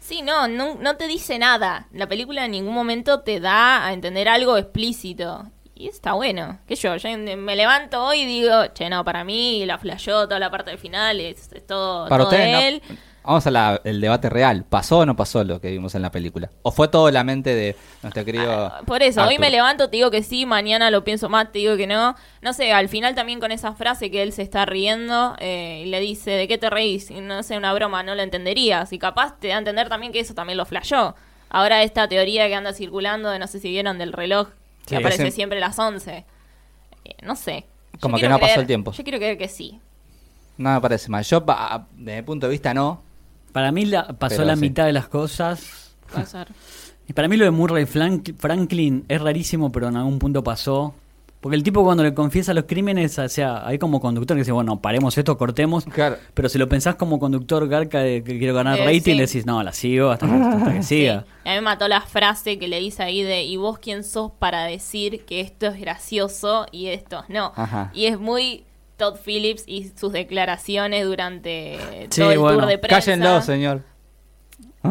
Sí, 0.00 0.22
no, 0.22 0.46
no, 0.46 0.76
no 0.76 0.96
te 0.96 1.08
dice 1.08 1.38
nada. 1.38 1.88
La 1.92 2.06
película 2.06 2.44
en 2.44 2.52
ningún 2.52 2.74
momento 2.74 3.20
te 3.22 3.40
da 3.40 3.84
a 3.86 3.92
entender 3.92 4.28
algo 4.28 4.56
explícito. 4.56 5.46
Y 5.74 5.88
está 5.88 6.12
bueno. 6.14 6.58
Que 6.66 6.74
yo, 6.76 6.96
yo 6.96 7.08
me 7.36 7.56
levanto 7.56 8.02
hoy 8.04 8.20
y 8.20 8.24
digo, 8.26 8.66
che, 8.72 8.88
no, 8.88 9.04
para 9.04 9.24
mí 9.24 9.66
la 9.66 9.78
flasheó 9.78 10.26
toda 10.28 10.38
la 10.38 10.50
parte 10.50 10.70
del 10.70 10.78
final, 10.78 11.20
es, 11.20 11.50
es 11.52 11.66
todo, 11.66 12.08
Para 12.08 12.24
todo 12.24 12.32
no- 12.38 12.38
él. 12.38 12.82
Vamos 13.26 13.46
al 13.46 13.80
debate 14.00 14.30
real. 14.30 14.64
¿Pasó 14.64 14.98
o 14.98 15.06
no 15.06 15.16
pasó 15.16 15.44
lo 15.44 15.60
que 15.60 15.70
vimos 15.70 15.94
en 15.94 16.02
la 16.02 16.10
película? 16.10 16.50
¿O 16.62 16.70
fue 16.70 16.88
todo 16.88 17.10
la 17.10 17.24
mente 17.24 17.54
de 17.54 17.76
nuestro 18.02 18.24
querido... 18.24 18.50
Ah, 18.66 18.80
Por 18.86 19.02
eso, 19.02 19.22
hoy 19.22 19.38
me 19.38 19.50
levanto, 19.50 19.90
te 19.90 19.96
digo 19.96 20.10
que 20.10 20.22
sí, 20.22 20.46
mañana 20.46 20.90
lo 20.90 21.04
pienso 21.04 21.28
más, 21.28 21.50
te 21.52 21.58
digo 21.58 21.76
que 21.76 21.86
no. 21.86 22.14
No 22.40 22.52
sé, 22.52 22.72
al 22.72 22.88
final 22.88 23.14
también 23.14 23.40
con 23.40 23.52
esa 23.52 23.74
frase 23.74 24.10
que 24.10 24.22
él 24.22 24.32
se 24.32 24.42
está 24.42 24.64
riendo 24.64 25.34
eh, 25.40 25.82
y 25.84 25.90
le 25.90 26.00
dice, 26.00 26.30
¿de 26.30 26.48
qué 26.48 26.56
te 26.56 26.70
reís? 26.70 27.10
Y 27.10 27.20
no 27.20 27.42
sé, 27.42 27.56
una 27.56 27.72
broma, 27.74 28.02
no 28.02 28.14
lo 28.14 28.22
entenderías. 28.22 28.92
Y 28.92 28.98
capaz 28.98 29.38
te 29.40 29.48
da 29.48 29.56
a 29.56 29.58
entender 29.58 29.88
también 29.88 30.12
que 30.12 30.20
eso 30.20 30.34
también 30.34 30.56
lo 30.56 30.64
flashó. 30.64 31.14
Ahora 31.50 31.82
esta 31.82 32.08
teoría 32.08 32.48
que 32.48 32.54
anda 32.54 32.72
circulando 32.72 33.30
de 33.30 33.38
no 33.38 33.46
sé 33.46 33.60
si 33.60 33.68
vieron 33.70 33.98
del 33.98 34.12
reloj 34.12 34.48
que 34.84 34.90
Sí. 34.90 34.94
aparece 34.96 35.22
Ese- 35.24 35.34
siempre 35.34 35.58
a 35.58 35.60
las 35.60 35.78
11. 35.78 36.24
Eh, 37.04 37.14
no 37.22 37.34
sé. 37.36 37.66
Yo 37.94 38.00
Como 38.00 38.18
que 38.18 38.28
no 38.28 38.38
pasó 38.38 38.60
el 38.60 38.66
tiempo. 38.66 38.92
Yo 38.92 39.02
quiero 39.02 39.18
creer 39.18 39.38
que 39.38 39.48
sí. 39.48 39.80
No 40.58 40.72
me 40.74 40.80
parece 40.80 41.08
mal. 41.08 41.24
Yo, 41.24 41.44
desde 41.92 42.16
mi 42.16 42.22
punto 42.22 42.46
de 42.46 42.52
vista, 42.52 42.72
no. 42.72 43.02
Para 43.56 43.72
mí 43.72 43.86
la, 43.86 44.06
pasó 44.08 44.36
Pero 44.36 44.44
la 44.48 44.54
sí. 44.54 44.60
mitad 44.60 44.84
de 44.84 44.92
las 44.92 45.08
cosas. 45.08 45.94
Puede 46.12 46.26
ser. 46.26 46.48
Y 47.08 47.14
para 47.14 47.26
mí 47.26 47.38
lo 47.38 47.46
de 47.46 47.50
Murray 47.52 47.86
Frank- 47.86 48.34
Franklin 48.36 49.06
es 49.08 49.18
rarísimo, 49.22 49.72
pero 49.72 49.88
en 49.88 49.96
algún 49.96 50.18
punto 50.18 50.44
pasó. 50.44 50.94
Porque 51.40 51.56
el 51.56 51.62
tipo 51.62 51.82
cuando 51.82 52.02
le 52.02 52.12
confiesa 52.12 52.52
los 52.52 52.64
crímenes, 52.64 53.18
o 53.18 53.26
sea, 53.30 53.66
hay 53.66 53.78
como 53.78 53.98
conductor 53.98 54.36
que 54.36 54.40
dice, 54.40 54.52
bueno, 54.52 54.80
paremos 54.82 55.16
esto, 55.16 55.38
cortemos. 55.38 55.86
Claro. 55.86 56.16
Pero 56.34 56.50
si 56.50 56.58
lo 56.58 56.68
pensás 56.68 56.96
como 56.96 57.18
conductor 57.18 57.66
garca 57.66 58.00
de 58.00 58.22
que 58.22 58.38
quiero 58.38 58.52
ganar 58.52 58.78
Eh, 58.78 58.84
rating, 58.84 59.14
sí. 59.14 59.18
decís, 59.18 59.46
no, 59.46 59.62
la 59.62 59.72
sigo 59.72 60.10
hasta, 60.10 60.26
hasta 60.26 60.72
que 60.74 60.82
siga. 60.82 61.20
Sí. 61.20 61.26
A 61.44 61.50
mí 61.50 61.54
me 61.54 61.60
mató 61.62 61.88
la 61.88 62.02
frase 62.02 62.58
que 62.58 62.68
le 62.68 62.78
dice 62.80 63.02
ahí 63.04 63.22
de 63.22 63.42
¿y 63.44 63.56
vos 63.56 63.78
quién 63.78 64.04
sos 64.04 64.32
para 64.38 64.64
decir 64.64 65.24
que 65.24 65.40
esto 65.40 65.66
es 65.68 65.80
gracioso 65.80 66.66
y 66.72 66.88
esto 66.88 67.24
no? 67.30 67.52
Ajá. 67.56 67.90
Y 67.94 68.04
es 68.06 68.18
muy 68.18 68.64
Todd 68.96 69.16
Phillips 69.24 69.64
y 69.66 69.90
sus 69.98 70.12
declaraciones 70.12 71.04
durante 71.04 71.78
Sí, 72.10 72.20
todo 72.20 72.30
el 72.32 72.38
bueno. 72.38 72.58
tour 72.60 72.68
de 72.68 72.78
prensa. 72.78 73.00
Cállenlo, 73.12 73.42
señor. 73.42 73.82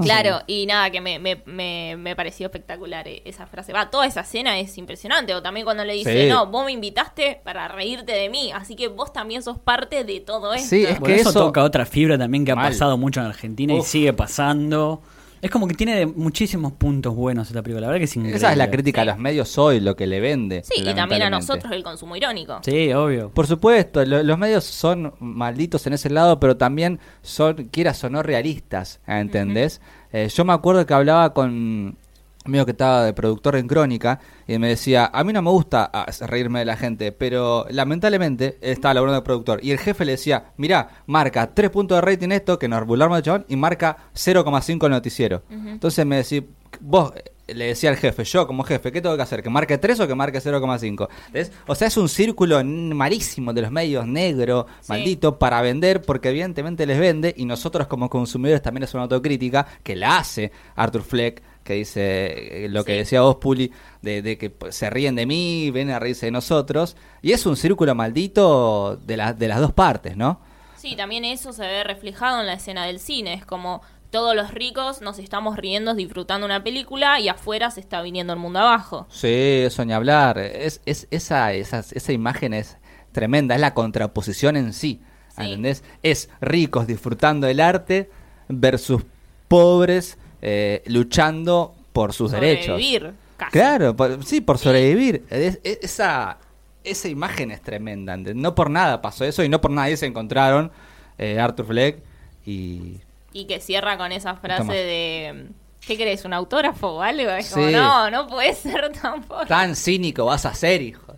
Claro, 0.04 0.42
y 0.46 0.66
nada, 0.66 0.90
que 0.92 1.00
me, 1.00 1.20
me, 1.20 1.42
me, 1.46 1.96
me 1.98 2.16
pareció 2.18 2.48
espectacular 2.48 3.08
eh, 3.08 3.22
esa 3.24 3.48
frase. 3.48 3.72
Va, 3.72 3.90
toda 3.90 4.06
esa 4.06 4.22
escena 4.22 4.60
es 4.60 4.78
impresionante. 4.78 5.34
O 5.34 5.42
también 5.42 5.64
cuando 5.64 5.86
le 5.86 5.94
dice, 5.94 6.24
Sí. 6.24 6.30
no, 6.30 6.48
vos 6.48 6.66
me 6.66 6.74
invitaste 6.74 7.40
para 7.46 7.70
reírte 7.70 8.12
de 8.12 8.30
mí, 8.30 8.52
así 8.54 8.76
que 8.76 8.90
vos 8.90 9.14
también 9.14 9.42
sos 9.42 9.58
parte 9.58 10.04
de 10.04 10.20
todo 10.20 10.54
esto. 10.54 10.68
Sí, 10.68 10.84
es 10.84 11.00
Bueno, 11.00 11.06
que 11.16 11.22
eso, 11.22 11.30
eso- 11.30 11.40
toca 11.46 11.64
otra 11.64 11.86
fibra 11.86 12.18
también 12.18 12.44
que 12.44 12.52
ha 12.52 12.56
pasado 12.56 12.98
mucho 12.98 13.22
en 13.22 13.28
Argentina 13.28 13.74
y 13.74 13.82
sigue 13.84 14.12
pasando. 14.12 15.02
Es 15.42 15.52
como 15.52 15.68
que 15.68 15.76
tiene 15.76 15.96
de- 15.96 16.06
muchísimos 16.08 16.72
puntos 16.74 17.14
buenos 17.16 17.48
esta 17.48 17.62
película. 17.62 17.82
La 17.82 17.88
verdad 17.88 18.00
que 18.00 18.06
es 18.06 18.16
increíble. 18.16 18.38
Esa 18.38 18.52
es 18.52 18.58
la 18.58 18.72
crítica 18.72 19.02
a 19.02 19.06
los 19.06 19.18
medios 19.18 19.58
hoy, 19.58 19.80
lo 19.80 19.96
que 19.96 20.08
le 20.08 20.20
vende. 20.20 20.64
Sí, 20.64 20.82
y 20.84 20.94
también 20.94 21.22
a 21.24 21.30
nosotros 21.30 21.72
el 21.72 21.84
consumo 21.84 22.16
irónico. 22.16 22.60
Sí, 22.64 22.92
obvio. 22.94 23.30
Por 23.30 23.46
supuesto, 23.48 24.04
lo- 24.06 24.24
los 24.24 24.38
medios 24.38 24.64
son 24.64 25.14
malditos 25.20 25.86
en 25.88 25.94
ese 25.94 26.10
lado, 26.10 26.40
pero 26.40 26.58
también 26.58 27.00
son, 27.22 27.66
quieras 27.72 28.04
o 28.04 28.10
no, 28.10 28.24
realistas, 28.24 29.00
¿entendés? 29.08 29.82
Eh, 30.12 30.30
yo 30.34 30.46
me 30.46 30.54
acuerdo 30.54 30.86
que 30.86 30.94
hablaba 30.94 31.34
con 31.34 31.98
amigo 32.46 32.66
que 32.66 32.72
estaba 32.72 33.04
de 33.04 33.14
productor 33.14 33.56
en 33.56 33.68
Crónica 33.68 34.20
y 34.48 34.58
me 34.60 34.70
decía, 34.70 35.10
a 35.12 35.24
mí 35.24 35.34
no 35.34 35.42
me 35.42 35.50
gusta 35.50 35.92
reírme 36.22 36.60
de 36.60 36.66
la 36.66 36.78
gente, 36.78 37.12
pero 37.12 37.66
lamentablemente 37.70 38.58
estaba 38.62 38.94
laburando 38.94 39.20
de 39.20 39.26
productor 39.26 39.60
y 39.64 39.72
el 39.72 39.80
jefe 39.80 40.06
le 40.06 40.14
decía, 40.14 40.52
mirá, 40.58 40.90
marca 41.08 41.54
3 41.54 41.70
puntos 41.72 41.98
de 41.98 42.02
rating 42.02 42.30
esto, 42.30 42.60
que 42.60 42.68
nos 42.68 42.86
burlamos 42.86 43.18
de 43.18 43.24
chabón, 43.24 43.46
y 43.50 43.56
marca 43.56 43.98
0,5 44.14 44.86
el 44.86 44.92
noticiero. 44.92 45.44
Entonces 45.50 46.06
me 46.06 46.18
decía, 46.18 46.44
vos... 46.80 47.14
Le 47.48 47.66
decía 47.66 47.92
al 47.92 47.98
jefe, 47.98 48.24
yo 48.24 48.48
como 48.48 48.64
jefe, 48.64 48.92
¿qué 48.92 49.02
tengo 49.02 49.16
que 49.16 49.22
hacer? 49.22 49.44
¿Que 49.44 49.52
marque 49.52 49.78
3 49.78 50.00
o 50.00 50.08
que 50.08 50.16
marque 50.16 50.40
0,5? 50.40 51.08
¿Ves? 51.32 51.52
O 51.68 51.76
sea, 51.76 51.90
es 51.90 51.96
un 51.96 52.10
círculo 52.10 52.60
malísimo 52.66 53.54
de 53.54 53.62
los 53.62 53.70
medios, 53.70 54.08
negro, 54.08 54.66
Sí. 54.82 54.88
maldito, 54.90 55.38
para 55.38 55.62
vender, 55.62 56.02
porque 56.02 56.30
evidentemente 56.30 56.88
les 56.88 57.00
vende, 57.00 57.36
y 57.38 57.46
nosotros 57.46 57.86
como 57.86 58.10
consumidores 58.10 58.64
también 58.64 58.86
es 58.86 58.96
una 58.96 59.04
autocrítica 59.04 59.68
que 59.84 59.96
la 59.96 60.18
hace 60.18 60.52
Arthur 60.76 61.04
Fleck, 61.04 61.44
que 61.66 61.74
dice 61.74 62.66
eh, 62.66 62.70
lo 62.70 62.86
que 62.86 62.94
Sí. 62.94 62.98
decía 63.00 63.22
vos, 63.22 63.36
Puli, 63.38 63.72
de, 64.02 64.22
de 64.22 64.38
que 64.38 64.50
pues, 64.50 64.76
se 64.76 64.90
ríen 64.90 65.16
de 65.16 65.26
mí, 65.26 65.72
vienen 65.72 65.96
a 65.96 66.00
reírse 66.00 66.28
de 66.28 66.32
nosotros, 66.32 66.96
y 67.22 67.34
es 67.34 67.46
un 67.46 67.58
círculo 67.58 67.94
maldito 67.96 68.96
de, 69.06 69.18
la- 69.18 69.34
de 69.34 69.48
las 69.50 69.60
dos 69.60 69.74
partes, 69.74 70.16
¿no? 70.16 70.40
Sí, 70.78 70.96
también 70.96 71.26
eso 71.26 71.52
se 71.52 71.64
ve 71.64 71.84
reflejado 71.84 72.40
en 72.40 72.46
la 72.48 72.54
escena 72.54 72.86
del 72.86 73.00
cine. 73.00 73.34
Es 73.34 73.46
como 73.46 73.82
todos 74.12 74.36
los 74.36 74.52
ricos 74.54 75.02
nos 75.02 75.18
estamos 75.20 75.58
riendo 75.58 75.96
disfrutando 75.96 76.46
una 76.46 76.64
película 76.64 77.20
y 77.20 77.28
afuera 77.28 77.72
se 77.72 77.80
está 77.82 78.02
viniendo 78.04 78.32
el 78.34 78.40
mundo 78.40 78.60
abajo. 78.60 79.08
Sí, 79.10 79.28
eso 79.66 79.84
ni 79.84 79.92
hablar. 79.94 80.38
Es, 80.38 80.82
es, 80.86 81.08
esa, 81.12 81.52
esa, 81.54 81.80
esa 81.80 82.12
imagen 82.14 82.54
es 82.54 82.78
tremenda, 83.12 83.56
es 83.56 83.62
la 83.62 83.74
contraposición 83.74 84.56
en 84.56 84.72
sí. 84.72 85.02
Sí. 85.36 85.42
¿Entendés? 85.44 85.84
Es 86.04 86.30
ricos 86.40 86.86
disfrutando 86.88 87.48
del 87.48 87.60
arte 87.60 88.10
versus 88.48 89.02
pobres 89.48 90.18
eh, 90.48 90.84
luchando 90.86 91.74
por 91.92 92.14
sus 92.14 92.32
derechos. 92.32 92.66
Sobrevivir, 92.68 93.14
casi. 93.36 93.52
Claro, 93.52 93.96
por- 93.96 94.24
sí, 94.24 94.42
por 94.42 94.60
sobrevivir. 94.60 95.24
Es- 95.32 95.60
es- 95.64 95.80
esa, 95.82 96.38
esa 96.84 97.08
imagen 97.08 97.50
es 97.50 97.62
tremenda. 97.64 98.16
No 98.16 98.54
por 98.54 98.70
nada 98.70 99.02
pasó 99.02 99.26
eso 99.26 99.44
y 99.44 99.50
no 99.50 99.60
por 99.60 99.72
nadie 99.72 99.98
se 99.98 100.06
encontraron 100.06 100.72
eh, 101.18 101.40
Arthur 101.40 101.66
Fleck 101.66 101.98
y 102.46 103.00
Y 103.34 103.46
que 103.46 103.60
cierra 103.60 103.98
con 103.98 104.12
esa 104.12 104.36
frase 104.36 104.72
de... 104.74 105.48
¿Qué 105.88 105.96
crees? 105.98 106.26
¿Un 106.26 106.34
autógrafo 106.34 106.88
o 106.90 107.02
algo? 107.02 107.30
Es 107.32 107.52
como, 107.52 107.66
Sí. 107.68 107.74
no, 107.74 108.10
no 108.12 108.28
puede 108.28 108.54
ser 108.54 108.92
tampoco. 109.02 109.46
tan 109.48 109.76
cínico 109.76 110.26
vas 110.26 110.46
a 110.46 110.54
ser, 110.54 110.82
hijo. 110.84 111.16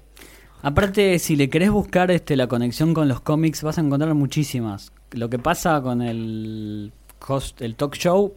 Aparte, 0.62 1.20
si 1.20 1.36
le 1.36 1.50
querés 1.50 1.70
buscar 1.72 2.12
este, 2.12 2.36
la 2.36 2.48
conexión 2.48 2.94
con 2.94 3.08
los 3.08 3.22
cómics, 3.22 3.62
vas 3.63 3.78
a 3.78 3.82
encontrar 3.82 4.13
muchísimas. 4.13 4.92
Lo 5.12 5.30
que 5.30 5.38
pasa 5.40 5.82
con 5.82 6.02
el 6.02 6.92
host, 7.28 7.62
el 7.62 7.76
talk 7.76 7.96
show, 7.96 8.34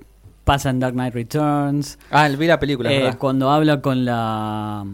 pasa 0.50 0.70
en 0.70 0.80
Dark 0.80 0.94
Knight 0.94 1.14
Returns. 1.14 1.96
Ah, 2.10 2.28
vi 2.28 2.46
la 2.48 2.58
película, 2.58 2.90
Eh, 2.92 3.02
verdad. 3.02 3.18
cuando 3.18 3.50
habla 3.50 3.80
con 3.80 4.04
la 4.04 4.84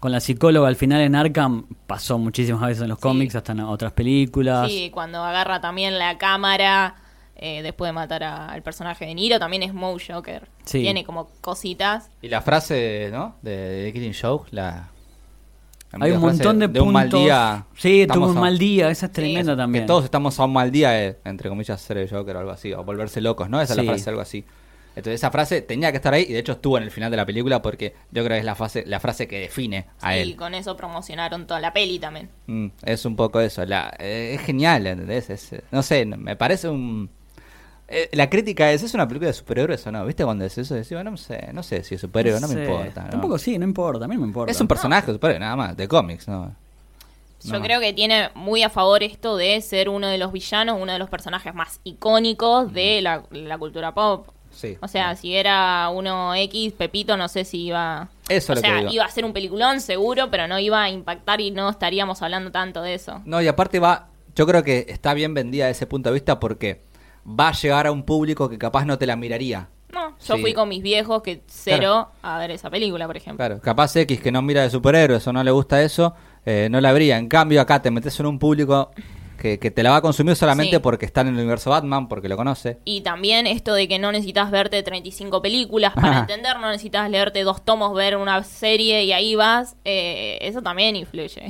con 0.00 0.10
la 0.10 0.18
psicóloga 0.18 0.66
al 0.66 0.74
final 0.74 1.00
en 1.02 1.14
Arkham, 1.14 1.66
pasó 1.86 2.18
muchísimas 2.18 2.62
veces 2.62 2.82
en 2.82 2.88
los 2.88 2.98
Sí. 2.98 3.02
cómics, 3.02 3.36
hasta 3.36 3.52
en 3.52 3.60
otras 3.60 3.92
películas. 3.92 4.68
Sí, 4.68 4.90
cuando 4.92 5.22
agarra 5.22 5.60
también 5.60 5.96
la 6.00 6.18
cámara 6.18 6.96
eh, 7.36 7.62
después 7.62 7.88
de 7.88 7.92
matar 7.92 8.22
a- 8.24 8.48
al 8.48 8.62
personaje 8.62 9.04
de 9.06 9.14
Niro, 9.14 9.38
también 9.38 9.62
es 9.64 9.72
Moe 9.74 9.96
Joker. 10.04 10.48
Sí. 10.64 10.80
Tiene 10.80 11.04
como 11.04 11.28
cositas. 11.40 12.08
Y 12.20 12.28
la 12.28 12.40
frase, 12.42 13.08
¿no? 13.12 13.34
De, 13.42 13.56
de 13.56 13.92
Killing 13.92 14.14
Joke, 14.20 14.48
la... 14.52 14.88
la 15.92 16.04
Hay 16.04 16.10
un 16.12 16.20
montón 16.20 16.58
de, 16.60 16.66
de 16.68 16.80
un 16.80 16.92
mal 16.92 17.04
puntos. 17.08 17.20
día. 17.20 17.64
Sí, 17.76 18.06
tuvo 18.12 18.26
un 18.28 18.38
a- 18.38 18.40
mal 18.42 18.58
día, 18.58 18.90
esa 18.90 19.06
es 19.06 19.12
tremenda 19.12 19.52
que 19.52 19.56
también. 19.56 19.86
todos 19.86 20.04
estamos 20.04 20.38
a 20.40 20.44
un 20.44 20.52
mal 20.52 20.70
día, 20.72 21.00
eh, 21.04 21.18
entre 21.24 21.48
comillas, 21.48 21.80
ser 21.80 21.98
el 21.98 22.08
Joker 22.10 22.36
o 22.36 22.38
algo 22.40 22.50
así, 22.52 22.72
o 22.72 22.82
volverse 22.84 23.20
locos, 23.20 23.48
¿no? 23.50 23.60
Esa 23.60 23.72
es 23.74 23.78
Sí. 23.80 23.86
la 23.86 23.92
frase, 23.92 24.10
algo 24.10 24.22
así. 24.22 24.44
Entonces 24.94 25.14
esa 25.14 25.30
frase 25.30 25.62
tenía 25.62 25.90
que 25.90 25.96
estar 25.96 26.12
ahí 26.12 26.26
y 26.28 26.32
de 26.32 26.38
hecho 26.38 26.52
estuvo 26.52 26.76
en 26.76 26.84
el 26.84 26.90
final 26.90 27.10
de 27.10 27.16
la 27.16 27.24
película 27.26 27.62
porque 27.62 27.94
yo 28.10 28.22
creo 28.24 28.34
que 28.36 28.38
es 28.40 28.44
la, 28.44 28.54
frase, 28.54 28.84
la 28.86 29.00
frase 29.00 29.26
que 29.26 29.40
define 29.40 29.86
a 30.00 30.16
y 30.16 30.20
él. 30.20 30.36
con 30.36 30.54
eso 30.54 30.76
promocionaron 30.76 31.46
toda 31.46 31.60
la 31.60 31.72
peli 31.72 31.98
también. 31.98 32.28
Mm, 32.46 32.66
es 32.84 33.04
un 33.06 33.16
poco 33.16 33.40
eso. 33.40 33.64
La, 33.64 33.94
eh, 33.98 34.34
es 34.34 34.42
genial, 34.42 34.86
¿entendés? 34.86 35.30
Es, 35.30 35.52
eh, 35.54 35.64
no 35.70 35.82
sé, 35.82 36.04
me 36.04 36.36
parece 36.36 36.68
un... 36.68 37.08
eh, 37.88 38.08
la 38.12 38.28
crítica 38.30 38.70
es, 38.72 38.82
¿es 38.82 38.94
una 38.94 39.06
película 39.08 39.28
de 39.28 39.34
superhéroes 39.34 39.86
o 39.86 39.92
no? 39.92 40.04
¿Viste 40.04 40.24
cuando 40.24 40.44
es 40.44 40.56
eso? 40.58 40.74
Decís, 40.74 40.92
bueno, 40.92 41.10
no 41.12 41.16
sé, 41.16 41.50
no 41.52 41.62
sé 41.62 41.82
si 41.84 41.94
es 41.94 42.00
superhéroe, 42.00 42.40
no, 42.40 42.48
me 42.48 42.54
sé. 42.54 42.60
importa. 42.64 43.04
¿no? 43.04 43.10
Tampoco 43.10 43.38
sí, 43.38 43.58
no 43.58 43.64
importa, 43.64 44.04
a 44.04 44.08
mí 44.08 44.14
no 44.14 44.20
me 44.22 44.26
importa. 44.26 44.50
Es 44.52 44.60
un 44.60 44.68
personaje 44.68 45.06
de 45.06 45.12
superhéroe, 45.14 45.40
nada 45.40 45.56
más, 45.56 45.76
de 45.76 45.88
cómics, 45.88 46.28
¿no? 46.28 46.54
Yo 47.44 47.54
No. 47.54 47.60
creo 47.62 47.80
que 47.80 47.92
tiene 47.92 48.30
muy 48.36 48.62
a 48.62 48.70
favor 48.70 49.02
esto 49.02 49.36
de 49.36 49.60
ser 49.62 49.88
uno 49.88 50.06
de 50.06 50.16
los 50.16 50.30
villanos, 50.32 50.78
uno 50.80 50.92
de 50.92 50.98
los 51.00 51.10
personajes 51.10 51.52
más 51.54 51.80
icónicos 51.82 52.72
de 52.72 53.00
la, 53.02 53.24
la 53.30 53.58
cultura 53.58 53.92
pop. 53.92 54.28
Sí. 54.52 54.76
O 54.80 54.86
sea, 54.88 55.16
si 55.16 55.34
era 55.34 55.88
uno 55.88 56.34
X, 56.34 56.72
Pepito, 56.74 57.16
no 57.16 57.28
sé 57.28 57.44
si 57.44 57.64
iba... 57.64 58.08
Eso 58.28 58.52
o 58.52 58.54
es 58.54 58.58
lo 58.60 58.62
que 58.62 58.68
sea, 58.68 58.78
digo. 58.78 58.92
iba 58.92 59.04
a 59.04 59.08
ser 59.10 59.24
un 59.24 59.32
peliculón 59.32 59.80
seguro, 59.80 60.30
pero 60.30 60.46
no 60.46 60.58
iba 60.58 60.82
a 60.82 60.88
impactar 60.90 61.40
y 61.40 61.50
no 61.50 61.68
estaríamos 61.70 62.22
hablando 62.22 62.52
tanto 62.52 62.80
de 62.82 62.94
eso. 62.94 63.20
No, 63.24 63.42
y 63.42 63.48
aparte 63.48 63.78
va, 63.80 64.08
yo 64.36 64.46
creo 64.46 64.62
que 64.62 64.86
está 64.88 65.14
bien 65.14 65.34
vendida 65.34 65.66
desde 65.66 65.78
ese 65.78 65.86
punto 65.86 66.10
de 66.10 66.14
vista 66.14 66.38
porque 66.38 66.82
va 67.28 67.48
a 67.48 67.52
llegar 67.52 67.86
a 67.86 67.92
un 67.92 68.04
público 68.04 68.48
que 68.48 68.58
capaz 68.58 68.84
no 68.84 68.98
te 68.98 69.06
la 69.06 69.16
miraría. 69.16 69.68
No, 69.92 70.16
yo 70.26 70.36
Sí. 70.36 70.40
fui 70.40 70.54
con 70.54 70.68
mis 70.70 70.82
viejos 70.82 71.22
que 71.22 71.42
cero 71.46 72.08
a 72.22 72.38
ver 72.38 72.50
esa 72.52 72.70
película, 72.70 73.06
por 73.06 73.16
ejemplo. 73.16 73.36
Claro, 73.44 73.60
capaz 73.60 73.94
X 73.96 74.20
que 74.20 74.32
no 74.32 74.40
mira 74.40 74.62
de 74.62 74.70
superhéroes 74.70 75.26
o 75.26 75.32
no 75.34 75.44
le 75.44 75.50
gusta 75.50 75.82
eso, 75.82 76.14
eh, 76.46 76.68
no 76.70 76.80
la 76.80 76.88
habría. 76.90 77.18
En 77.18 77.28
cambio, 77.28 77.60
acá 77.60 77.82
te 77.82 77.90
metes 77.90 78.18
en 78.18 78.26
un 78.26 78.38
público 78.38 78.90
que, 79.42 79.58
que 79.58 79.72
te 79.72 79.82
la 79.82 79.90
va 79.90 79.96
a 79.96 80.00
consumir 80.00 80.36
solamente 80.36 80.76
Sí. 80.76 80.82
porque 80.82 81.04
está 81.04 81.22
en 81.22 81.28
el 81.28 81.34
universo 81.34 81.70
Batman, 81.70 82.06
porque 82.08 82.28
lo 82.28 82.36
conoce. 82.36 82.78
Y 82.84 83.00
también 83.00 83.48
esto 83.48 83.74
de 83.74 83.88
que 83.88 83.98
no 83.98 84.12
necesitas 84.12 84.52
verte 84.52 84.80
35 84.82 85.42
películas 85.42 85.92
para 85.94 86.20
entender, 86.20 86.60
no 86.60 86.70
necesitas 86.70 87.10
leerte 87.10 87.42
dos 87.42 87.64
tomos, 87.64 87.92
ver 87.94 88.16
una 88.16 88.42
serie 88.44 89.04
y 89.04 89.12
ahí 89.12 89.34
vas, 89.34 89.74
eh, 89.84 90.38
eso 90.42 90.62
también 90.62 90.94
influye. 90.96 91.42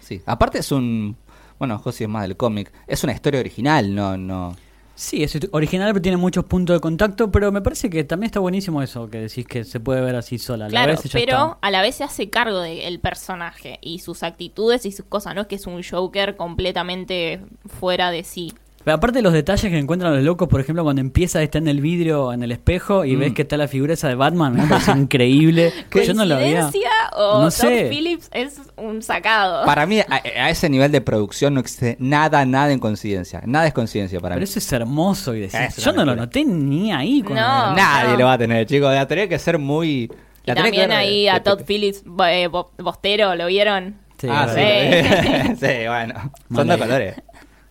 Sí, 0.00 0.20
aparte 0.26 0.58
es 0.58 0.72
un... 0.72 1.16
Bueno, 1.58 1.78
José 1.78 2.04
es 2.04 2.10
más 2.10 2.22
del 2.22 2.36
cómic. 2.36 2.72
Es 2.86 3.04
una 3.04 3.12
historia 3.12 3.40
original, 3.40 3.94
no... 3.94 4.16
no 4.16 4.56
Sí, 4.96 5.24
es 5.24 5.36
original, 5.50 5.92
pero 5.92 6.02
tiene 6.02 6.16
muchos 6.16 6.44
puntos 6.44 6.76
de 6.76 6.80
contacto, 6.80 7.30
pero 7.32 7.50
me 7.50 7.60
parece 7.60 7.90
que 7.90 8.04
también 8.04 8.26
está 8.26 8.38
buenísimo 8.38 8.80
eso, 8.80 9.10
que 9.10 9.18
decís 9.18 9.44
que 9.44 9.64
se 9.64 9.80
puede 9.80 10.00
ver 10.00 10.14
así 10.14 10.38
sola. 10.38 10.66
a 10.66 10.68
la 10.68 10.70
claro, 10.70 10.92
vez 10.92 11.10
pero 11.12 11.32
está. 11.32 11.58
a 11.60 11.70
la 11.70 11.82
vez 11.82 11.96
se 11.96 12.04
hace 12.04 12.30
cargo 12.30 12.60
del 12.60 13.00
personaje 13.00 13.78
y 13.82 13.98
sus 13.98 14.22
actitudes 14.22 14.86
y 14.86 14.92
sus 14.92 15.06
cosas, 15.06 15.34
no 15.34 15.42
es 15.42 15.46
que 15.48 15.56
es 15.56 15.66
un 15.66 15.82
Joker 15.82 16.36
completamente 16.36 17.40
fuera 17.66 18.10
de 18.10 18.22
sí. 18.22 18.54
Pero 18.84 18.96
aparte 18.96 19.18
de 19.18 19.22
los 19.22 19.32
detalles 19.32 19.70
que 19.70 19.78
encuentran 19.78 20.14
los 20.14 20.22
locos, 20.22 20.46
por 20.46 20.60
ejemplo, 20.60 20.84
cuando 20.84 21.00
empieza 21.00 21.42
está 21.42 21.56
en 21.58 21.68
el 21.68 21.80
vidrio, 21.80 22.32
en 22.34 22.42
el 22.42 22.52
espejo, 22.52 23.04
y 23.06 23.16
Mm. 23.16 23.20
ves 23.20 23.32
que 23.32 23.42
está 23.42 23.56
la 23.56 23.66
figura 23.66 23.94
esa 23.94 24.08
de 24.08 24.14
Batman, 24.14 24.54
me 24.54 24.66
parece 24.66 24.90
increíble. 24.92 25.72
Yo 26.06 26.12
no 26.12 26.24
lo 26.26 26.34
había. 26.34 26.60
¿Coincidencia 26.60 26.90
o 27.16 27.34
No 27.38 27.44
Todd 27.44 27.50
sé. 27.50 27.88
Phillips 27.88 28.28
es 28.32 28.60
un 28.76 29.00
sacado? 29.02 29.64
Para 29.64 29.86
mí, 29.86 30.00
a, 30.00 30.06
a 30.10 30.50
ese 30.50 30.68
nivel 30.68 30.92
de 30.92 31.00
producción 31.00 31.54
no 31.54 31.60
existe 31.60 31.96
nada, 31.98 32.44
nada 32.44 32.72
en 32.72 32.78
coincidencia. 32.78 33.40
Nada 33.46 33.66
es 33.66 33.72
coincidencia 33.72 34.20
para 34.20 34.34
Pero 34.34 34.40
mí. 34.40 34.44
eso 34.44 34.58
es 34.58 34.72
hermoso 34.72 35.34
y 35.34 35.44
Es 35.44 35.54
una 35.54 35.68
yo 35.70 35.92
no 35.92 36.04
lo 36.04 36.14
noté 36.14 36.44
ni 36.44 36.92
ahí. 36.92 37.22
cuando 37.22 37.40
No. 37.40 37.74
Nadie 37.76 38.12
no. 38.12 38.18
lo 38.18 38.24
va 38.26 38.32
a 38.34 38.38
tener, 38.38 38.66
chicos. 38.66 38.92
La 38.94 39.06
tenés 39.08 39.28
que 39.28 39.38
ser 39.38 39.58
muy... 39.58 40.10
Y 40.46 40.48
la 40.50 40.54
también 40.56 40.92
ahí 40.92 41.26
a 41.26 41.34
de- 41.34 41.40
Todd 41.40 41.62
Phillips, 41.66 42.02
eh, 42.28 42.48
Bo- 42.48 42.70
Bostero, 42.76 43.34
¿lo 43.34 43.46
vieron? 43.46 43.96
Sí, 44.18 44.28
ah, 44.30 44.46
sí. 44.54 45.56
sí, 45.58 45.86
bueno. 45.88 46.32
Son 46.54 46.68
dos 46.68 46.76
colores. 46.76 47.14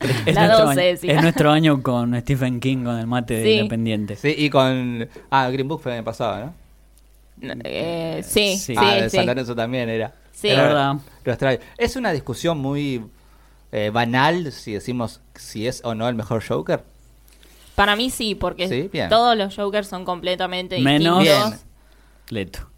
Es, 0.26 0.36
La 0.36 0.48
nuestro 0.48 0.66
12 0.68 0.80
año, 0.82 0.89
decía. 0.92 1.13
es 1.16 1.22
nuestro 1.22 1.52
año 1.58 1.82
con 1.84 2.20
Stephen 2.22 2.60
King, 2.60 2.84
con 2.84 2.98
el 3.00 3.08
mate 3.08 3.36
de 3.36 3.44
Sí. 3.44 3.52
Independiente. 3.54 4.16
Sí, 4.16 4.36
y 4.38 4.50
con... 4.50 5.08
Ah, 5.30 5.50
Green 5.50 5.68
Book 5.68 5.82
fue 5.82 5.92
el 5.92 5.98
año 6.00 6.06
pasado, 6.06 6.46
¿no? 6.46 6.54
Eh, 7.63 8.22
sí, 8.24 8.58
Sí. 8.58 8.58
sí, 8.58 8.76
ah, 8.78 8.96
de. 8.96 9.10
San 9.10 9.26
Lorenzo 9.26 9.56
también 9.56 9.89
era. 9.89 10.13
Sí. 10.32 10.50
Es 10.50 10.58
verdad. 10.58 10.96
Los 11.26 11.38
trae. 11.38 11.60
Es 11.78 11.96
una 11.96 12.12
discusión 12.12 12.58
muy 12.60 13.04
eh, 13.72 13.89
banal 13.92 14.52
si 14.52 14.74
decimos 14.74 15.20
si 15.36 15.68
es 15.68 15.82
o 15.84 15.96
no 15.96 16.08
el 16.08 16.16
mejor 16.16 16.44
Joker. 16.48 16.84
Para 17.76 17.96
mí 17.96 18.10
sí, 18.12 18.36
porque 18.36 18.89
todos 19.10 19.36
los 19.36 19.56
Jokers 19.56 19.88
son 19.88 20.06
completamente 20.06 20.80
Menos- 20.80 21.20
distintos. 21.24 21.50
Bien. 21.50 21.60
Leto. 22.30 22.70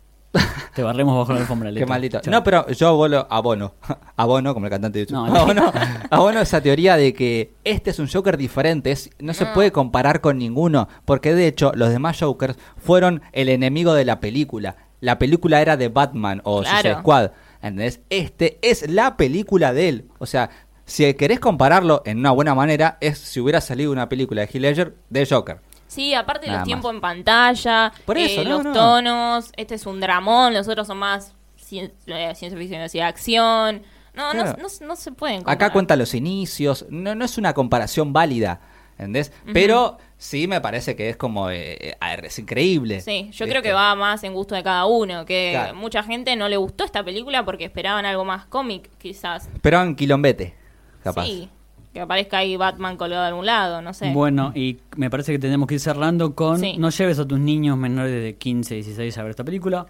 Te 0.74 0.84
barremos 0.84 1.18
bajo 1.18 1.34
la 1.34 1.40
alfombra. 1.40 1.72
Qué 1.74 1.86
maldito. 1.86 2.20
No, 2.30 2.44
pero 2.44 2.68
yo 2.70 2.90
abono, 2.90 3.26
abono, 3.30 3.74
abono 4.16 4.54
como 4.54 4.66
el 4.66 4.70
cantante 4.70 5.00
de 5.00 5.06
YouTube. 5.06 5.28
No, 5.28 5.36
abono, 5.42 5.74
abono 6.10 6.42
esa 6.42 6.62
teoría 6.62 6.98
de 6.98 7.14
que 7.14 7.54
este 7.64 7.92
es 7.92 8.00
un 8.00 8.08
Joker 8.08 8.38
diferente, 8.38 8.92
es, 8.92 9.10
no 9.20 9.34
se 9.34 9.46
puede 9.48 9.72
comparar 9.72 10.22
con 10.22 10.38
ninguno, 10.38 10.88
porque 11.06 11.34
de 11.34 11.48
hecho 11.48 11.72
los 11.76 11.90
demás 11.90 12.20
Jokers 12.20 12.58
fueron 12.78 13.22
el 13.32 13.50
enemigo 13.50 13.94
de 13.94 14.06
la 14.06 14.20
película. 14.20 14.76
La 15.02 15.20
película 15.20 15.62
era 15.62 15.78
de 15.78 15.90
Batman 15.90 16.42
o 16.44 16.62
Claro. 16.62 16.78
Suicide 16.78 17.00
Squad. 17.00 17.32
¿entendés? 17.62 18.02
Este 18.10 18.60
es 18.62 18.90
la 18.90 19.18
película 19.18 19.74
de 19.74 19.90
él. 19.90 20.06
O 20.20 20.26
sea, 20.26 20.50
si 20.86 21.12
querés 21.16 21.40
compararlo 21.40 22.02
en 22.06 22.20
una 22.20 22.32
buena 22.32 22.54
manera, 22.56 22.98
es 23.02 23.18
si 23.18 23.40
hubiera 23.40 23.60
salido 23.62 23.92
una 23.92 24.08
película 24.08 24.42
de 24.42 24.48
Heath 24.48 24.62
Ledger 24.62 24.96
de 25.10 25.26
Joker. 25.26 25.60
Sí, 25.96 26.14
aparte 26.14 26.48
Nada 26.48 26.60
los 26.60 26.66
tiempos 26.68 26.94
en 26.94 27.02
pantalla, 27.02 27.92
Por 28.06 28.18
eso, 28.18 28.42
eh, 28.42 28.44
no, 28.46 28.50
los 28.58 28.64
no. 28.66 28.74
tonos, 28.74 29.52
este 29.56 29.76
es 29.76 29.86
un 29.86 30.00
dramón, 30.00 30.54
los 30.54 30.68
otros 30.68 30.86
son 30.88 30.98
más 30.98 31.34
cien- 31.58 31.92
eh, 32.08 32.34
ciencia 32.36 32.58
ficción, 32.60 32.82
así, 32.82 33.00
acción. 33.00 33.82
No, 34.14 34.34
no- 34.34 34.44
Claro. 34.44 34.58
no, 34.62 34.88
no 34.88 34.96
se 34.96 35.12
pueden 35.12 35.38
Acá 35.38 35.46
comparar. 35.46 35.72
cuenta 35.74 35.96
los 35.96 36.14
inicios, 36.14 36.86
no, 36.90 37.16
no 37.16 37.26
es 37.26 37.38
una 37.38 37.54
comparación 37.54 38.14
válida, 38.14 38.62
¿entendés? 38.98 39.32
Pero 39.54 39.98
sí 40.18 40.48
me 40.48 40.62
parece 40.62 40.96
que 40.96 41.10
es 41.10 41.18
como, 41.18 41.50
eh, 41.50 41.74
eh, 41.90 41.98
es 42.24 42.40
increíble. 42.40 43.02
Sí, 43.02 43.24
yo 43.24 43.28
¿viste? 43.30 43.50
creo 43.50 43.62
que 43.62 43.74
va 43.74 43.94
más 43.96 44.24
en 44.24 44.34
gusto 44.34 44.56
de 44.56 44.64
cada 44.64 44.86
uno, 44.86 45.26
que 45.26 45.50
Claro. 45.54 45.76
mucha 45.76 46.02
gente 46.04 46.36
no 46.38 46.48
le 46.48 46.56
gustó 46.58 46.84
esta 46.86 47.04
película 47.04 47.44
porque 47.44 47.66
esperaban 47.66 48.06
algo 48.06 48.24
más 48.24 48.46
cómic, 48.46 48.90
quizás. 48.98 49.50
En 49.64 49.96
quilombete, 49.96 50.56
capaz. 51.04 51.26
Sí, 51.26 51.50
que 51.96 52.02
aparezca 52.02 52.40
ahí 52.40 52.58
Batman 52.58 52.98
colgado 52.98 53.22
de 53.22 53.30
algún 53.30 53.46
lado, 53.46 53.82
no 53.82 53.94
sé. 53.94 54.12
Bueno, 54.12 54.52
y 54.54 54.80
me 54.98 55.10
parece 55.10 55.32
que 55.32 55.40
tenemos 55.40 55.66
que 55.66 55.76
ir 55.76 55.80
cerrando 55.80 56.36
con 56.36 56.60
Sí. 56.60 56.76
no 56.78 56.90
lleves 56.90 57.20
a 57.20 57.26
tus 57.26 57.40
niños 57.40 57.78
menores 57.78 58.12
de 58.22 58.36
15, 58.36 58.76
16 58.76 59.18
a 59.18 59.22
ver 59.24 59.30
esta 59.30 59.46
película, 59.46 59.86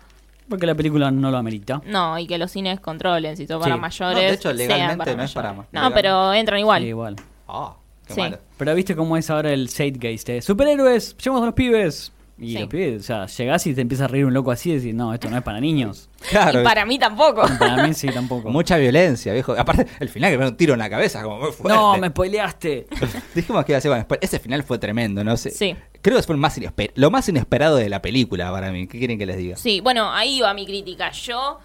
porque 0.48 0.68
la 0.68 0.76
película 0.76 1.10
no 1.10 1.32
lo 1.32 1.38
amerita. 1.38 1.82
No, 1.88 2.20
y 2.20 2.28
que 2.28 2.38
los 2.38 2.52
cines 2.52 2.80
controlen, 2.80 3.36
si 3.36 3.48
son 3.48 3.60
para 3.60 3.74
Sí. 3.74 3.82
mayores. 3.82 4.14
No, 4.18 4.20
de 4.22 4.30
hecho, 4.36 4.50
sean 4.50 4.58
legalmente 4.58 5.16
no 5.16 5.24
es 5.24 5.34
para 5.34 5.50
mayores. 5.54 5.74
ma- 5.74 5.82
No, 5.90 5.94
pero 5.96 6.32
entran 6.34 6.60
igual. 6.60 6.84
Sí, 6.84 6.90
igual. 6.90 7.16
Ah, 7.48 7.74
qué 8.06 8.14
Sí. 8.14 8.22
malo. 8.22 8.38
Pero 8.56 8.76
viste 8.76 8.96
cómo 8.96 9.18
es 9.18 9.28
ahora 9.32 9.52
el 9.52 9.68
Zeitgeist, 9.70 10.30
¿eh? 10.30 10.42
Superhéroes, 10.44 11.18
llevamos 11.18 11.42
a 11.42 11.46
los 11.48 11.56
pibes. 11.56 12.12
Y 12.38 12.52
Sí. 12.54 12.60
los 12.60 12.68
pibes, 12.68 13.00
o 13.02 13.04
sea, 13.06 13.26
llegás 13.28 13.66
y 13.66 13.74
te 13.74 13.80
empieza 13.80 14.04
a 14.06 14.08
reír 14.10 14.26
un 14.26 14.34
loco 14.34 14.52
así 14.52 14.70
y 14.72 14.76
decís, 14.76 14.94
no, 14.94 15.14
esto 15.14 15.30
no 15.30 15.38
es 15.38 15.44
para 15.44 15.62
niños. 15.62 16.10
Claro, 16.30 16.60
Y 16.62 16.64
para 16.66 16.86
mí 16.86 17.00
tampoco. 17.00 17.44
Para 17.58 17.88
mí 17.88 17.94
sí, 17.94 18.08
tampoco. 18.10 18.50
mucha 18.50 18.76
violencia, 18.78 19.32
viejo. 19.32 19.54
Aparte, 19.58 19.88
el 20.02 20.10
final 20.10 20.32
que 20.32 20.38
me 20.38 20.48
un 20.48 20.58
tiro 20.58 20.74
en 20.74 20.80
la 20.80 20.90
cabeza, 20.90 21.24
como 21.24 21.40
muy 21.40 21.52
fuerte. 21.54 21.78
no, 21.80 21.98
me 21.98 22.10
spoileaste. 22.10 22.88
Dijimos 23.36 23.64
que 23.64 23.72
iba 23.72 23.78
a 23.78 23.82
ser, 23.82 23.90
bueno, 23.92 24.06
ese 24.20 24.40
final 24.40 24.64
fue 24.64 24.78
tremendo, 24.80 25.24
no 25.24 25.38
sé. 25.38 25.52
Sí. 25.52 25.76
Creo 26.02 26.18
que 26.18 26.24
fue 26.24 26.36
el 26.36 26.42
más 26.42 26.58
inesper- 26.60 26.92
lo 26.96 27.10
más 27.10 27.30
inesperado 27.30 27.78
de 27.78 27.88
la 27.88 28.02
película 28.02 28.52
para 28.52 28.70
mí. 28.72 28.86
¿Qué 28.88 28.98
quieren 29.00 29.18
que 29.18 29.26
les 29.26 29.38
diga? 29.38 29.56
Sí, 29.56 29.80
bueno, 29.80 30.12
ahí 30.12 30.42
va 30.42 30.54
mi 30.54 30.66
crítica. 30.66 31.12
Yo 31.12 31.60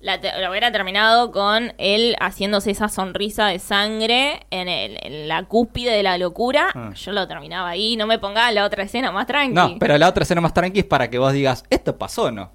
la, 0.00 0.20
te- 0.20 0.38
la 0.40 0.50
hubiera 0.50 0.70
terminado 0.70 1.32
con 1.32 1.72
él 1.78 2.14
haciéndose 2.20 2.70
esa 2.70 2.88
sonrisa 2.88 3.46
de 3.46 3.58
sangre 3.58 4.46
en, 4.50 4.68
el- 4.68 4.96
en 5.02 5.28
la 5.28 5.44
cúspide 5.44 5.90
de 5.90 6.02
la 6.02 6.18
locura. 6.18 6.68
Ah. 6.74 6.92
Yo 6.94 7.12
lo 7.12 7.26
terminaba 7.26 7.68
ahí. 7.68 7.96
No 7.96 8.06
me 8.06 8.18
ponga 8.18 8.50
la 8.52 8.64
otra 8.64 8.84
escena 8.84 9.10
más 9.10 9.26
tranqui. 9.26 9.54
No, 9.54 9.76
pero 9.80 9.98
la 9.98 10.08
otra 10.08 10.22
escena 10.22 10.40
más 10.40 10.54
tranqui 10.54 10.80
es 10.80 10.84
para 10.86 11.08
que 11.10 11.18
vos 11.18 11.32
digas, 11.32 11.64
¿esto 11.70 11.96
pasó 11.98 12.24
o 12.24 12.30
no? 12.30 12.50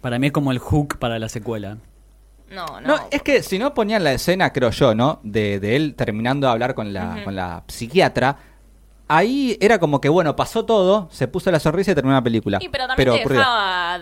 Para 0.00 0.18
mí 0.18 0.26
es 0.26 0.32
como 0.32 0.50
el 0.50 0.58
hook 0.58 0.98
para 0.98 1.18
la 1.20 1.28
secuela. 1.28 1.76
No, 2.50 2.66
no. 2.80 2.88
No, 2.96 2.96
es 3.10 3.22
que 3.22 3.42
si 3.42 3.58
no 3.58 3.72
ponían 3.72 4.04
la 4.04 4.12
escena, 4.12 4.52
creo 4.52 4.70
yo, 4.70 4.94
¿no? 4.94 5.20
De, 5.22 5.58
de 5.60 5.76
él 5.76 5.94
terminando 5.94 6.46
de 6.48 6.52
hablar 6.52 6.74
con 6.74 6.92
la, 6.92 7.12
Ujú. 7.14 7.24
con 7.24 7.36
la 7.36 7.62
psiquiatra. 7.68 8.36
Ahí 9.08 9.56
era 9.60 9.78
como 9.78 10.00
que, 10.00 10.08
bueno, 10.08 10.36
pasó 10.36 10.64
todo, 10.64 11.08
se 11.12 11.28
puso 11.28 11.50
la 11.50 11.60
sonrisa 11.60 11.92
y 11.92 11.94
terminó 11.94 12.14
la 12.14 12.22
película. 12.22 12.58
Sí, 12.60 12.68
pero 12.70 12.86
también 12.86 13.10
te, 13.10 13.20
ocurrió. 13.20 13.38
dejaba, 13.38 14.00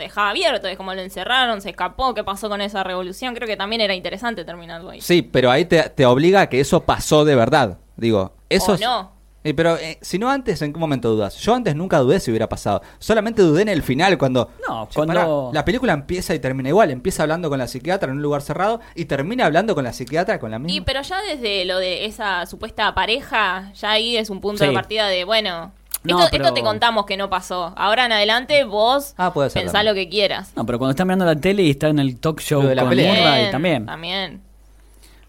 te 0.00 0.04
dejaba 0.04 0.30
abierto, 0.30 0.66
es 0.66 0.76
como 0.76 0.94
lo 0.94 1.00
encerraron, 1.02 1.60
se 1.60 1.70
escapó, 1.70 2.14
qué 2.14 2.24
pasó 2.24 2.48
con 2.48 2.60
esa 2.60 2.82
revolución. 2.82 3.34
Creo 3.34 3.46
que 3.46 3.56
también 3.56 3.80
era 3.82 3.94
interesante 3.94 4.44
terminarlo 4.44 4.90
ahí. 4.90 5.00
Sí, 5.00 5.22
pero 5.22 5.50
ahí 5.50 5.66
te, 5.66 5.82
te 5.90 6.06
obliga 6.06 6.40
a 6.42 6.48
que 6.48 6.58
eso 6.60 6.80
pasó 6.84 7.24
de 7.24 7.34
verdad. 7.34 7.78
Digo, 7.96 8.34
eso... 8.48 8.72
O 8.72 8.78
no. 8.78 9.20
Eh, 9.42 9.54
pero 9.54 9.78
eh, 9.78 9.96
si 10.02 10.18
no 10.18 10.28
antes, 10.28 10.60
¿en 10.60 10.70
qué 10.70 10.78
momento 10.78 11.08
dudas? 11.10 11.34
Yo 11.38 11.54
antes 11.54 11.74
nunca 11.74 11.96
dudé 11.98 12.20
si 12.20 12.30
hubiera 12.30 12.46
pasado. 12.46 12.82
Solamente 12.98 13.40
dudé 13.40 13.62
en 13.62 13.68
el 13.70 13.82
final 13.82 14.18
cuando... 14.18 14.50
No, 14.68 14.86
Che, 14.88 14.94
cuando- 14.96 15.14
pará, 15.14 15.26
la 15.54 15.64
película 15.64 15.94
empieza 15.94 16.34
y 16.34 16.38
termina 16.40 16.68
igual. 16.68 16.90
Empieza 16.90 17.22
hablando 17.22 17.48
con 17.48 17.58
la 17.58 17.66
psiquiatra 17.66 18.10
en 18.10 18.16
un 18.18 18.22
lugar 18.22 18.42
cerrado 18.42 18.80
y 18.94 19.06
termina 19.06 19.46
hablando 19.46 19.74
con 19.74 19.84
la 19.84 19.94
psiquiatra 19.94 20.38
con 20.38 20.50
la 20.50 20.58
misma... 20.58 20.76
Y 20.76 20.82
pero 20.82 21.00
ya 21.00 21.22
desde 21.22 21.64
lo 21.64 21.78
de 21.78 22.04
esa 22.04 22.44
supuesta 22.44 22.94
pareja, 22.94 23.72
ya 23.74 23.92
ahí 23.92 24.18
es 24.18 24.28
un 24.28 24.42
punto 24.42 24.62
Sí. 24.62 24.68
de 24.68 24.74
partida 24.74 25.08
de, 25.08 25.24
bueno, 25.24 25.72
No, 26.02 26.18
esto, 26.18 26.28
pero- 26.30 26.44
esto 26.44 26.54
te 26.54 26.62
contamos 26.62 27.04
que 27.06 27.16
no 27.16 27.28
pasó. 27.28 27.72
Ahora 27.76 28.06
en 28.06 28.12
adelante 28.12 28.64
vos 28.64 29.14
Ah, 29.18 29.32
puede 29.32 29.50
ser 29.50 29.62
pensá 29.62 29.78
también. 29.78 29.94
lo 29.94 30.00
que 30.00 30.08
quieras. 30.08 30.52
No, 30.56 30.64
pero 30.64 30.78
cuando 30.78 30.90
está 30.92 31.04
mirando 31.04 31.24
la 31.26 31.36
tele 31.36 31.62
y 31.62 31.70
está 31.70 31.88
en 31.88 31.98
el 31.98 32.18
talk 32.18 32.40
show 32.40 32.62
de 32.62 32.74
la 32.74 32.82
con 32.82 32.90
pelea. 32.90 33.12
Murray 33.14 33.50
también. 33.50 33.86
También. 33.86 34.40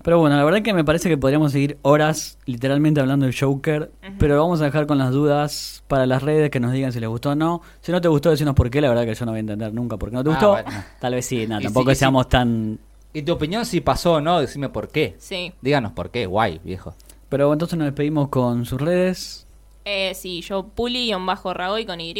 Pero 0.03 0.17
bueno, 0.17 0.35
la 0.35 0.43
verdad 0.43 0.63
que 0.63 0.73
me 0.73 0.83
parece 0.83 1.09
que 1.09 1.17
podríamos 1.17 1.51
seguir 1.51 1.77
horas 1.83 2.39
literalmente 2.47 2.99
hablando 3.01 3.27
del 3.27 3.37
Joker, 3.39 3.91
pero 4.17 4.33
lo 4.35 4.41
vamos 4.41 4.59
a 4.61 4.63
dejar 4.65 4.87
con 4.87 4.97
las 4.97 5.11
dudas 5.11 5.83
para 5.87 6.07
las 6.07 6.23
redes 6.23 6.49
que 6.49 6.59
nos 6.59 6.71
digan 6.71 6.91
si 6.91 6.99
les 6.99 7.07
gustó 7.07 7.31
o 7.31 7.35
no. 7.35 7.61
Si 7.81 7.91
no 7.91 8.01
te 8.01 8.07
gustó, 8.07 8.31
decirnos 8.31 8.55
por 8.55 8.71
qué, 8.71 8.81
la 8.81 8.89
verdad 8.89 9.05
que 9.05 9.13
yo 9.13 9.25
no 9.25 9.31
voy 9.33 9.37
a 9.37 9.41
entender 9.41 9.71
nunca 9.73 9.97
por 9.97 10.09
qué 10.09 10.15
no 10.15 10.23
te 10.23 10.29
Ah, 10.31 10.33
gustó. 10.33 10.51
bueno. 10.53 10.69
Tal 10.99 11.13
vez 11.13 11.25
sí, 11.25 11.45
no, 11.45 11.59
Y 11.59 11.63
tampoco 11.65 11.85
si- 11.87 11.91
y 11.91 11.95
si- 11.95 11.99
seamos 11.99 12.29
tan... 12.29 12.79
Y 13.13 13.21
tu 13.21 13.33
opinión 13.33 13.63
si 13.63 13.79
pasó 13.81 14.13
o 14.13 14.21
no, 14.21 14.39
decime 14.39 14.69
por 14.69 14.87
qué. 14.87 15.15
Sí. 15.19 15.53
Díganos 15.61 15.91
por 15.91 16.09
qué, 16.09 16.25
guay, 16.25 16.59
viejo. 16.63 16.95
Pero 17.29 17.53
entonces 17.53 17.77
nos 17.77 17.85
despedimos 17.85 18.29
con 18.29 18.65
sus 18.65 18.81
redes. 18.81 19.45
Eh, 19.85 20.13
sí, 20.13 20.41
yo 20.41 20.67
puli-ragoy 20.67 21.85
con 21.85 22.01
Y. 22.01 22.13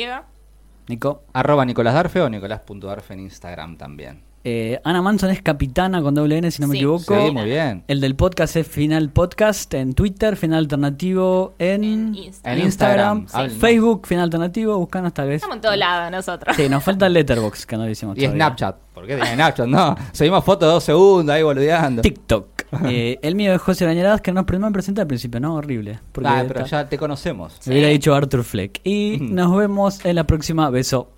Nico. 0.88 1.24
Arroba 1.34 1.66
Nicolás 1.66 1.93
Darfe 1.93 2.22
o 2.22 2.30
Nicolás.darfe 2.30 3.14
en 3.14 3.20
Instagram 3.22 3.78
también. 3.78 4.30
Eh, 4.43 4.79
Ana 4.83 5.01
Manson 5.03 5.29
es 5.29 5.41
capitana 5.41 6.01
con 6.01 6.15
doble 6.15 6.37
N, 6.37 6.49
si 6.49 6.61
no 6.61 6.67
me 6.67 6.75
equivoco. 6.75 7.15
Sí, 7.15 7.31
muy 7.31 7.45
bien. 7.45 7.83
El 7.87 8.01
del 8.01 8.15
podcast 8.15 8.55
es 8.55 8.67
Final 8.67 9.09
Podcast 9.09 9.71
en 9.75 9.93
Twitter, 9.93 10.35
Final 10.35 10.59
Alternativo 10.59 11.53
en, 11.59 11.83
En 11.83 12.15
Instagram. 12.15 12.57
En 12.57 12.65
Instagram, 12.65 13.27
Sí. 13.27 13.33
háblenos. 13.37 13.57
Facebook, 13.59 14.07
Final 14.07 14.23
Alternativo, 14.23 14.77
buscanos 14.79 15.13
tal 15.13 15.27
vez. 15.27 15.35
Estamos 15.35 15.57
en 15.57 15.61
todos 15.61 15.77
lados 15.77 16.11
nosotros. 16.11 16.55
Sí, 16.55 16.67
nos 16.69 16.83
falta 16.83 17.05
el 17.07 17.13
Letterbox 17.13 17.65
que 17.65 17.77
no 17.77 17.85
lo 17.85 17.89
hicimos 17.91 18.17
Y 18.17 18.21
todavía. 18.21 18.45
Snapchat. 18.45 18.75
¿Por 18.93 19.07
qué 19.07 19.15
tiene 19.15 19.33
Snapchat? 19.35 19.67
No, 19.67 19.95
subimos 20.11 20.43
fotos 20.43 20.67
de 20.67 20.73
dos 20.73 20.83
segundos 20.83 21.33
ahí 21.33 21.43
boludeando. 21.43 22.01
TikTok. 22.01 22.47
Eh, 22.85 23.19
el 23.21 23.35
mío 23.35 23.53
es 23.53 23.61
José 23.61 23.83
Arañaraz, 23.83 24.21
que 24.21 24.31
no 24.31 24.43
no 24.49 24.59
me 24.67 24.71
presenté 24.71 25.01
al 25.01 25.07
principio, 25.07 25.39
¿no? 25.39 25.55
Horrible. 25.55 25.99
Porque 26.11 26.29
Ah, 26.29 26.43
pero 26.47 26.61
está- 26.65 26.83
ya 26.83 26.89
te 26.89 26.97
conocemos. 26.97 27.59
me 27.65 27.73
hubiera 27.73 27.89
dicho 27.89 28.15
Arthur 28.15 28.43
Fleck. 28.43 28.79
Y 28.85 29.17
nos 29.21 29.55
vemos 29.55 30.03
en 30.05 30.15
la 30.15 30.23
próxima. 30.25 30.69
Beso. 30.69 31.09